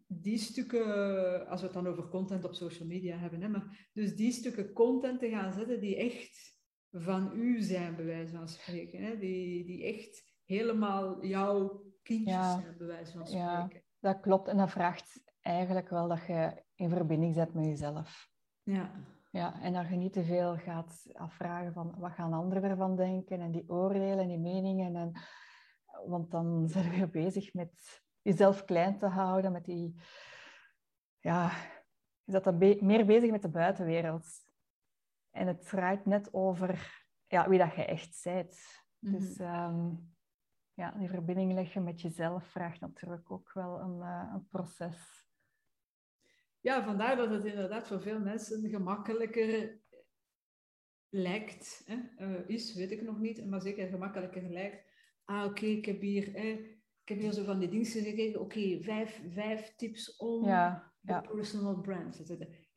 die 0.08 0.38
stukken, 0.38 1.48
als 1.48 1.60
we 1.60 1.66
het 1.66 1.76
dan 1.76 1.88
over 1.88 2.08
content 2.08 2.44
op 2.44 2.54
social 2.54 2.88
media 2.88 3.18
hebben, 3.18 3.42
hè, 3.42 3.48
maar 3.48 3.90
dus 3.94 4.16
die 4.16 4.32
stukken 4.32 4.74
content 4.74 5.20
te 5.20 5.30
gaan 5.30 5.54
zetten 5.54 5.80
die 5.80 5.96
echt 5.96 6.58
van 6.92 7.32
u 7.36 7.62
zijn, 7.62 7.96
bij 7.96 8.06
wijze 8.06 8.36
van 8.36 8.48
spreken. 8.48 9.04
Hè, 9.04 9.18
die, 9.18 9.66
die 9.66 9.86
echt 9.86 10.29
helemaal 10.50 11.26
jouw 11.26 11.84
kindjes 12.04 12.36
ja. 12.36 12.60
zijn, 12.60 12.78
bij 12.78 12.88
wijze 12.88 13.12
van 13.12 13.28
spreken. 13.28 13.48
Ja, 13.48 13.70
dat 14.00 14.20
klopt. 14.20 14.48
En 14.48 14.58
dat 14.58 14.70
vraagt 14.70 15.22
eigenlijk 15.42 15.90
wel 15.90 16.08
dat 16.08 16.26
je 16.26 16.64
in 16.76 16.90
verbinding 16.90 17.36
zet 17.36 17.54
met 17.54 17.66
jezelf. 17.66 18.30
Ja. 18.64 18.92
Ja, 19.32 19.62
en 19.62 19.74
dat 19.74 19.90
je 19.90 19.96
niet 19.96 20.14
te 20.14 20.24
veel 20.24 20.58
gaat 20.58 21.06
afvragen 21.14 21.74
van 21.74 21.96
wat 21.98 22.12
gaan 22.12 22.34
anderen 22.34 22.64
ervan 22.64 22.96
denken 22.96 23.42
en 23.42 23.52
die 23.52 23.70
oordelen 23.70 24.20
en 24.20 24.28
die 24.28 24.40
meningen. 24.40 24.96
En, 24.96 25.12
want 26.06 26.32
dan 26.32 26.64
zijn 26.70 26.90
we 26.90 26.96
weer 26.96 27.10
bezig 27.10 27.54
met 27.54 28.02
jezelf 28.22 28.66
klein 28.66 28.98
te 28.98 29.08
houden, 29.08 29.52
met 29.52 29.66
die... 29.66 30.02
Ja, 31.20 31.52
je 32.24 32.32
zat 32.32 32.44
dan 32.44 32.58
be 32.58 32.78
meer 32.82 33.06
bezig 33.06 33.32
met 33.32 33.42
de 33.42 33.50
buitenwereld. 33.50 34.28
En 35.32 35.48
het 35.48 35.68
draait 35.68 36.06
net 36.06 36.34
over 36.34 37.04
ja, 37.28 37.50
wie 37.50 37.60
dat 37.60 37.76
je 37.76 37.86
echt 37.86 38.22
bent. 38.24 38.58
Mm 39.00 39.12
-hmm. 39.12 39.20
Dus 39.20 39.40
um, 39.40 40.18
ja, 40.80 40.92
die 40.98 41.10
verbinding 41.10 41.54
leggen 41.54 41.84
met 41.84 42.02
jezelf 42.02 42.44
vraagt 42.44 42.80
natuurlijk 42.80 43.32
ook 43.32 43.54
wel 43.54 43.80
een, 43.80 43.98
uh, 43.98 44.32
een 44.34 44.48
proces. 44.48 45.28
Ja, 46.60 46.84
vandaar 46.84 47.16
dat 47.16 47.30
het 47.30 47.46
inderdaad 47.46 47.88
voor 47.88 48.02
veel 48.02 48.20
mensen 48.20 48.70
gemakkelijker 48.70 49.80
lijkt. 51.10 51.84
Hè? 51.86 52.28
Uh, 52.28 52.50
is, 52.50 52.74
weet 52.74 52.92
ik 52.92 53.02
nog 53.02 53.20
niet, 53.20 53.46
maar 53.46 53.62
zeker 53.62 53.88
gemakkelijker 53.88 54.50
lijkt. 54.50 54.84
Ah, 55.26 55.44
oké, 55.44 55.50
okay, 55.50 55.70
ik 55.70 55.86
heb 55.86 56.02
hier... 56.02 56.36
Eh, 56.36 56.78
ik 57.04 57.16
heb 57.16 57.24
hier 57.24 57.34
zo 57.34 57.44
van 57.44 57.60
die 57.60 57.70
dingen 57.70 57.86
gekregen. 57.86 58.40
Oké, 58.40 58.58
okay, 58.58 58.82
vijf, 58.82 59.22
vijf 59.30 59.76
tips 59.76 60.16
om 60.18 60.46
ja, 60.46 60.94
ja. 61.02 61.22
personal 61.22 61.82
brand. 61.82 62.22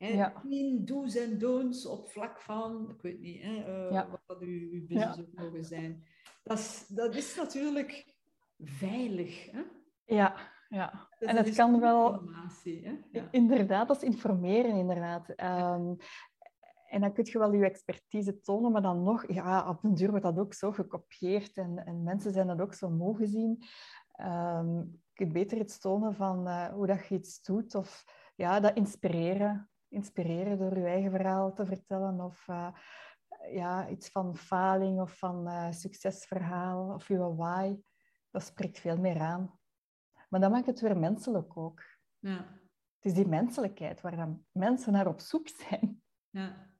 En 0.03 0.15
ja. 0.15 0.33
tien 0.41 0.85
do's 0.85 1.15
en 1.15 1.37
don'ts 1.37 1.85
op 1.85 2.09
vlak 2.09 2.41
van, 2.41 2.89
ik 2.89 3.01
weet 3.01 3.19
niet, 3.19 3.41
hè, 3.41 3.85
uh, 3.85 3.91
ja. 3.91 4.09
wat 4.09 4.21
dat 4.25 4.41
uw, 4.41 4.71
uw 4.71 4.85
business 4.87 5.19
ook 5.19 5.33
mogen 5.33 5.65
zijn. 5.65 6.03
Dat 6.43 6.57
is, 6.57 6.87
dat 6.87 7.15
is 7.15 7.35
natuurlijk 7.35 8.15
veilig. 8.59 9.51
Hè? 9.51 9.61
Ja, 10.05 10.35
ja. 10.69 11.07
En 11.19 11.35
het 11.35 11.55
kan 11.55 11.79
wel... 11.79 12.21
Ja. 13.11 13.27
Inderdaad, 13.31 13.87
dat 13.87 13.97
is 13.97 14.03
informeren, 14.03 14.75
inderdaad. 14.75 15.29
Um, 15.29 15.97
en 16.87 17.01
dan 17.01 17.13
kun 17.13 17.25
je 17.27 17.39
wel 17.39 17.53
je 17.53 17.65
expertise 17.65 18.39
tonen, 18.39 18.71
maar 18.71 18.81
dan 18.81 19.03
nog, 19.03 19.33
ja, 19.33 19.69
op 19.69 19.81
den 19.81 19.93
duur 19.93 20.09
wordt 20.09 20.25
dat 20.25 20.39
ook 20.39 20.53
zo 20.53 20.71
gekopieerd 20.71 21.57
en, 21.57 21.85
en 21.85 22.03
mensen 22.03 22.31
zijn 22.31 22.47
dat 22.47 22.61
ook 22.61 22.73
zo 22.73 22.89
moe 22.89 23.15
gezien. 23.15 23.63
Um, 24.21 25.01
je 25.03 25.13
kunt 25.13 25.33
beter 25.33 25.57
iets 25.57 25.79
tonen 25.79 26.15
van 26.15 26.47
uh, 26.47 26.65
hoe 26.65 26.87
dat 26.87 27.07
je 27.07 27.15
iets 27.15 27.41
doet 27.41 27.75
of 27.75 28.05
ja, 28.35 28.59
dat 28.59 28.75
inspireren. 28.75 29.69
Inspireren 29.93 30.57
door 30.57 30.77
je 30.77 30.85
eigen 30.85 31.11
verhaal 31.11 31.53
te 31.53 31.65
vertellen 31.65 32.21
of 32.21 32.47
uh, 32.47 32.67
ja, 33.51 33.89
iets 33.89 34.09
van 34.09 34.35
faling 34.35 35.01
of 35.01 35.17
van 35.17 35.47
uh, 35.47 35.71
succesverhaal 35.71 36.93
of 36.93 37.07
je 37.07 37.35
why. 37.35 37.75
Dat 38.31 38.43
spreekt 38.43 38.79
veel 38.79 38.97
meer 38.97 39.19
aan. 39.19 39.59
Maar 40.29 40.39
dat 40.39 40.51
maakt 40.51 40.65
het 40.65 40.79
weer 40.79 40.97
menselijk 40.97 41.57
ook. 41.57 41.83
Ja. 42.19 42.37
Het 42.95 43.11
is 43.11 43.13
die 43.13 43.27
menselijkheid 43.27 44.01
waar 44.01 44.15
dan 44.15 44.45
mensen 44.51 44.91
naar 44.91 45.07
op 45.07 45.19
zoek 45.19 45.47
zijn. 45.47 46.01
Ja. 46.29 46.71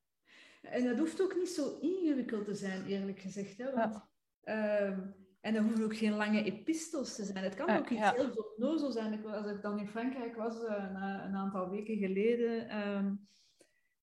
En 0.62 0.84
dat 0.84 0.97
hoeft 0.97 1.21
ook 1.21 1.36
niet 1.36 1.49
zo 1.49 1.78
ingewikkeld 1.80 2.45
te 2.45 2.56
zijn, 2.56 2.86
eerlijk 2.86 3.19
gezegd. 3.19 3.58
Hè? 3.58 3.73
Want, 3.73 3.99
ja. 4.41 4.89
uh, 4.89 4.97
En 5.43 5.53
dat 5.53 5.63
hoeven 5.63 5.84
ook 5.84 5.95
geen 5.95 6.15
lange 6.15 6.43
epistels 6.43 7.15
te 7.15 7.23
zijn. 7.23 7.43
Het 7.43 7.56
kan 7.56 7.67
Ah, 7.67 7.77
ook 7.77 7.89
iets 7.89 7.99
ja. 8.01 8.13
heel 8.15 8.53
onnozel 8.58 8.91
zijn. 8.91 9.13
Ik, 9.13 9.25
als 9.25 9.47
ik 9.51 9.62
dan 9.62 9.79
in 9.79 9.88
Frankrijk 9.88 10.36
was, 10.36 10.63
eh, 10.63 10.75
een, 10.89 10.95
een 11.25 11.36
aantal 11.36 11.69
weken 11.69 11.97
geleden, 11.97 12.69
ehm, 12.69 13.13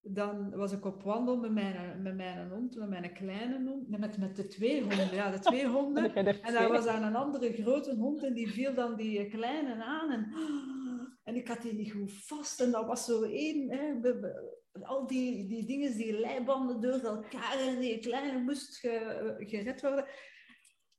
dan 0.00 0.50
was 0.56 0.72
ik 0.72 0.84
op 0.84 1.02
wandel 1.02 1.36
met 1.38 1.52
mijn, 1.52 2.02
met 2.02 2.16
mijn 2.16 2.48
hond, 2.50 2.76
met 2.76 2.88
mijn 2.88 3.12
kleine 3.14 3.68
hond, 3.70 3.88
met, 3.88 4.18
met 4.18 4.36
de 4.36 4.46
twee 4.46 4.80
honden. 4.80 5.14
Ja, 5.14 5.30
de 5.30 5.38
twee 5.50 5.66
honden. 5.66 6.14
En 6.14 6.52
daar 6.52 6.68
was 6.68 6.84
daar 6.84 7.02
een 7.02 7.14
andere 7.16 7.52
grote 7.52 7.94
hond 7.94 8.22
en 8.24 8.34
die 8.34 8.50
viel 8.50 8.74
dan 8.74 8.96
die 8.96 9.28
kleine 9.28 9.84
aan. 9.84 10.10
En, 10.10 10.32
en 11.24 11.34
ik 11.36 11.48
had 11.48 11.62
die 11.62 11.74
niet 11.74 11.92
goed 11.92 12.12
vast. 12.12 12.60
En 12.60 12.70
dat 12.70 12.86
was 12.86 13.04
zo 13.04 13.22
één... 13.22 13.70
Hè, 13.70 14.00
be- 14.00 14.18
be- 14.18 14.58
al 14.82 15.06
die, 15.06 15.48
die 15.48 15.66
dingen, 15.66 15.96
die 15.96 16.20
leibanden 16.20 16.80
door 16.80 17.00
elkaar 17.00 17.56
en 17.58 17.78
die 17.80 17.98
kleine 17.98 18.38
moest 18.42 18.76
ge- 18.78 19.34
gered 19.38 19.80
worden. 19.80 20.04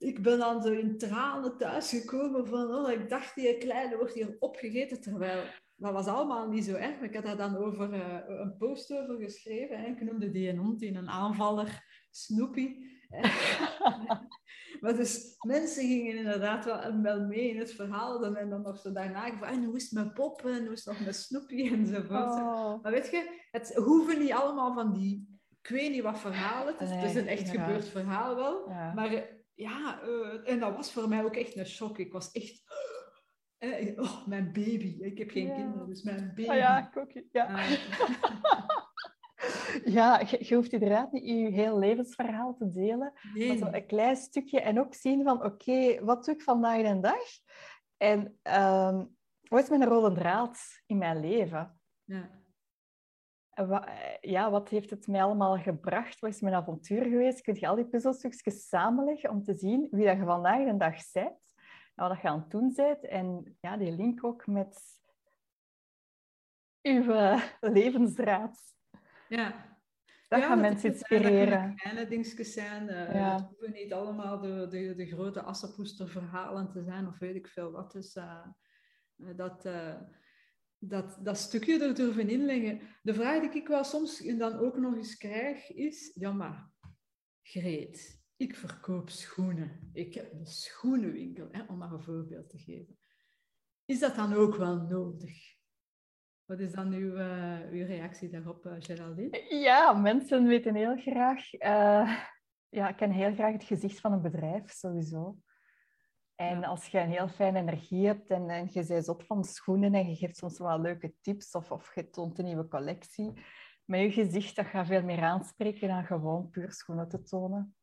Ik 0.02 0.22
ben 0.22 0.40
dan 0.40 0.62
zo 0.62 0.72
in 0.72 0.98
tranen 0.98 1.58
thuisgekomen 1.58 2.48
van, 2.48 2.76
oh, 2.76 2.92
ik 2.92 3.10
dacht 3.10 3.36
die 3.36 3.58
kleine 3.58 3.98
wordt 3.98 4.14
hier 4.14 4.36
opgegeten, 4.40 5.02
terwijl 5.02 5.44
dat 5.76 5.94
was 5.94 6.08
allemaal 6.08 6.50
niet 6.50 6.66
zo 6.66 6.76
erg. 6.76 7.00
Ik 7.02 7.16
had 7.16 7.24
daar 7.24 7.38
dan 7.38 7.58
over 7.58 7.94
eh, 7.94 8.18
een 8.28 8.58
post 8.58 8.94
over 8.94 9.16
geschreven. 9.16 9.80
Hè. 9.80 9.86
Ik 9.88 10.02
noemde 10.02 10.32
die 10.32 10.50
een 10.50 10.58
hond 10.58 10.82
in 10.82 10.96
een 10.96 11.10
aanvaller 11.10 11.84
Snoopy. 12.12 12.76
maar 14.82 14.96
dus 14.96 15.36
mensen 15.40 15.88
gingen 15.88 16.16
inderdaad 16.16 16.66
wel, 16.66 17.02
wel 17.02 17.26
mee 17.26 17.50
in 17.50 17.60
het 17.60 17.74
verhaal. 17.74 18.36
En 18.36 18.50
dan 18.50 18.62
nog 18.62 18.78
zo 18.80 18.92
daarna 18.92 19.30
gevraagd, 19.30 19.56
en 19.56 19.64
hoe 19.64 19.76
is 19.76 19.84
het 19.84 19.92
met 19.92 20.14
Bob 20.14 20.46
en 20.46 20.64
hoe 20.64 20.74
is 20.74 20.86
het 20.86 20.98
nog 20.98 21.06
met 21.06 21.16
Snoopy 21.16 21.70
enzovoort. 21.74 22.32
Oh. 22.32 22.84
Maar 22.84 22.92
weet 22.92 23.10
je, 23.10 23.40
het 23.52 23.76
hoeven 23.76 24.20
niet 24.20 24.32
allemaal 24.32 24.74
van 24.74 24.94
die, 24.94 25.40
ik 25.62 25.70
weet 25.70 25.92
niet 25.92 26.04
wat 26.04 26.20
verhalen. 26.20 26.74
Het 26.78 26.82
is, 26.82 26.96
het 26.96 27.04
is 27.04 27.14
Nee, 27.14 27.24
een 27.24 27.30
echt 27.30 27.40
inderdaad. 27.40 27.66
gebeurd 27.66 27.88
verhaal 27.88 28.36
wel. 28.36 28.70
Ja. 28.70 28.94
Maar 28.94 29.40
ja, 29.62 30.02
eh, 30.02 30.52
en 30.52 30.60
dat 30.60 30.76
was 30.76 30.91
voor 30.91 31.08
mij 31.08 31.24
ook 31.24 31.36
echt 31.36 31.56
een 31.56 31.65
shock. 31.65 31.97
Ik 31.97 32.12
was 32.12 32.32
echt, 32.32 32.63
eh, 33.58 34.00
oh, 34.00 34.28
mijn 34.28 34.45
baby. 34.45 34.97
Ik 35.00 35.17
heb 35.17 35.30
geen 35.30 35.47
Ja. 35.47 35.56
kinderen, 35.56 35.89
dus 35.89 36.04
mijn 36.04 36.28
baby. 36.28 36.50
Ah 36.50 36.58
ja, 36.58 36.88
ik 36.89 36.97
ook. 36.97 37.12
Ja, 37.32 37.60
ja 40.00 40.19
je, 40.19 40.38
je 40.39 40.56
hoeft 40.56 40.74
inderdaad 40.74 41.12
niet 41.12 41.26
je 41.26 41.34
heel 41.34 41.80
levensverhaal 41.80 42.56
te 42.56 42.71
delen. 42.71 43.13
Maar 43.47 43.58
zo 43.58 43.65
een 43.65 43.86
klein 43.86 44.15
stukje 44.15 44.62
en 44.62 44.80
ook 44.80 44.93
zien 44.93 45.24
van, 45.24 45.43
oké, 45.45 46.04
wat 46.04 46.26
doe 46.26 46.34
ik 46.36 46.41
vandaag 46.41 46.82
de 46.82 47.00
dag? 47.00 47.24
En 47.97 48.39
ehm, 48.41 49.06
wat 49.41 49.63
is 49.63 49.69
mijn 49.69 49.86
rode 49.86 50.15
draad 50.15 50.60
in 50.86 50.97
mijn 50.97 51.19
leven? 51.19 51.80
Ja. 52.04 52.40
Wa- 53.67 54.17
ja, 54.21 54.52
wat 54.52 54.69
heeft 54.69 54.89
het 54.89 55.08
mij 55.08 55.24
allemaal 55.24 55.58
gebracht? 55.58 56.19
Wat 56.19 56.30
is 56.30 56.41
mijn 56.41 56.56
avontuur 56.56 57.04
geweest? 57.04 57.41
Kun 57.41 57.56
je 57.60 57.67
al 57.67 57.76
die 57.76 57.88
puzzelstukjes 57.88 58.67
samenleggen 58.67 59.30
om 59.30 59.43
te 59.43 59.54
zien 59.56 59.88
wie 59.91 60.06
dat 60.06 60.17
je 60.17 60.24
vandaag 60.26 60.65
de 60.65 60.78
dag 60.78 60.95
bent 61.12 61.54
en 61.95 62.08
wat 62.08 62.21
je 62.21 62.28
aan 62.28 62.39
het 62.39 62.50
doen 62.52 62.74
bent. 62.76 63.06
En 63.06 63.58
ja, 63.60 63.78
die 63.78 63.91
link 63.95 64.24
ook 64.24 64.47
met 64.47 65.00
uw 66.82 67.12
eh, 67.12 67.43
levensdraad. 67.60 68.60
ja. 69.30 69.69
Dat 70.28 70.39
Ja, 70.39 70.45
gaan 70.47 70.62
dat 70.62 70.69
mensen 70.69 70.91
dat 70.91 71.00
inspireren. 71.00 71.76
kleine 71.76 72.08
dingetjes 72.08 72.54
zijn. 72.54 72.89
eh, 72.89 73.13
Ja. 73.15 73.34
Het 73.36 73.41
hoeven 73.47 73.71
niet 73.71 73.93
allemaal 73.93 74.39
de, 74.39 74.67
de, 74.69 74.95
de 74.95 75.06
grote 75.06 75.41
assenpoesterverhalen 75.41 76.69
te 76.71 76.84
zijn 76.84 77.08
of 77.08 77.17
weet 77.19 77.36
ik 77.36 77.47
veel 77.47 77.71
wat. 77.71 77.91
Dus 77.91 78.15
eh, 78.15 78.47
dat, 79.36 79.65
dat, 80.84 81.20
dat 81.24 81.38
stukje 81.38 81.84
er 81.84 81.96
durven 81.96 82.30
inleggen. 82.30 82.82
De 83.02 83.13
vraag 83.13 83.41
die 83.41 83.62
ik 83.62 83.67
wel 83.67 83.84
soms 83.84 84.20
dan 84.38 84.54
ook 84.54 84.78
nog 84.78 84.96
eens 84.96 85.17
krijg 85.17 85.72
is... 85.72 86.12
Ja, 86.13 86.32
maar 86.32 86.70
Greet, 87.41 88.22
ik 88.38 88.56
verkoop 88.56 89.10
schoenen. 89.10 89.89
Ik 89.94 90.13
heb 90.13 90.34
een 90.34 90.46
schoenenwinkel, 90.46 91.48
hè, 91.52 91.63
om 91.67 91.78
maar 91.78 91.91
een 91.91 92.04
voorbeeld 92.04 92.50
te 92.50 92.58
geven. 92.58 92.98
Is 93.86 94.00
dat 94.00 94.15
dan 94.15 94.34
ook 94.34 94.56
wel 94.56 94.76
nodig? 94.76 95.60
Wat 96.46 96.60
is 96.60 96.72
dan 96.72 96.94
uw, 96.94 97.15
eh, 97.15 97.60
uw 97.72 97.86
reactie 97.86 98.30
daarop, 98.30 98.65
eh, 98.65 98.76
Geraldine? 98.80 99.46
Ja, 99.50 99.94
mensen 99.94 100.48
weten 100.48 100.76
heel 100.76 100.98
graag... 100.98 101.54
eh, 101.54 102.20
ja, 102.70 102.89
ik 102.89 102.96
ken 102.96 103.12
heel 103.12 103.34
graag 103.34 103.54
het 103.54 103.63
gezicht 103.63 104.00
van 104.00 104.13
een 104.13 104.22
bedrijf, 104.22 104.72
sowieso. 104.72 105.38
En 106.41 106.60
Ja. 106.60 106.67
als 106.67 106.88
je 106.88 106.99
een 106.99 107.10
heel 107.10 107.27
fijne 107.27 107.60
energie 107.60 108.06
hebt 108.06 108.30
en, 108.30 108.49
en 108.49 108.67
je 108.71 108.86
bent 108.86 109.06
zot 109.06 109.23
van 109.25 109.43
schoenen 109.43 109.93
en 109.93 110.10
je 110.10 110.15
geeft 110.15 110.38
soms 110.38 110.60
wel 110.60 110.82
leuke 110.82 111.13
tips 111.21 111.51
of, 111.51 111.71
of 111.71 111.95
je 111.95 112.10
toont 112.10 112.39
een 112.39 112.45
nieuwe 112.45 112.67
collectie, 112.67 113.34
met 113.86 114.01
je 114.01 114.12
gezicht 114.12 114.56
dat 114.56 114.65
gaat 114.65 114.88
veel 114.88 115.04
meer 115.04 115.21
aanspreken 115.21 115.88
dan 115.88 116.06
gewoon 116.06 116.49
puur 116.49 116.71
schoenen 116.71 117.08
te 117.08 117.21
tonen. 117.23 117.75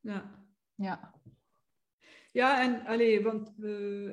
Ja. 0.00 0.44
Ja. 0.74 1.14
Ja, 2.32 2.62
en 2.62 2.86
allee, 2.86 3.22
want, 3.22 3.54
eh, 3.64 4.12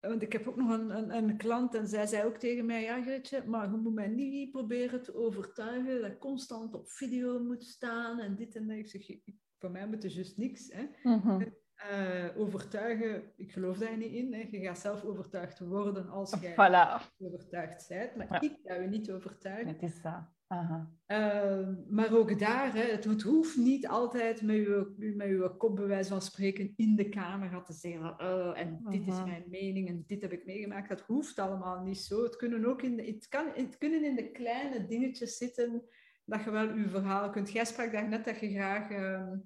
want 0.00 0.22
ik 0.22 0.32
heb 0.32 0.46
ook 0.48 0.56
nog 0.56 0.70
een, 0.70 0.90
een, 0.96 1.14
een 1.16 1.36
klant 1.36 1.74
en 1.74 1.86
zij 1.88 2.06
zei 2.06 2.24
ook 2.24 2.36
tegen 2.36 2.66
mij, 2.66 2.82
ja 2.82 3.02
Gretje, 3.02 3.44
maar 3.46 3.70
je 3.70 3.76
moet 3.76 3.94
mij 3.94 4.08
niet 4.08 4.50
proberen 4.50 5.02
te 5.02 5.14
overtuigen 5.14 6.00
dat 6.00 6.10
ik 6.10 6.18
constant 6.18 6.74
op 6.74 6.90
video 6.90 7.38
moet 7.40 7.64
staan 7.64 8.18
en 8.20 8.34
dit 8.36 8.54
en 8.56 8.66
dat. 8.66 8.76
Ik 8.76 8.88
zeg, 8.88 9.08
"Ik- 9.08 9.34
voor 9.58 9.70
mij 9.70 9.88
moet 9.88 10.04
er 10.04 10.10
juist 10.10 10.36
niks. 10.36 10.72
Hè. 10.72 10.86
Mhm. 11.02 11.48
Eh, 11.74 12.24
overtuigen, 12.36 13.22
ik 13.36 13.52
geloof 13.52 13.78
daar 13.78 13.96
niet 13.96 14.12
in. 14.12 14.32
Hè. 14.34 14.48
Je 14.50 14.60
gaat 14.60 14.78
zelf 14.78 15.04
overtuigd 15.04 15.58
worden 15.58 16.08
als 16.08 16.30
jij 16.40 16.52
Voilà. 16.52 17.16
overtuigd 17.18 17.88
bent, 17.88 18.16
maar 18.16 18.26
Ja. 18.30 18.40
ik 18.40 18.56
ga 18.64 18.74
je 18.74 18.88
niet 18.88 19.10
overtuigen. 19.10 19.66
Het 19.68 19.82
is 19.82 20.02
dat. 20.02 20.32
Aha. 20.46 20.90
Uh, 21.06 21.68
maar 21.88 22.12
ook 22.16 22.38
daar, 22.38 22.74
hè, 22.74 22.82
het, 22.82 23.22
hoeft 23.22 23.56
niet 23.56 23.88
altijd 23.88 24.42
met 24.42 24.56
je, 24.56 24.94
met 25.16 25.28
je 25.28 25.54
kop, 25.58 25.76
bij 25.76 25.86
wijze 25.86 26.08
van 26.08 26.22
spreken, 26.22 26.72
in 26.76 26.96
de 26.96 27.08
camera 27.08 27.62
te 27.62 27.72
zeggen. 27.72 28.20
"Oh, 28.20 28.58
en 28.58 28.80
dit 28.88 29.06
is 29.06 29.14
Mhm. 29.14 29.28
mijn 29.28 29.44
mening 29.48 29.88
en 29.88 30.04
dit 30.06 30.22
heb 30.22 30.32
ik 30.32 30.46
meegemaakt. 30.46 30.88
Dat 30.88 31.00
hoeft 31.00 31.38
allemaal 31.38 31.82
niet 31.82 31.98
zo. 31.98 32.22
Het 32.22 32.36
kunnen 32.36 32.64
ook 32.66 32.82
in 32.82 32.96
de, 32.96 33.04
het 33.04 33.28
kan, 33.28 33.46
het 33.54 33.78
kunnen 33.78 34.04
in 34.04 34.16
de 34.16 34.30
kleine 34.30 34.86
dingetjes 34.86 35.36
zitten 35.36 35.82
dat 36.24 36.44
je 36.44 36.50
wel 36.50 36.74
je 36.76 36.88
verhaal 36.88 37.30
kunt. 37.30 37.52
Jij 37.52 37.64
sprak 37.64 37.92
daar 37.92 38.08
net 38.08 38.24
dat 38.24 38.40
je 38.40 38.50
graag 38.50 38.90
ehm, 38.90 39.36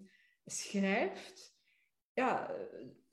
schrijft. 0.45 1.57
Ja, 2.18 2.50
eh, 2.50 2.57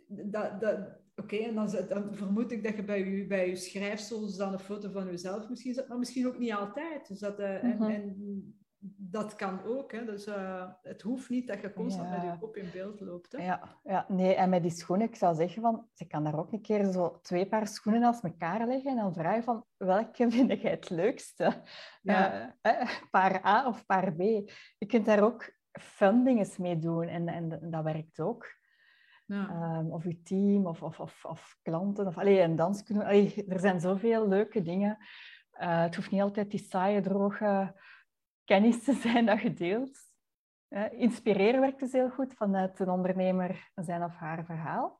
dat, 0.08 0.60
dat, 0.62 0.78
oké, 1.16 1.36
en 1.36 1.56
dan, 1.56 1.70
dan 1.90 2.16
vermoed 2.16 2.52
ik 2.52 2.64
dat 2.64 2.76
je 2.76 2.84
bij 2.84 3.06
je, 3.10 3.28
bij 3.28 3.50
je 3.50 3.56
schrijfsels 3.56 4.38
dan 4.38 4.54
een 4.54 4.60
foto 4.60 4.90
van 4.90 5.06
jezelf 5.06 5.50
misschien 5.50 5.74
zet, 5.74 5.88
maar 5.88 5.98
misschien 5.98 6.28
ook 6.28 6.38
niet 6.38 6.54
altijd. 6.54 7.08
Dus 7.08 7.20
dat, 7.20 7.40
eh, 7.40 7.64
en, 7.64 7.76
Mhm. 7.78 7.90
en 7.90 8.16
dat 8.98 9.36
kan 9.36 9.64
ook. 9.64 9.92
Hè. 9.92 10.06
Dus 10.06 10.26
eh, 10.26 10.70
het 10.82 11.02
hoeft 11.02 11.30
niet 11.30 11.48
dat 11.48 11.62
je 11.62 11.74
constant 11.74 12.10
met 12.10 12.22
je 12.22 12.38
kop 12.40 12.56
in 12.56 12.70
beeld 12.74 13.00
loopt. 13.00 13.32
Hè. 13.32 13.46
Ja, 13.46 13.80
ja, 13.84 14.06
nee, 14.10 14.36
en 14.36 14.50
met 14.50 14.62
die 14.62 14.72
schoenen, 14.72 15.08
ik 15.08 15.16
zou 15.16 15.36
zeggen 15.36 15.62
van, 15.62 15.88
ze 15.94 16.08
kan 16.08 16.24
daar 16.24 16.40
ook 16.40 16.52
een 16.52 16.62
keer 16.62 16.92
zo 16.92 17.20
twee 17.22 17.48
paar 17.48 17.68
schoenen 17.68 18.02
naast 18.02 18.24
elkaar 18.24 18.68
leggen 18.68 18.92
en 18.92 18.98
dan 18.98 19.14
vragen 19.14 19.44
van, 19.44 19.66
welke 19.78 20.30
vind 20.32 20.62
jij 20.62 20.72
het 20.72 20.90
leukste? 20.90 21.54
Ja. 22.02 22.56
Eh, 22.62 22.90
paar 23.12 23.46
A 23.46 23.68
of 23.68 23.86
paar 23.86 24.14
B? 24.16 24.20
Je 24.78 24.86
kunt 24.88 25.06
daar 25.06 25.24
ook 25.24 25.54
fun 25.72 26.24
dingen 26.24 26.48
mee 26.58 26.80
doen 26.80 27.08
en, 27.08 27.28
en 27.28 27.70
dat 27.72 27.84
werkt 27.84 28.20
ook. 28.20 28.64
Ja. 29.26 29.50
Ehm, 29.50 29.92
of 29.92 30.04
je 30.04 30.22
team 30.22 30.68
of, 30.68 30.84
of, 30.84 31.00
of, 31.00 31.26
of 31.26 31.58
klanten. 31.62 32.08
Of, 32.08 32.18
allee, 32.18 32.42
een 32.42 32.56
dans 32.56 32.84
kunnen. 32.84 33.06
Allee, 33.06 33.46
er 33.48 33.60
zijn 33.60 33.80
zoveel 33.80 34.28
leuke 34.28 34.62
dingen. 34.62 34.98
Eh, 35.50 35.82
het 35.82 35.96
hoeft 35.96 36.12
niet 36.12 36.22
altijd 36.22 36.52
die 36.52 36.60
saaie, 36.60 37.02
droge 37.02 37.76
kennis 38.44 38.84
te 38.84 38.94
zijn 38.94 39.26
dat 39.26 39.42
je 39.42 39.54
deelt. 39.54 40.00
Eh, 40.68 40.92
inspireren 40.92 41.60
werkt 41.60 41.80
dus 41.80 41.92
heel 41.92 42.10
goed 42.10 42.34
vanuit 42.34 42.80
een 42.80 42.90
ondernemer 42.90 43.72
zijn 43.76 44.04
of 44.04 44.16
haar 44.16 44.46
verhaal. 44.46 44.98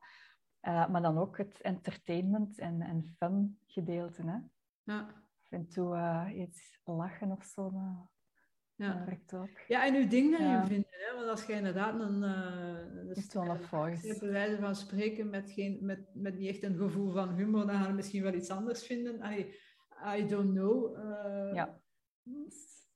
Eh, 0.60 0.88
maar 0.88 1.02
dan 1.02 1.18
ook 1.18 1.38
het 1.38 1.60
entertainment 1.60 2.58
en, 2.58 2.80
en 2.80 3.14
fun 3.16 3.58
gedeelte. 3.66 4.22
Hè. 4.22 4.38
Ja. 4.82 5.00
Af 5.42 5.50
en 5.50 5.68
toe 5.68 6.32
iets 6.34 6.80
lachen 6.84 7.30
of 7.30 7.44
zo, 7.44 7.70
Ja. 8.76 9.04
werkt 9.06 9.34
ook. 9.34 9.48
ja, 9.68 9.86
en 9.86 9.94
uw 9.94 10.06
ding 10.08 10.30
daarin 10.30 10.48
Ja. 10.50 10.66
vinden. 10.66 10.88
Hè? 10.90 11.16
Want 11.16 11.28
als 11.28 11.44
je 11.46 11.52
inderdaad 11.52 12.00
een... 12.00 12.22
een 12.22 13.10
Is 14.04 14.20
wel 14.20 14.30
wijze 14.30 14.58
van 14.60 14.74
spreken 14.74 15.30
met, 15.30 15.50
geen, 15.50 15.78
met, 15.82 16.00
met 16.14 16.38
niet 16.38 16.48
echt 16.48 16.62
een 16.62 16.76
gevoel 16.76 17.12
van 17.12 17.34
humor, 17.34 17.66
dan 17.66 17.82
ga 17.82 17.86
je 17.86 17.92
misschien 17.94 18.22
wel 18.22 18.34
iets 18.34 18.50
anders 18.50 18.86
vinden. 18.86 19.32
I, 19.32 19.54
I 20.16 20.26
don't 20.26 20.52
know. 20.54 20.96
eh, 20.98 21.54
Ja. 21.54 21.80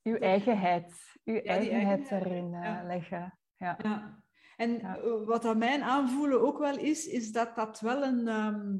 Uw 0.02 0.16
eigenheid. 0.16 1.18
Uw 1.24 1.40
eigenheid 1.40 2.10
erin 2.10 2.54
eh, 2.54 2.62
ja. 2.62 2.82
leggen. 2.86 3.38
Ja. 3.56 3.78
Ja. 3.82 4.22
En 4.56 4.80
wat 5.24 5.44
aan 5.44 5.58
mijn 5.58 5.82
aanvoelen 5.82 6.40
ook 6.40 6.58
wel 6.58 6.78
is, 6.78 7.06
is 7.06 7.32
dat 7.32 7.56
dat 7.56 7.80
wel 7.80 8.02
een, 8.02 8.28
ehm, 8.28 8.76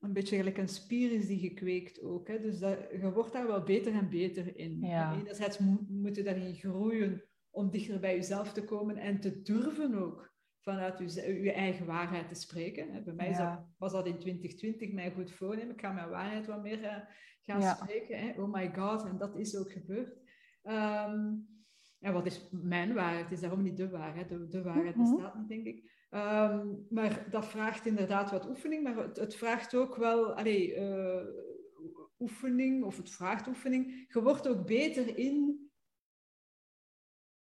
een 0.00 0.12
beetje 0.12 0.36
gelijk 0.36 0.58
een 0.58 0.68
spier 0.68 1.12
is 1.12 1.26
die 1.26 1.38
gekweekt 1.38 2.02
ook. 2.02 2.28
Hè? 2.28 2.40
Dus 2.40 2.58
dat, 2.58 2.78
je 3.00 3.12
wordt 3.12 3.32
daar 3.32 3.46
wel 3.46 3.62
beter 3.62 3.92
en 3.94 4.08
beter 4.10 4.56
in. 4.56 4.78
Ja. 4.80 5.14
Enerzijds 5.18 5.58
mo- 5.58 5.84
moet 5.88 6.16
je 6.16 6.22
daarin 6.22 6.54
groeien 6.54 7.24
om 7.50 7.70
dichter 7.70 8.00
bij 8.00 8.14
jezelf 8.14 8.52
te 8.52 8.64
komen 8.64 8.96
en 8.96 9.20
te 9.20 9.42
durven 9.42 9.94
ook 9.94 10.32
vanuit 10.60 10.98
je, 10.98 11.42
je 11.42 11.52
eigen 11.52 11.86
waarheid 11.86 12.28
te 12.28 12.34
spreken. 12.34 12.92
hè. 12.92 13.02
Bij 13.02 13.14
mij 13.14 13.28
is 13.30 13.36
Ja. 13.36 13.54
dat, 13.56 13.66
was 13.78 13.92
dat 13.92 14.06
in 14.06 14.18
2020 14.18 14.92
mijn 14.92 15.12
goed 15.12 15.32
voornemen. 15.32 15.74
Ik 15.74 15.80
ga 15.80 15.92
mijn 15.92 16.08
waarheid 16.10 16.46
wat 16.46 16.62
meer 16.62 16.82
eh, 16.84 16.96
gaan 17.42 17.60
Ja. 17.60 17.74
spreken. 17.74 18.18
Hè? 18.18 18.42
Oh 18.42 18.52
my 18.52 18.70
god, 18.74 19.04
en 19.06 19.18
dat 19.18 19.36
is 19.36 19.56
ook 19.56 19.72
gebeurd. 19.72 20.16
Ehm, 20.62 21.34
En 22.00 22.12
wat 22.12 22.26
is 22.26 22.48
mijn 22.50 22.94
waarheid? 22.94 23.24
Het 23.24 23.32
is 23.32 23.40
daarom 23.40 23.62
niet 23.62 23.76
de 23.76 23.88
waarheid. 23.88 24.28
De, 24.28 24.48
de 24.48 24.62
waarheid 24.62 24.96
mhm. 24.96 25.10
bestaat 25.10 25.34
niet, 25.34 25.48
denk 25.48 25.66
ik. 25.66 25.90
Ehm, 26.10 26.68
maar 26.90 27.26
dat 27.30 27.46
vraagt 27.46 27.86
inderdaad 27.86 28.30
wat 28.30 28.48
oefening, 28.48 28.82
maar 28.82 28.96
het, 28.96 29.16
het 29.16 29.34
vraagt 29.34 29.74
ook 29.74 29.96
wel 29.96 30.34
allee, 30.34 30.76
uh, 30.76 31.22
oefening, 32.18 32.84
of 32.84 32.96
het 32.96 33.10
vraagt 33.10 33.46
oefening. 33.46 34.06
Je 34.08 34.22
wordt 34.22 34.48
ook 34.48 34.66
beter 34.66 35.18
in, 35.18 35.70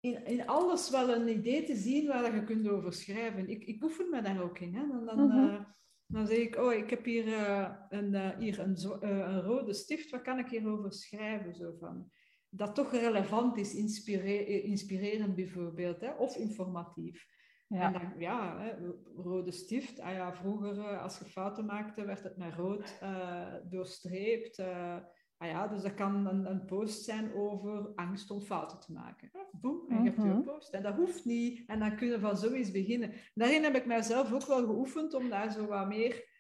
in, 0.00 0.24
in 0.26 0.46
alles 0.46 0.90
wel 0.90 1.14
een 1.14 1.28
idee 1.28 1.62
te 1.62 1.76
zien 1.76 2.06
waar 2.06 2.34
je 2.34 2.44
kunt 2.44 2.68
over 2.68 2.92
schrijven. 2.92 3.48
Ik, 3.48 3.64
ik 3.64 3.82
oefen 3.82 4.10
me 4.10 4.22
daar 4.22 4.42
ook 4.42 4.58
in. 4.58 4.74
Hè. 4.74 4.86
Dan, 4.88 5.06
dan, 5.06 5.26
mhm. 5.26 5.48
eh, 5.48 5.64
dan 6.06 6.26
zeg 6.26 6.38
ik, 6.38 6.56
oh, 6.56 6.72
ik 6.72 6.90
heb 6.90 7.04
hier, 7.04 7.26
uh, 7.26 7.74
een, 7.88 8.38
hier 8.38 8.58
een, 8.58 8.76
een, 9.00 9.40
rode 9.40 9.72
stift, 9.72 10.10
wat 10.10 10.22
kan 10.22 10.38
ik 10.38 10.48
hierover 10.48 10.92
schrijven? 10.92 11.54
Zo 11.54 11.76
van 11.78 12.10
dat 12.56 12.74
toch 12.74 12.90
relevant 12.90 13.56
is, 13.56 13.74
inspirerend 13.74 15.34
bijvoorbeeld, 15.34 16.00
hè, 16.00 16.10
of 16.10 16.36
informatief. 16.36 17.26
Ja. 17.68 17.80
En 17.80 17.92
dan, 17.92 18.12
ja, 18.18 18.58
hè, 18.58 18.72
rode 19.16 19.52
stift. 19.52 20.00
Ah 20.00 20.12
ja, 20.12 20.34
vroeger, 20.34 20.78
eh, 20.78 21.02
als 21.02 21.18
je 21.18 21.24
fouten 21.24 21.64
maakte, 21.64 22.04
werd 22.04 22.22
het 22.22 22.36
met 22.36 22.54
rood 22.54 22.98
uh, 23.02 23.54
doorstreept. 23.70 24.58
Uh, 24.58 24.96
ah 25.36 25.48
ja, 25.48 25.68
dus 25.68 25.82
dat 25.82 25.94
kan 25.94 26.26
een, 26.26 26.50
een, 26.50 26.64
post 26.64 27.04
zijn 27.04 27.34
over 27.34 27.92
angst 27.94 28.30
om 28.30 28.40
fouten 28.40 28.80
te 28.80 28.92
maken. 28.92 29.30
Boem, 29.52 29.84
en 29.88 29.96
je 29.96 30.10
hebt 30.10 30.22
je 30.22 30.28
mhm. 30.28 30.42
post. 30.42 30.72
En 30.72 30.82
dat 30.82 30.94
hoeft 30.94 31.24
niet. 31.24 31.62
En 31.66 31.78
dan 31.78 31.96
kun 31.96 32.08
je 32.08 32.20
van 32.20 32.36
zoiets 32.36 32.70
beginnen. 32.70 33.12
Daarin 33.34 33.62
heb 33.62 33.74
ik 33.74 33.86
mijzelf 33.86 34.32
ook 34.32 34.46
wel 34.46 34.64
geoefend 34.64 35.14
om 35.14 35.28
daar 35.28 35.52
zo 35.52 35.66
wat 35.66 35.88
meer 35.88 36.32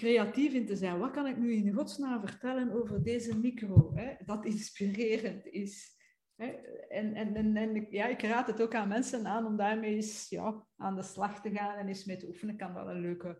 creatief 0.00 0.52
in 0.52 0.66
te 0.66 0.76
zijn. 0.76 0.98
Wat 0.98 1.10
kan 1.10 1.26
ik 1.26 1.36
nu 1.36 1.52
in 1.52 1.72
godsnaam 1.72 2.20
vertellen 2.20 2.72
over 2.72 3.02
deze 3.02 3.38
micro? 3.38 3.94
Hè, 3.94 4.14
dat 4.24 4.44
inspirerend 4.44 5.46
is. 5.46 5.98
Hè? 6.36 6.46
En, 6.88 7.14
en, 7.14 7.34
en, 7.34 7.56
en 7.56 7.86
ja, 7.90 8.06
ik 8.06 8.22
raad 8.22 8.46
het 8.46 8.62
ook 8.62 8.74
aan 8.74 8.88
mensen 8.88 9.26
aan 9.26 9.46
om 9.46 9.56
daarmee 9.56 9.94
eens 9.94 10.28
ja, 10.28 10.66
aan 10.76 10.96
de 10.96 11.02
slag 11.02 11.40
te 11.40 11.50
gaan 11.50 11.76
en 11.76 11.88
eens 11.88 12.04
mee 12.04 12.16
te 12.16 12.26
oefenen. 12.26 12.56
Kan 12.56 12.74
wel 12.74 12.90
een 12.90 13.00
leuke, 13.00 13.38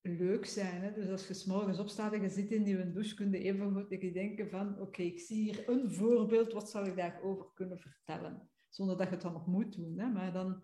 leuk 0.00 0.46
zijn. 0.46 0.82
Hè? 0.82 0.92
Dus 0.92 1.08
als 1.08 1.28
je 1.28 1.34
s 1.34 1.44
morgens 1.44 1.78
opstaat 1.78 2.12
en 2.12 2.22
je 2.22 2.28
zit 2.28 2.50
in 2.50 2.66
je 2.66 2.92
douche, 2.92 3.14
kun 3.14 3.30
je 3.30 3.38
even 3.38 3.72
goed 3.72 4.14
denken 4.14 4.50
van 4.50 4.80
oké, 4.80 5.02
ik 5.02 5.20
zie 5.20 5.42
hier 5.42 5.68
een 5.68 5.92
voorbeeld, 5.92 6.52
wat 6.52 6.70
zou 6.70 6.88
ik 6.88 6.96
daarover 6.96 7.46
kunnen 7.54 7.78
vertellen? 7.78 8.50
Zonder 8.68 8.96
dat 8.96 9.06
je 9.06 9.12
het 9.12 9.22
dan 9.22 9.32
nog 9.32 9.46
moet 9.46 9.76
doen. 9.76 9.98
Hè? 9.98 10.08
Maar 10.08 10.32
dan 10.32 10.62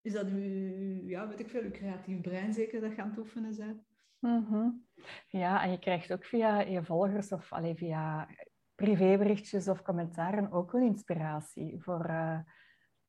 is 0.00 0.12
dat 0.12 0.28
je, 0.28 1.02
ja, 1.04 1.28
weet 1.28 1.40
ik 1.40 1.48
veel, 1.48 1.70
creatief 1.70 2.20
brein 2.20 2.52
zeker 2.52 2.80
dat 2.80 2.94
je 2.94 3.02
aan 3.02 3.14
het 3.16 3.18
Mhm. 4.22 4.68
Ja, 5.28 5.62
en 5.62 5.70
je 5.70 5.78
krijgt 5.78 6.12
ook 6.12 6.24
via 6.24 6.60
je 6.60 6.84
volgers 6.84 7.32
of 7.32 7.52
alleen 7.52 7.76
via 7.76 8.28
privéberichtjes 8.74 9.68
of 9.68 9.82
commentaren 9.82 10.52
ook 10.52 10.72
een 10.72 10.82
inspiratie 10.82 11.82
voor, 11.82 12.06
uh, 12.10 12.38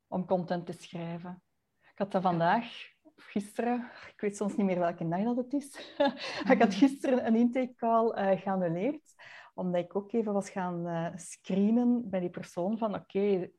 om 0.08 0.26
content 0.26 0.66
te 0.66 0.72
schrijven. 0.72 1.44
Ik 1.82 1.98
had 1.98 2.12
dat 2.12 2.22
vandaag, 2.22 2.66
of 3.02 3.24
gisteren, 3.24 3.92
ik 4.14 4.22
weet 4.22 4.38
soms 4.38 4.56
niet 4.56 4.66
meer 4.66 4.80
welke 4.80 5.08
dag 5.08 5.24
dat 5.24 5.38
het 5.38 5.54
is. 5.54 5.96
ik 6.54 6.62
had 6.62 6.74
gisteren 6.74 7.26
een 7.26 7.36
intake 7.36 7.76
call 7.76 8.18
uh, 8.18 8.42
geannuleerd, 8.42 9.14
omdat 9.54 9.84
ik 9.84 9.96
ook 9.96 10.12
even 10.12 10.34
was 10.34 10.50
gaan 10.50 10.88
uh, 10.88 11.12
screenen 11.16 12.10
bij 12.10 12.20
die 12.20 12.30
persoon 12.30 12.78
van 12.78 12.96
oké, 12.96 13.52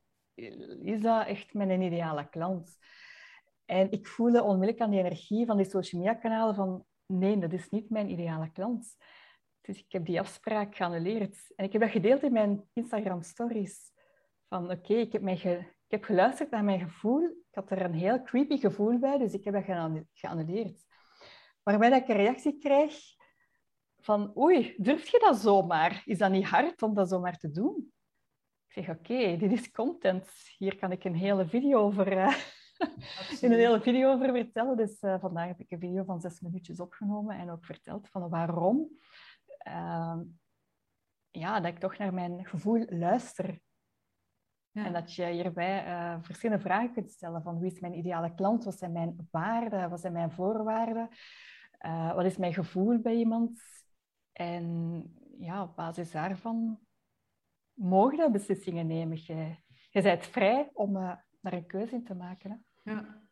is 0.81 1.01
dat 1.01 1.27
echt 1.27 1.53
mijn 1.53 1.81
ideale 1.81 2.29
klant? 2.29 2.77
En 3.65 3.91
ik 3.91 4.07
voelde 4.07 4.43
onmiddellijk 4.43 4.81
aan 4.81 4.89
die 4.89 4.99
energie 4.99 5.45
van 5.45 5.57
die 5.57 5.69
social 5.69 6.01
media 6.01 6.15
kanalen 6.17 6.55
van 6.55 6.85
nee, 7.05 7.37
dat 7.37 7.53
is 7.53 7.69
niet 7.69 7.89
mijn 7.89 8.09
ideale 8.09 8.51
klant. 8.51 8.95
Dus 9.61 9.77
ik 9.77 9.91
heb 9.91 10.05
die 10.05 10.19
afspraak 10.19 10.75
geannuleerd. 10.75 11.53
En 11.55 11.65
ik 11.65 11.71
heb 11.71 11.81
dat 11.81 11.91
gedeeld 11.91 12.23
in 12.23 12.31
mijn 12.31 12.69
Instagram 12.73 13.21
stories. 13.21 13.91
Van 14.47 14.71
oké, 14.71 14.93
ik, 14.93 15.11
heb 15.11 15.27
ik 15.27 15.65
heb 15.87 16.03
geluisterd 16.03 16.49
naar 16.49 16.63
mijn 16.63 16.79
gevoel. 16.79 17.23
Ik 17.23 17.55
had 17.55 17.71
er 17.71 17.81
een 17.81 17.93
heel 17.93 18.23
creepy 18.23 18.57
gevoel 18.57 18.99
bij, 18.99 19.17
dus 19.17 19.33
ik 19.33 19.43
heb 19.43 19.53
dat 19.53 19.99
geannuleerd. 20.13 20.85
Waarbij 21.63 21.91
ik 21.91 22.07
een 22.07 22.15
reactie 22.15 22.57
krijg 22.57 23.15
van 23.99 24.37
oei, 24.37 24.75
durf 24.77 25.07
je 25.07 25.19
dat 25.19 25.37
zomaar? 25.37 26.01
Is 26.05 26.17
dat 26.17 26.31
niet 26.31 26.45
hard 26.45 26.81
om 26.81 26.93
dat 26.93 27.09
zomaar 27.09 27.37
te 27.37 27.51
doen? 27.51 27.93
Ik 28.67 28.83
zeg 28.83 28.89
oké, 28.89 29.37
dit 29.37 29.51
is 29.51 29.71
content. 29.71 30.29
Hier 30.57 30.75
kan 30.75 30.91
ik 30.91 31.03
een 31.03 31.15
hele 31.15 31.47
video 31.47 31.79
over... 31.79 32.11
Uh, 32.11 32.35
in 33.41 33.51
een 33.51 33.59
hele 33.59 33.81
video 33.81 34.11
over 34.13 34.31
vertellen. 34.31 34.77
Dus 34.77 35.01
uh, 35.01 35.19
vandaag 35.19 35.47
heb 35.47 35.59
ik 35.59 35.71
een 35.71 35.79
video 35.79 36.03
van 36.03 36.19
zes 36.19 36.39
minuutjes 36.39 36.79
opgenomen 36.79 37.37
en 37.37 37.49
ook 37.49 37.65
verteld 37.65 38.09
van 38.09 38.29
waarom. 38.29 38.89
Uh, 39.67 40.19
ja, 41.31 41.59
dat 41.59 41.71
ik 41.71 41.79
toch 41.79 41.97
naar 41.97 42.13
mijn 42.13 42.45
gevoel 42.45 42.85
luister. 42.89 43.59
Ja. 44.71 44.85
En 44.85 44.93
dat 44.93 45.13
je 45.13 45.25
hierbij 45.25 45.87
uh, 45.87 46.17
verschillende 46.21 46.63
vragen 46.63 46.93
kunt 46.93 47.11
stellen 47.11 47.41
van 47.41 47.59
wie 47.59 47.71
is 47.71 47.79
mijn 47.79 47.97
ideale 47.97 48.33
klant, 48.33 48.63
wat 48.63 48.77
zijn 48.77 48.91
mijn 48.91 49.27
waarden, 49.31 49.89
wat 49.89 49.99
zijn 49.99 50.13
mijn 50.13 50.31
voorwaarden, 50.31 51.09
uh, 51.85 52.13
wat 52.13 52.25
is 52.25 52.37
mijn 52.37 52.53
gevoel 52.53 52.99
bij 52.99 53.15
iemand. 53.15 53.61
En 54.31 55.03
ja, 55.37 55.63
op 55.63 55.75
basis 55.75 56.11
daarvan 56.11 56.79
mogen 57.73 58.31
beslissingen 58.31 58.87
nemen. 58.87 59.17
Je, 59.23 59.55
je 59.89 60.01
bent 60.01 60.25
vrij 60.25 60.69
om 60.73 61.19
daar 61.45 61.59
een 61.59 61.67
keuze 61.67 61.95
in 61.95 62.03
te 62.03 62.13
maken. 62.13 62.65
Hè. 62.83 62.91
Ja. 62.91 63.23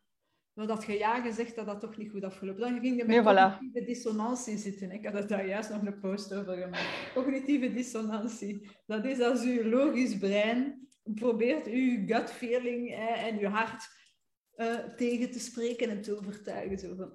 Maar 0.52 0.66
dat 0.66 0.84
je 0.84 0.92
ja 0.92 1.20
gezegd 1.20 1.54
dat 1.54 1.66
dat 1.66 1.80
toch 1.80 1.96
niet 1.96 2.10
goed 2.10 2.24
afgelopen. 2.24 2.60
Dan 2.60 2.80
ging 2.80 2.96
je 2.96 3.04
met 3.04 3.24
cognitieve 3.24 3.84
dissonantie 3.84 4.56
zitten. 4.56 4.90
Ik 4.90 5.06
had 5.06 5.28
daar 5.28 5.46
juist 5.46 5.70
nog 5.70 5.82
een 5.82 5.98
post 5.98 6.34
over 6.34 6.56
gemaakt. 6.56 7.12
Cognitieve 7.14 7.72
dissonantie. 7.72 8.68
Dat 8.86 9.04
is 9.04 9.20
als 9.20 9.42
je 9.42 9.68
logisch 9.68 10.18
brein 10.18 10.88
probeert 11.14 11.66
je 11.66 12.02
gut 12.06 12.30
feeling 12.30 12.90
eh, 12.90 13.26
en 13.26 13.38
je 13.38 13.48
hart 13.48 13.88
uh, 14.56 14.78
tegen 14.78 15.30
te 15.30 15.38
spreken 15.38 15.90
en 15.90 16.02
te 16.02 16.16
overtuigen. 16.16 16.78
Zo 16.78 16.94
van. 16.94 17.12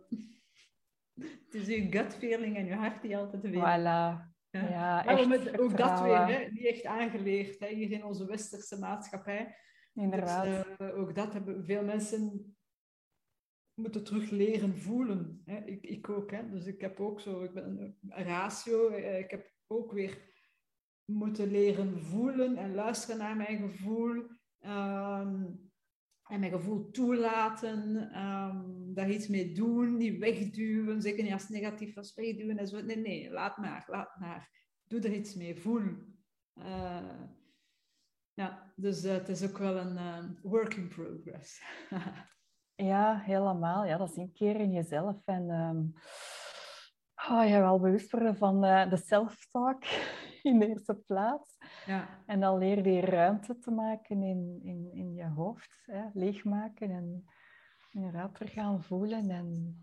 Het 1.25 1.53
is 1.53 1.67
je 1.67 1.87
gut 1.91 2.15
feeling 2.15 2.57
en 2.57 2.65
je 2.65 2.73
hart 2.73 3.01
die 3.01 3.17
altijd 3.17 3.41
weer. 3.41 3.53
Voilà. 3.53 4.27
Ja, 4.51 4.69
ja 4.69 5.05
echt 5.05 5.59
ook 5.59 5.77
dat 5.77 6.01
weer, 6.01 6.25
hè, 6.25 6.47
niet 6.51 6.65
echt 6.65 6.85
aangeleerd 6.85 7.59
hè, 7.59 7.67
hier 7.67 7.91
in 7.91 8.03
onze 8.03 8.25
westerse 8.25 8.79
maatschappij. 8.79 9.55
Inderdaad. 9.93 10.43
Dus, 10.43 10.89
uh, 10.89 10.99
ook 10.99 11.15
dat 11.15 11.33
hebben 11.33 11.65
veel 11.65 11.83
mensen 11.83 12.55
moeten 13.73 14.03
terug 14.03 14.29
leren 14.29 14.77
voelen. 14.77 15.41
Hè. 15.45 15.65
Ik, 15.65 15.85
ik 15.85 16.09
ook, 16.09 16.31
hè. 16.31 16.49
dus 16.49 16.65
ik 16.65 16.81
heb 16.81 16.99
ook 16.99 17.21
zo, 17.21 17.43
ik 17.43 17.53
ben 17.53 17.97
een 18.09 18.23
ratio, 18.23 18.89
eh, 18.89 19.19
ik 19.19 19.31
heb 19.31 19.51
ook 19.67 19.91
weer 19.91 20.27
moeten 21.05 21.51
leren 21.51 21.99
voelen 22.03 22.55
en 22.55 22.73
luisteren 22.73 23.17
naar 23.17 23.35
mijn 23.35 23.57
gevoel. 23.57 24.15
Um, 24.61 25.69
en 26.29 26.39
mijn 26.39 26.51
gevoel 26.51 26.91
toelaten, 26.91 27.97
um, 28.19 28.93
daar 28.93 29.09
iets 29.09 29.27
mee 29.27 29.51
doen, 29.51 29.97
niet 29.97 30.17
wegduwen, 30.17 31.01
zeker 31.01 31.23
niet 31.23 31.33
als 31.33 31.49
negatief 31.49 31.93
was 31.93 32.13
wegduwen. 32.15 32.57
En 32.57 32.67
zo. 32.67 32.81
Nee, 32.81 32.97
nee, 32.97 33.31
laat 33.31 33.57
maar, 33.57 33.83
laat 33.87 34.19
maar. 34.19 34.49
Doe 34.87 34.99
er 34.99 35.13
iets 35.13 35.35
mee, 35.35 35.59
voel. 35.59 35.83
Uh, 36.55 37.21
ja, 38.39 38.71
dus 38.75 39.05
uh, 39.05 39.11
het 39.11 39.29
is 39.29 39.49
ook 39.49 39.57
wel 39.57 39.77
een 39.77 39.95
uh, 39.95 40.23
work 40.41 40.73
in 40.73 40.87
progress. 40.87 41.61
Ja, 42.75 43.17
helemaal. 43.17 43.85
Ja, 43.85 43.97
dat 43.97 44.09
is 44.09 44.15
een 44.15 44.31
keer 44.31 44.55
in 44.55 44.71
jezelf. 44.71 45.15
En 45.25 45.49
um, 45.49 45.93
oh, 47.29 47.47
je 47.47 47.59
wel 47.59 47.79
bewust 47.79 48.11
worden 48.11 48.37
van 48.37 48.65
uh, 48.65 48.89
de 48.89 48.97
self-talk 48.97 49.83
in 50.49 50.59
de 50.59 50.67
eerste 50.67 50.95
plaats. 50.95 51.57
Ja. 51.85 52.23
En 52.25 52.39
dan 52.39 52.57
leer 52.57 52.89
je 52.89 53.01
ruimte 53.01 53.57
te 53.57 53.71
maken 53.71 54.23
in, 54.23 54.59
in, 54.63 54.89
in 54.93 55.13
je 55.13 55.27
hoofd. 55.27 55.83
Hè? 55.85 56.03
Leegmaken 56.13 56.91
en 56.91 57.25
inderdaad 57.91 58.35
terug 58.35 58.53
gaan 58.53 58.83
voelen. 58.83 59.29
En 59.29 59.77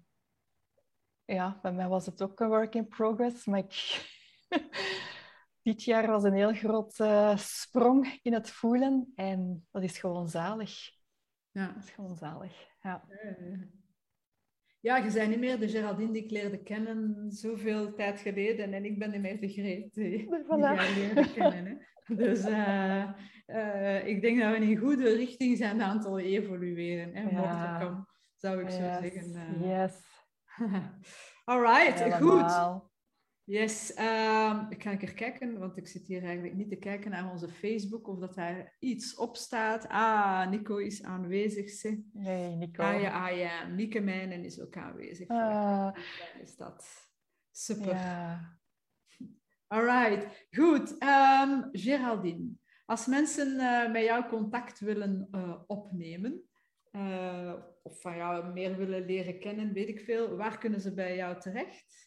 ja, 1.25 1.59
bij 1.63 1.73
mij 1.73 1.89
was 1.89 2.07
het 2.07 2.23
ook 2.23 2.41
een 2.41 2.49
work 2.49 2.75
in 2.75 2.89
progress. 2.89 3.47
Maar 3.47 3.59
ik... 3.59 4.05
dit 5.67 5.83
jaar 5.83 6.07
was 6.07 6.23
een 6.23 6.35
heel 6.35 6.53
grote 6.53 7.35
sprong 7.37 8.19
in 8.23 8.33
het 8.33 8.51
voelen. 8.51 9.13
En 9.15 9.67
dat 9.71 9.83
is 9.83 9.99
gewoon 9.99 10.29
zalig. 10.29 10.91
Ja. 11.51 11.67
Dat 11.67 11.85
is 11.85 11.91
gewoon 11.91 12.17
zalig. 12.17 12.69
Ja. 12.81 13.05
Ja, 14.81 14.97
je 14.97 15.13
bent 15.13 15.29
niet 15.29 15.39
meer 15.39 15.59
de 15.59 15.69
Geraldine 15.69 16.13
die 16.13 16.25
ik 16.25 16.31
leerde 16.31 16.63
kennen 16.63 17.31
zoveel 17.31 17.95
tijd 17.95 18.21
geleden. 18.21 18.73
En 18.73 18.85
ik 18.85 18.99
ben 18.99 19.11
niet 19.11 19.21
meer 19.21 19.41
de 19.41 19.49
Greet 19.49 19.95
die, 19.95 20.27
voilà. 20.27 20.95
die 20.95 20.95
leerde 20.95 21.33
kennen. 21.33 21.65
Hè. 21.67 22.15
Dus 22.15 22.47
uh, 22.47 23.11
uh, 23.47 24.07
ik 24.07 24.21
denk 24.21 24.41
dat 24.41 24.51
we 24.51 24.57
in 24.57 24.71
een 24.71 24.77
goede 24.77 25.15
richting 25.15 25.57
zijn 25.57 25.83
aan 25.83 25.99
het 25.99 26.17
evolueren. 26.17 27.15
Hè, 27.15 27.31
ja. 27.31 27.79
Mocht 27.79 28.09
zou 28.37 28.61
ik 28.61 28.71
yes. 28.71 28.75
zo 28.75 28.83
zeggen. 28.83 29.35
Uh. 29.35 29.81
Yes. 29.81 30.03
All 31.45 31.61
right, 31.61 32.15
goed. 32.15 32.75
Yes, 33.49 33.91
um, 33.91 34.67
ik 34.71 34.83
ga 34.83 34.91
een 34.91 34.99
keer 34.99 35.15
kijken, 35.15 35.59
want 35.59 35.77
ik 35.77 35.89
zit 35.89 36.07
hier 36.07 36.23
eigenlijk 36.25 36.55
niet 36.55 36.69
te 36.69 36.77
kijken 36.77 37.11
naar 37.11 37.31
onze 37.31 37.49
Facebook 37.49 38.09
of 38.09 38.19
dat 38.19 38.35
daar 38.35 38.77
iets 38.79 39.17
op 39.17 39.37
staat. 39.37 39.89
Ah, 39.89 40.51
Nico 40.51 40.77
is 40.77 41.03
aanwezig. 41.03 41.71
Ze. 41.71 42.03
Nee, 42.13 42.57
Nico. 42.57 42.83
Ah 42.83 43.01
ja, 43.01 43.27
ah, 43.27 43.37
ja. 43.37 43.67
Mieke 43.67 44.01
Mijnen 44.01 44.45
is 44.45 44.61
ook 44.61 44.77
aanwezig. 44.77 45.29
Uh, 45.29 45.91
is 46.43 46.57
dat. 46.57 47.11
Super. 47.51 47.95
Ja. 47.95 48.59
Alright, 49.67 50.47
goed. 50.51 51.03
Um, 51.03 51.69
Geraldine, 51.73 52.51
Als 52.85 53.07
mensen 53.07 53.57
met 53.93 54.05
jou 54.05 54.27
contact 54.29 54.81
willen 54.81 55.29
opnemen, 55.67 56.43
of 57.83 58.01
van 58.01 58.17
jou 58.17 58.53
meer 58.53 58.77
willen 58.77 59.05
leren 59.05 59.39
kennen, 59.39 59.73
weet 59.73 59.89
ik 59.89 60.01
veel, 60.01 60.37
waar 60.37 60.59
kunnen 60.59 60.81
ze 60.81 60.95
bij 60.95 61.17
jou 61.17 61.41
terecht? 61.41 62.06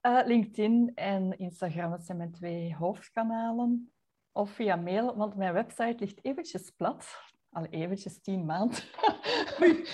LinkedIn 0.00 0.92
en 0.94 1.38
Instagram, 1.38 1.90
dat 1.90 2.04
zijn 2.04 2.18
mijn 2.18 2.32
twee 2.32 2.74
hoofdkanalen. 2.74 3.92
Of 4.32 4.50
via 4.50 4.76
mail, 4.76 5.16
want 5.16 5.36
mijn 5.36 5.52
website 5.52 5.96
ligt 5.98 6.24
eventjes 6.24 6.70
plat 6.70 7.30
al 7.52 7.66
eventjes 7.66 8.20
tien 8.20 8.44
maanden. 8.44 8.78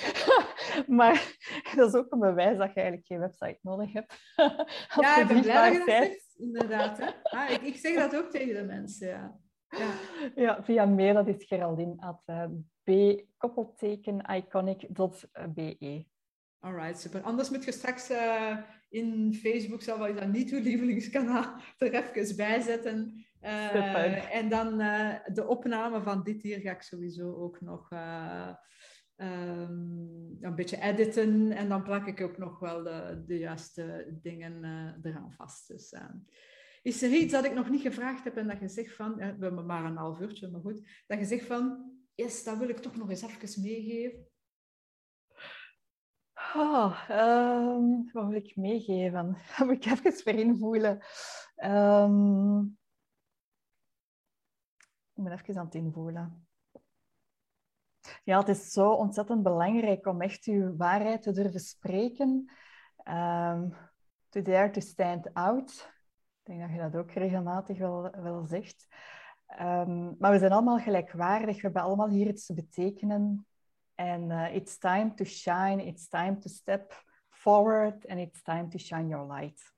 maar 0.98 1.36
dat 1.74 1.88
is 1.88 2.00
ook 2.00 2.12
een 2.12 2.18
bewijs 2.18 2.58
dat 2.58 2.74
je 2.74 2.80
eigenlijk 2.80 3.06
geen 3.06 3.18
website 3.18 3.58
nodig 3.62 3.92
hebt. 3.92 4.14
ja, 5.00 5.20
ik 5.20 5.26
ben 5.26 5.40
blij 5.40 5.70
dat 5.70 5.72
je 5.72 5.78
dat 5.78 5.88
zegt, 5.88 6.34
inderdaad. 6.36 6.98
Hè? 6.98 7.10
Ah, 7.22 7.50
ik, 7.50 7.62
ik, 7.62 7.76
zeg 7.76 7.94
dat 7.94 8.16
ook 8.16 8.30
tegen 8.30 8.54
de 8.54 8.64
mensen, 8.64 9.08
ja. 9.08 9.38
Ja, 9.68 9.92
ja 10.34 10.62
via 10.62 10.84
mail, 10.84 11.14
dat 11.14 11.28
is 11.28 11.44
Geraldine 11.44 11.94
at 11.96 12.22
uh, 12.26 12.44
b 12.82 12.88
iconic.be. 14.34 16.06
Alright, 16.58 17.00
super. 17.00 17.22
Anders 17.22 17.50
moet 17.50 17.64
je 17.64 17.72
straks 17.72 18.10
uh, 18.10 18.56
in 18.88 19.34
Facebook, 19.34 19.82
zal 19.82 20.06
je 20.06 20.14
dat 20.14 20.32
niet 20.32 20.50
uw 20.50 20.60
lievelingskanaal, 20.60 21.60
er 21.78 22.16
even 22.16 22.36
bij 22.36 22.60
zetten. 22.60 23.24
Uh, 23.42 24.34
en 24.34 24.48
dan 24.48 24.80
uh, 24.80 25.14
de 25.32 25.46
opname 25.46 26.02
van 26.02 26.22
dit 26.22 26.42
hier 26.42 26.60
ga 26.60 26.70
ik 26.70 26.82
sowieso 26.82 27.34
ook 27.34 27.60
nog 27.60 27.92
uh, 27.92 28.54
um, 29.16 30.36
een 30.40 30.54
beetje 30.54 30.80
editen. 30.80 31.50
En 31.50 31.68
dan 31.68 31.82
plak 31.82 32.06
ik 32.06 32.20
ook 32.20 32.38
nog 32.38 32.58
wel 32.58 32.82
de, 32.82 33.24
de 33.26 33.38
juiste 33.38 34.16
dingen 34.22 34.64
eraan 35.02 35.32
vast. 35.32 35.68
Dus, 35.68 35.94
is 36.82 37.02
er 37.02 37.10
iets 37.10 37.32
dat 37.32 37.44
ik 37.44 37.54
nog 37.54 37.70
niet 37.70 37.80
gevraagd 37.80 38.24
heb 38.24 38.36
en 38.36 38.48
dat 38.48 38.60
je 38.60 38.68
zegt 38.68 38.94
van, 38.94 39.14
we 39.14 39.22
hebben 39.22 39.66
maar 39.66 39.84
een 39.84 39.96
half 39.96 40.20
uurtje, 40.20 40.50
maar 40.50 40.60
goed, 40.60 41.02
dat 41.06 41.18
je 41.18 41.24
zegt 41.24 41.46
van, 41.46 41.92
yes, 42.14 42.44
dat 42.44 42.58
wil 42.58 42.68
ik 42.68 42.78
toch 42.78 42.96
nog 42.96 43.10
eens 43.10 43.22
even 43.22 43.62
meegeven? 43.62 44.26
Oh, 46.58 47.10
um, 47.10 48.10
wat 48.12 48.26
wil 48.26 48.34
ik 48.34 48.56
meegeven? 48.56 49.36
Dat 49.56 49.66
moet 49.66 49.84
ik 49.84 49.84
even 49.84 50.24
weer 50.24 50.38
invoelen. 50.38 51.02
Um, 51.64 52.78
ik 55.14 55.24
ben 55.24 55.32
even 55.32 55.58
aan 55.58 55.64
het 55.64 55.74
invoelen. 55.74 56.46
Ja, 58.24 58.38
het 58.38 58.48
is 58.48 58.72
zo 58.72 58.90
ontzettend 58.90 59.42
belangrijk 59.42 60.06
om 60.06 60.20
echt 60.20 60.44
je 60.44 60.76
waarheid 60.76 61.22
te 61.22 61.32
durven 61.32 61.60
spreken. 61.60 62.50
Um, 63.04 63.74
to 64.28 64.42
dare 64.42 64.70
to 64.70 64.80
stand 64.80 65.34
out. 65.34 65.92
Ik 66.42 66.46
denk 66.46 66.60
dat 66.60 66.70
je 66.70 66.90
dat 66.90 66.96
ook 66.96 67.10
regelmatig 67.10 67.78
wel, 67.78 68.10
wel 68.10 68.46
zegt. 68.46 68.86
Maar 70.18 70.30
we 70.30 70.38
zijn 70.38 70.52
allemaal 70.52 70.78
gelijkwaardig. 70.78 71.56
We 71.56 71.62
hebben 71.62 71.82
allemaal 71.82 72.08
hier 72.08 72.26
iets 72.26 72.46
te 72.46 72.54
betekenen. 72.54 73.46
En 73.96 74.30
uh, 74.30 74.54
it's 74.54 74.78
time 74.78 75.14
to 75.14 75.24
shine. 75.24 75.86
It's 75.86 76.08
time 76.08 76.40
to 76.40 76.48
step 76.48 77.04
forward. 77.28 78.06
And 78.06 78.20
it's 78.20 78.42
time 78.42 78.68
to 78.70 78.78
shine 78.78 79.08
your 79.08 79.32
light. 79.32 79.74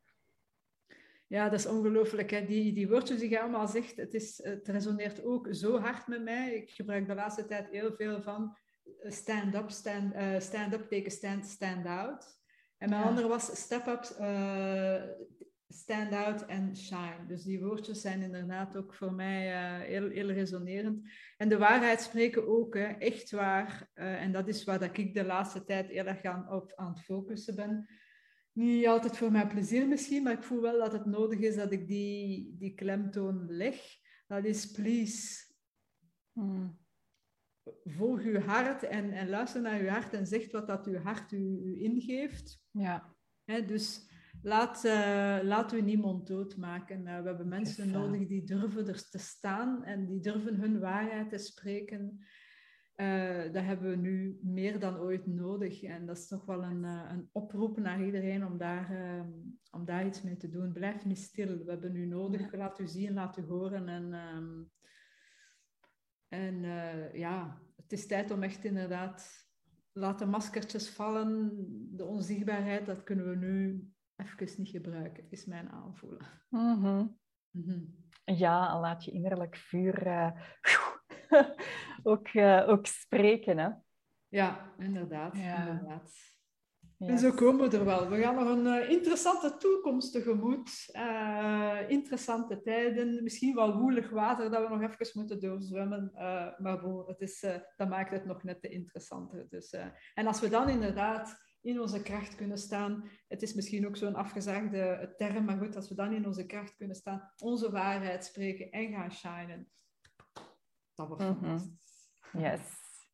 Ja, 1.26 1.48
dat 1.48 1.58
is 1.58 1.66
ongelooflijk. 1.66 2.30
Hè? 2.30 2.44
Die, 2.44 2.72
die 2.72 2.88
woordjes 2.88 3.18
die 3.18 3.30
je 3.30 3.40
allemaal 3.40 3.68
zegt, 3.68 3.96
het, 3.96 4.14
is, 4.14 4.40
het 4.42 4.68
resoneert 4.68 5.24
ook 5.24 5.48
zo 5.50 5.78
hard 5.78 6.06
met 6.06 6.22
mij. 6.22 6.54
Ik 6.54 6.70
gebruik 6.70 7.06
de 7.06 7.14
laatste 7.14 7.46
tijd 7.46 7.68
heel 7.68 7.94
veel 7.96 8.22
van 8.22 8.56
eh, 9.00 9.10
stand-up, 9.10 9.70
stand, 9.70 10.14
uh, 10.14 10.38
stand-up, 10.38 10.88
take 10.88 11.06
a 11.06 11.10
stand, 11.10 11.46
stand 11.46 11.86
out. 11.86 12.36
En 12.78 12.90
mijn 12.90 13.02
andere 13.02 13.28
was 13.28 13.60
step-up, 13.60 14.16
uh, 14.20 15.02
stand 15.68 16.12
out 16.12 16.46
en 16.46 16.76
shine. 16.76 17.26
Dus 17.26 17.42
die 17.42 17.60
woordjes 17.60 18.00
zijn 18.00 18.22
inderdaad 18.22 18.76
ook 18.76 18.94
voor 18.94 19.12
mij 19.12 19.48
uh, 19.48 19.86
heel, 19.86 20.08
heel 20.08 20.30
resonerend. 20.30 21.08
En 21.36 21.48
de 21.48 21.58
waarheid 21.58 22.00
spreken 22.00 22.48
ook, 22.48 22.74
hè? 22.74 22.86
echt 22.86 23.30
waar. 23.30 23.90
en 23.94 24.32
dat 24.32 24.48
is 24.48 24.64
waar 24.64 24.78
dat 24.78 24.98
ik 24.98 25.14
de 25.14 25.24
laatste 25.24 25.64
tijd 25.64 25.88
heel 25.88 26.06
erg 26.06 26.22
aan, 26.22 26.52
op, 26.52 26.72
aan 26.74 26.92
het 26.92 27.04
focussen 27.04 27.54
ben 27.54 27.86
niet 28.58 28.86
altijd 28.86 29.16
voor 29.16 29.30
mijn 29.30 29.48
plezier 29.48 29.88
misschien, 29.88 30.22
maar 30.22 30.32
ik 30.32 30.42
voel 30.42 30.60
wel 30.60 30.78
dat 30.78 30.92
het 30.92 31.06
nodig 31.06 31.38
is 31.38 31.56
dat 31.56 31.72
ik 31.72 31.88
die, 31.88 32.54
die 32.58 32.74
klemtoon 32.74 33.46
leg. 33.48 33.80
Dat 34.26 34.44
is 34.44 34.70
please. 34.70 35.52
Hmm. 36.32 36.78
Volg 37.84 38.20
uw 38.20 38.40
hart 38.40 38.82
en, 38.82 39.12
en 39.12 39.28
luister 39.28 39.60
naar 39.60 39.80
uw 39.80 39.88
hart 39.88 40.12
en 40.12 40.26
zeg 40.26 40.50
wat 40.50 40.66
dat 40.66 40.86
uw 40.86 40.98
hart 40.98 41.32
u, 41.32 41.60
u 41.64 41.82
ingeeft. 41.82 42.62
Ja. 42.70 43.16
dus 43.44 44.07
laat, 44.43 44.84
uh, 44.84 45.39
laat 45.43 45.72
u 45.72 45.82
niemand 45.82 46.26
doodmaken. 46.26 47.01
Uh, 47.01 47.20
we 47.20 47.26
hebben 47.28 47.49
mensen 47.49 47.91
nodig 47.91 48.26
die 48.26 48.45
durven 48.45 48.89
er 48.89 49.09
te 49.09 49.18
staan 49.18 49.84
en 49.84 50.07
die 50.07 50.20
durven 50.20 50.55
hun 50.55 50.80
waarheid 50.80 51.30
te 51.30 51.39
spreken. 51.39 52.18
Uh, 52.97 53.43
dat 53.53 53.64
hebben 53.64 53.91
we 53.91 53.97
nu 53.97 54.39
meer 54.43 54.80
dan 54.80 54.97
ooit 54.97 55.26
nodig. 55.26 55.82
En 55.82 56.07
dat 56.07 56.16
is 56.16 56.26
toch 56.26 56.45
wel 56.45 56.62
een, 56.62 56.82
een 56.84 57.28
oproep 57.32 57.78
naar 57.78 58.05
iedereen 58.05 58.47
om 58.47 58.59
daar, 58.59 58.91
om 59.70 59.84
daar 59.84 60.07
iets 60.07 60.22
mee 60.22 60.36
te 60.36 60.49
doen. 60.49 60.72
Blijf 60.72 61.05
niet 61.05 61.18
stil. 61.18 61.64
We 61.64 61.70
hebben 61.70 61.97
u 61.97 62.07
nodig. 62.07 62.53
Laat 62.53 62.78
u 62.78 62.86
zien, 62.86 63.14
laat 63.14 63.39
u 63.39 63.43
horen. 63.43 63.89
En, 63.89 64.14
um, 64.14 64.70
en 66.28 66.64
eh, 66.64 67.14
ja, 67.14 67.62
het 67.76 67.93
is 67.93 68.07
tijd 68.07 68.30
om 68.30 68.43
echt 68.43 68.64
inderdaad... 68.64 69.47
Laat 69.93 70.18
de 70.18 70.26
maskertjes 70.26 70.89
vallen. 70.89 71.53
De 71.97 72.05
onzichtbaarheid, 72.05 72.86
dat 72.86 73.03
kunnen 73.03 73.28
we 73.28 73.36
nu 73.36 73.89
even 74.18 74.62
niet 74.62 74.68
gebruiken, 74.68 75.26
is 75.30 75.44
mijn 75.44 75.70
aanvoelen. 75.70 76.26
Mm 76.48 76.82
-hmm. 76.82 77.18
Mm 77.50 77.62
-hmm. 77.62 78.06
Ja, 78.36 78.80
laat 78.80 79.04
je 79.04 79.10
innerlijk 79.10 79.56
vuur 79.56 80.06
ook, 82.02 82.32
uh, 82.32 82.68
ook 82.68 82.86
spreken. 82.86 83.58
Hè? 83.58 83.68
Ja, 84.28 84.74
inderdaad. 84.78 85.34
inderdaad. 85.34 86.36
En 86.98 87.18
zo 87.18 87.32
komen 87.32 87.70
we 87.70 87.76
er 87.76 87.84
wel. 87.84 88.08
We 88.08 88.20
gaan 88.20 88.34
nog 88.34 88.48
een 88.48 88.66
uh, 88.66 88.90
interessante 88.90 89.56
toekomst 89.56 90.12
tegemoet. 90.12 90.88
Uh, 90.92 91.78
interessante 91.88 92.62
tijden. 92.62 93.22
Misschien 93.22 93.54
wel 93.54 93.78
woelig 93.78 94.10
water 94.10 94.50
dat 94.50 94.68
we 94.68 94.76
nog 94.76 94.90
even 94.90 95.10
moeten 95.14 95.40
doorzwemmen. 95.40 96.10
maar 96.58 96.80
bon, 96.80 97.06
het 97.06 97.20
is, 97.20 97.40
dat 97.76 97.88
maakt 97.88 98.10
het 98.10 98.24
nog 98.24 98.42
net 98.42 98.60
te 98.60 98.68
interessanter. 98.68 99.46
Dus, 99.48 99.74
en 100.14 100.26
als 100.26 100.40
we 100.40 100.48
dan 100.48 100.68
inderdaad 100.68 101.47
in 101.61 101.80
onze 101.80 102.02
kracht 102.02 102.34
kunnen 102.34 102.59
staan. 102.59 103.11
Het 103.28 103.42
is 103.42 103.54
misschien 103.54 103.86
ook 103.86 103.96
zo'n 103.96 104.14
afgezaagde 104.14 105.14
term, 105.16 105.44
maar 105.44 105.59
goed, 105.59 105.76
als 105.76 105.88
we 105.88 105.94
dan 105.94 106.12
in 106.12 106.26
onze 106.26 106.46
kracht 106.46 106.76
kunnen 106.76 106.96
staan, 106.96 107.32
onze 107.38 107.70
waarheid 107.70 108.24
spreken 108.24 108.70
en 108.70 108.92
gaan 108.92 109.12
shinen, 109.12 109.70
dat 110.94 111.09
wordt 111.09 111.22
mm 111.22 111.38
-hmm. 111.40 111.78
Yes, 112.32 112.61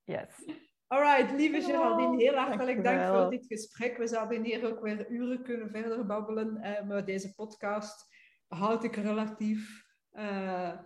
yes. 0.04 0.58
Alright, 0.86 1.32
lieve 1.32 1.60
Geraldine, 1.60 2.16
heel 2.16 2.34
hartelijk 2.34 2.84
dank 2.84 3.16
voor 3.16 3.30
dit 3.30 3.46
gesprek. 3.46 3.96
We 3.96 4.06
zouden 4.06 4.44
hier 4.44 4.66
ook 4.66 4.80
weer 4.80 5.10
uren 5.10 5.42
kunnen 5.42 5.70
verder 5.70 6.06
babbelen, 6.06 6.56
eh, 6.56 6.86
maar 6.86 7.04
deze 7.04 7.34
podcast 7.34 8.08
houd 8.46 8.84
ik 8.84 8.96
relatief 8.96 9.84
uh, 10.12 10.78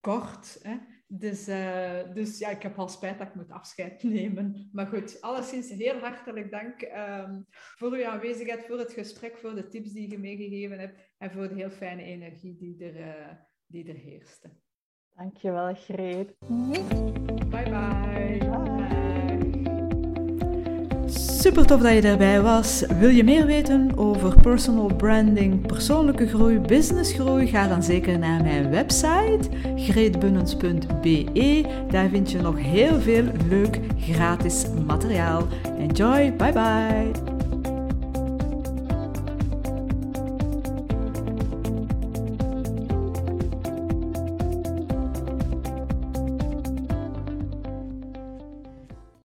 kort. 0.00 0.58
Hè? 0.62 0.76
Dus, 1.10 1.48
uh, 1.48 2.14
dus 2.14 2.38
ja, 2.38 2.48
ik 2.48 2.62
heb 2.62 2.78
al 2.78 2.88
spijt 2.88 3.18
dat 3.18 3.28
ik 3.28 3.34
moet 3.34 3.50
afscheid 3.50 4.02
nemen. 4.18 4.68
Maar 4.72 4.86
goed, 4.86 5.20
alleszins 5.20 5.70
heel 5.70 5.98
hartelijk 5.98 6.50
dank 6.50 6.82
um, 6.82 7.46
voor 7.50 7.92
uw 7.92 8.06
aanwezigheid, 8.06 8.64
voor 8.64 8.78
het 8.78 8.92
gesprek, 8.92 9.38
voor 9.38 9.54
de 9.54 9.68
tips 9.68 9.92
die 9.92 10.10
je 10.10 10.18
meegegeven 10.18 10.78
hebt 10.78 11.14
en 11.18 11.30
voor 11.30 11.48
de 11.48 11.54
heel 11.54 11.70
fijne 11.70 12.02
energie 12.02 12.56
die 12.56 12.84
er, 12.84 12.96
uh, 12.96 13.28
die 13.66 13.88
er 13.88 13.94
heerste. 13.94 14.50
Dankjewel, 15.16 15.74
Greet. 15.74 16.34
Bye 17.50 17.70
bye. 17.70 18.38
bye. 18.38 18.67
Super 21.48 21.66
tof 21.66 21.80
dat 21.80 21.92
je 21.92 22.00
erbij 22.00 22.40
was. 22.40 22.84
Wil 22.98 23.08
je 23.08 23.24
meer 23.24 23.46
weten 23.46 23.92
over 23.96 24.40
personal 24.40 24.94
branding, 24.96 25.66
persoonlijke 25.66 26.28
groei, 26.28 26.58
businessgroei? 26.58 27.46
Ga 27.46 27.68
dan 27.68 27.82
zeker 27.82 28.18
naar 28.18 28.42
mijn 28.42 28.70
website 28.70 29.48
greetbunnens.be. 29.76 31.64
Daar 31.90 32.08
vind 32.08 32.30
je 32.30 32.40
nog 32.40 32.58
heel 32.58 33.00
veel 33.00 33.24
leuk 33.48 33.80
gratis 34.00 34.64
materiaal. 34.86 35.46
Enjoy, 35.78 36.34
bye 36.36 36.52
bye. 36.52 37.37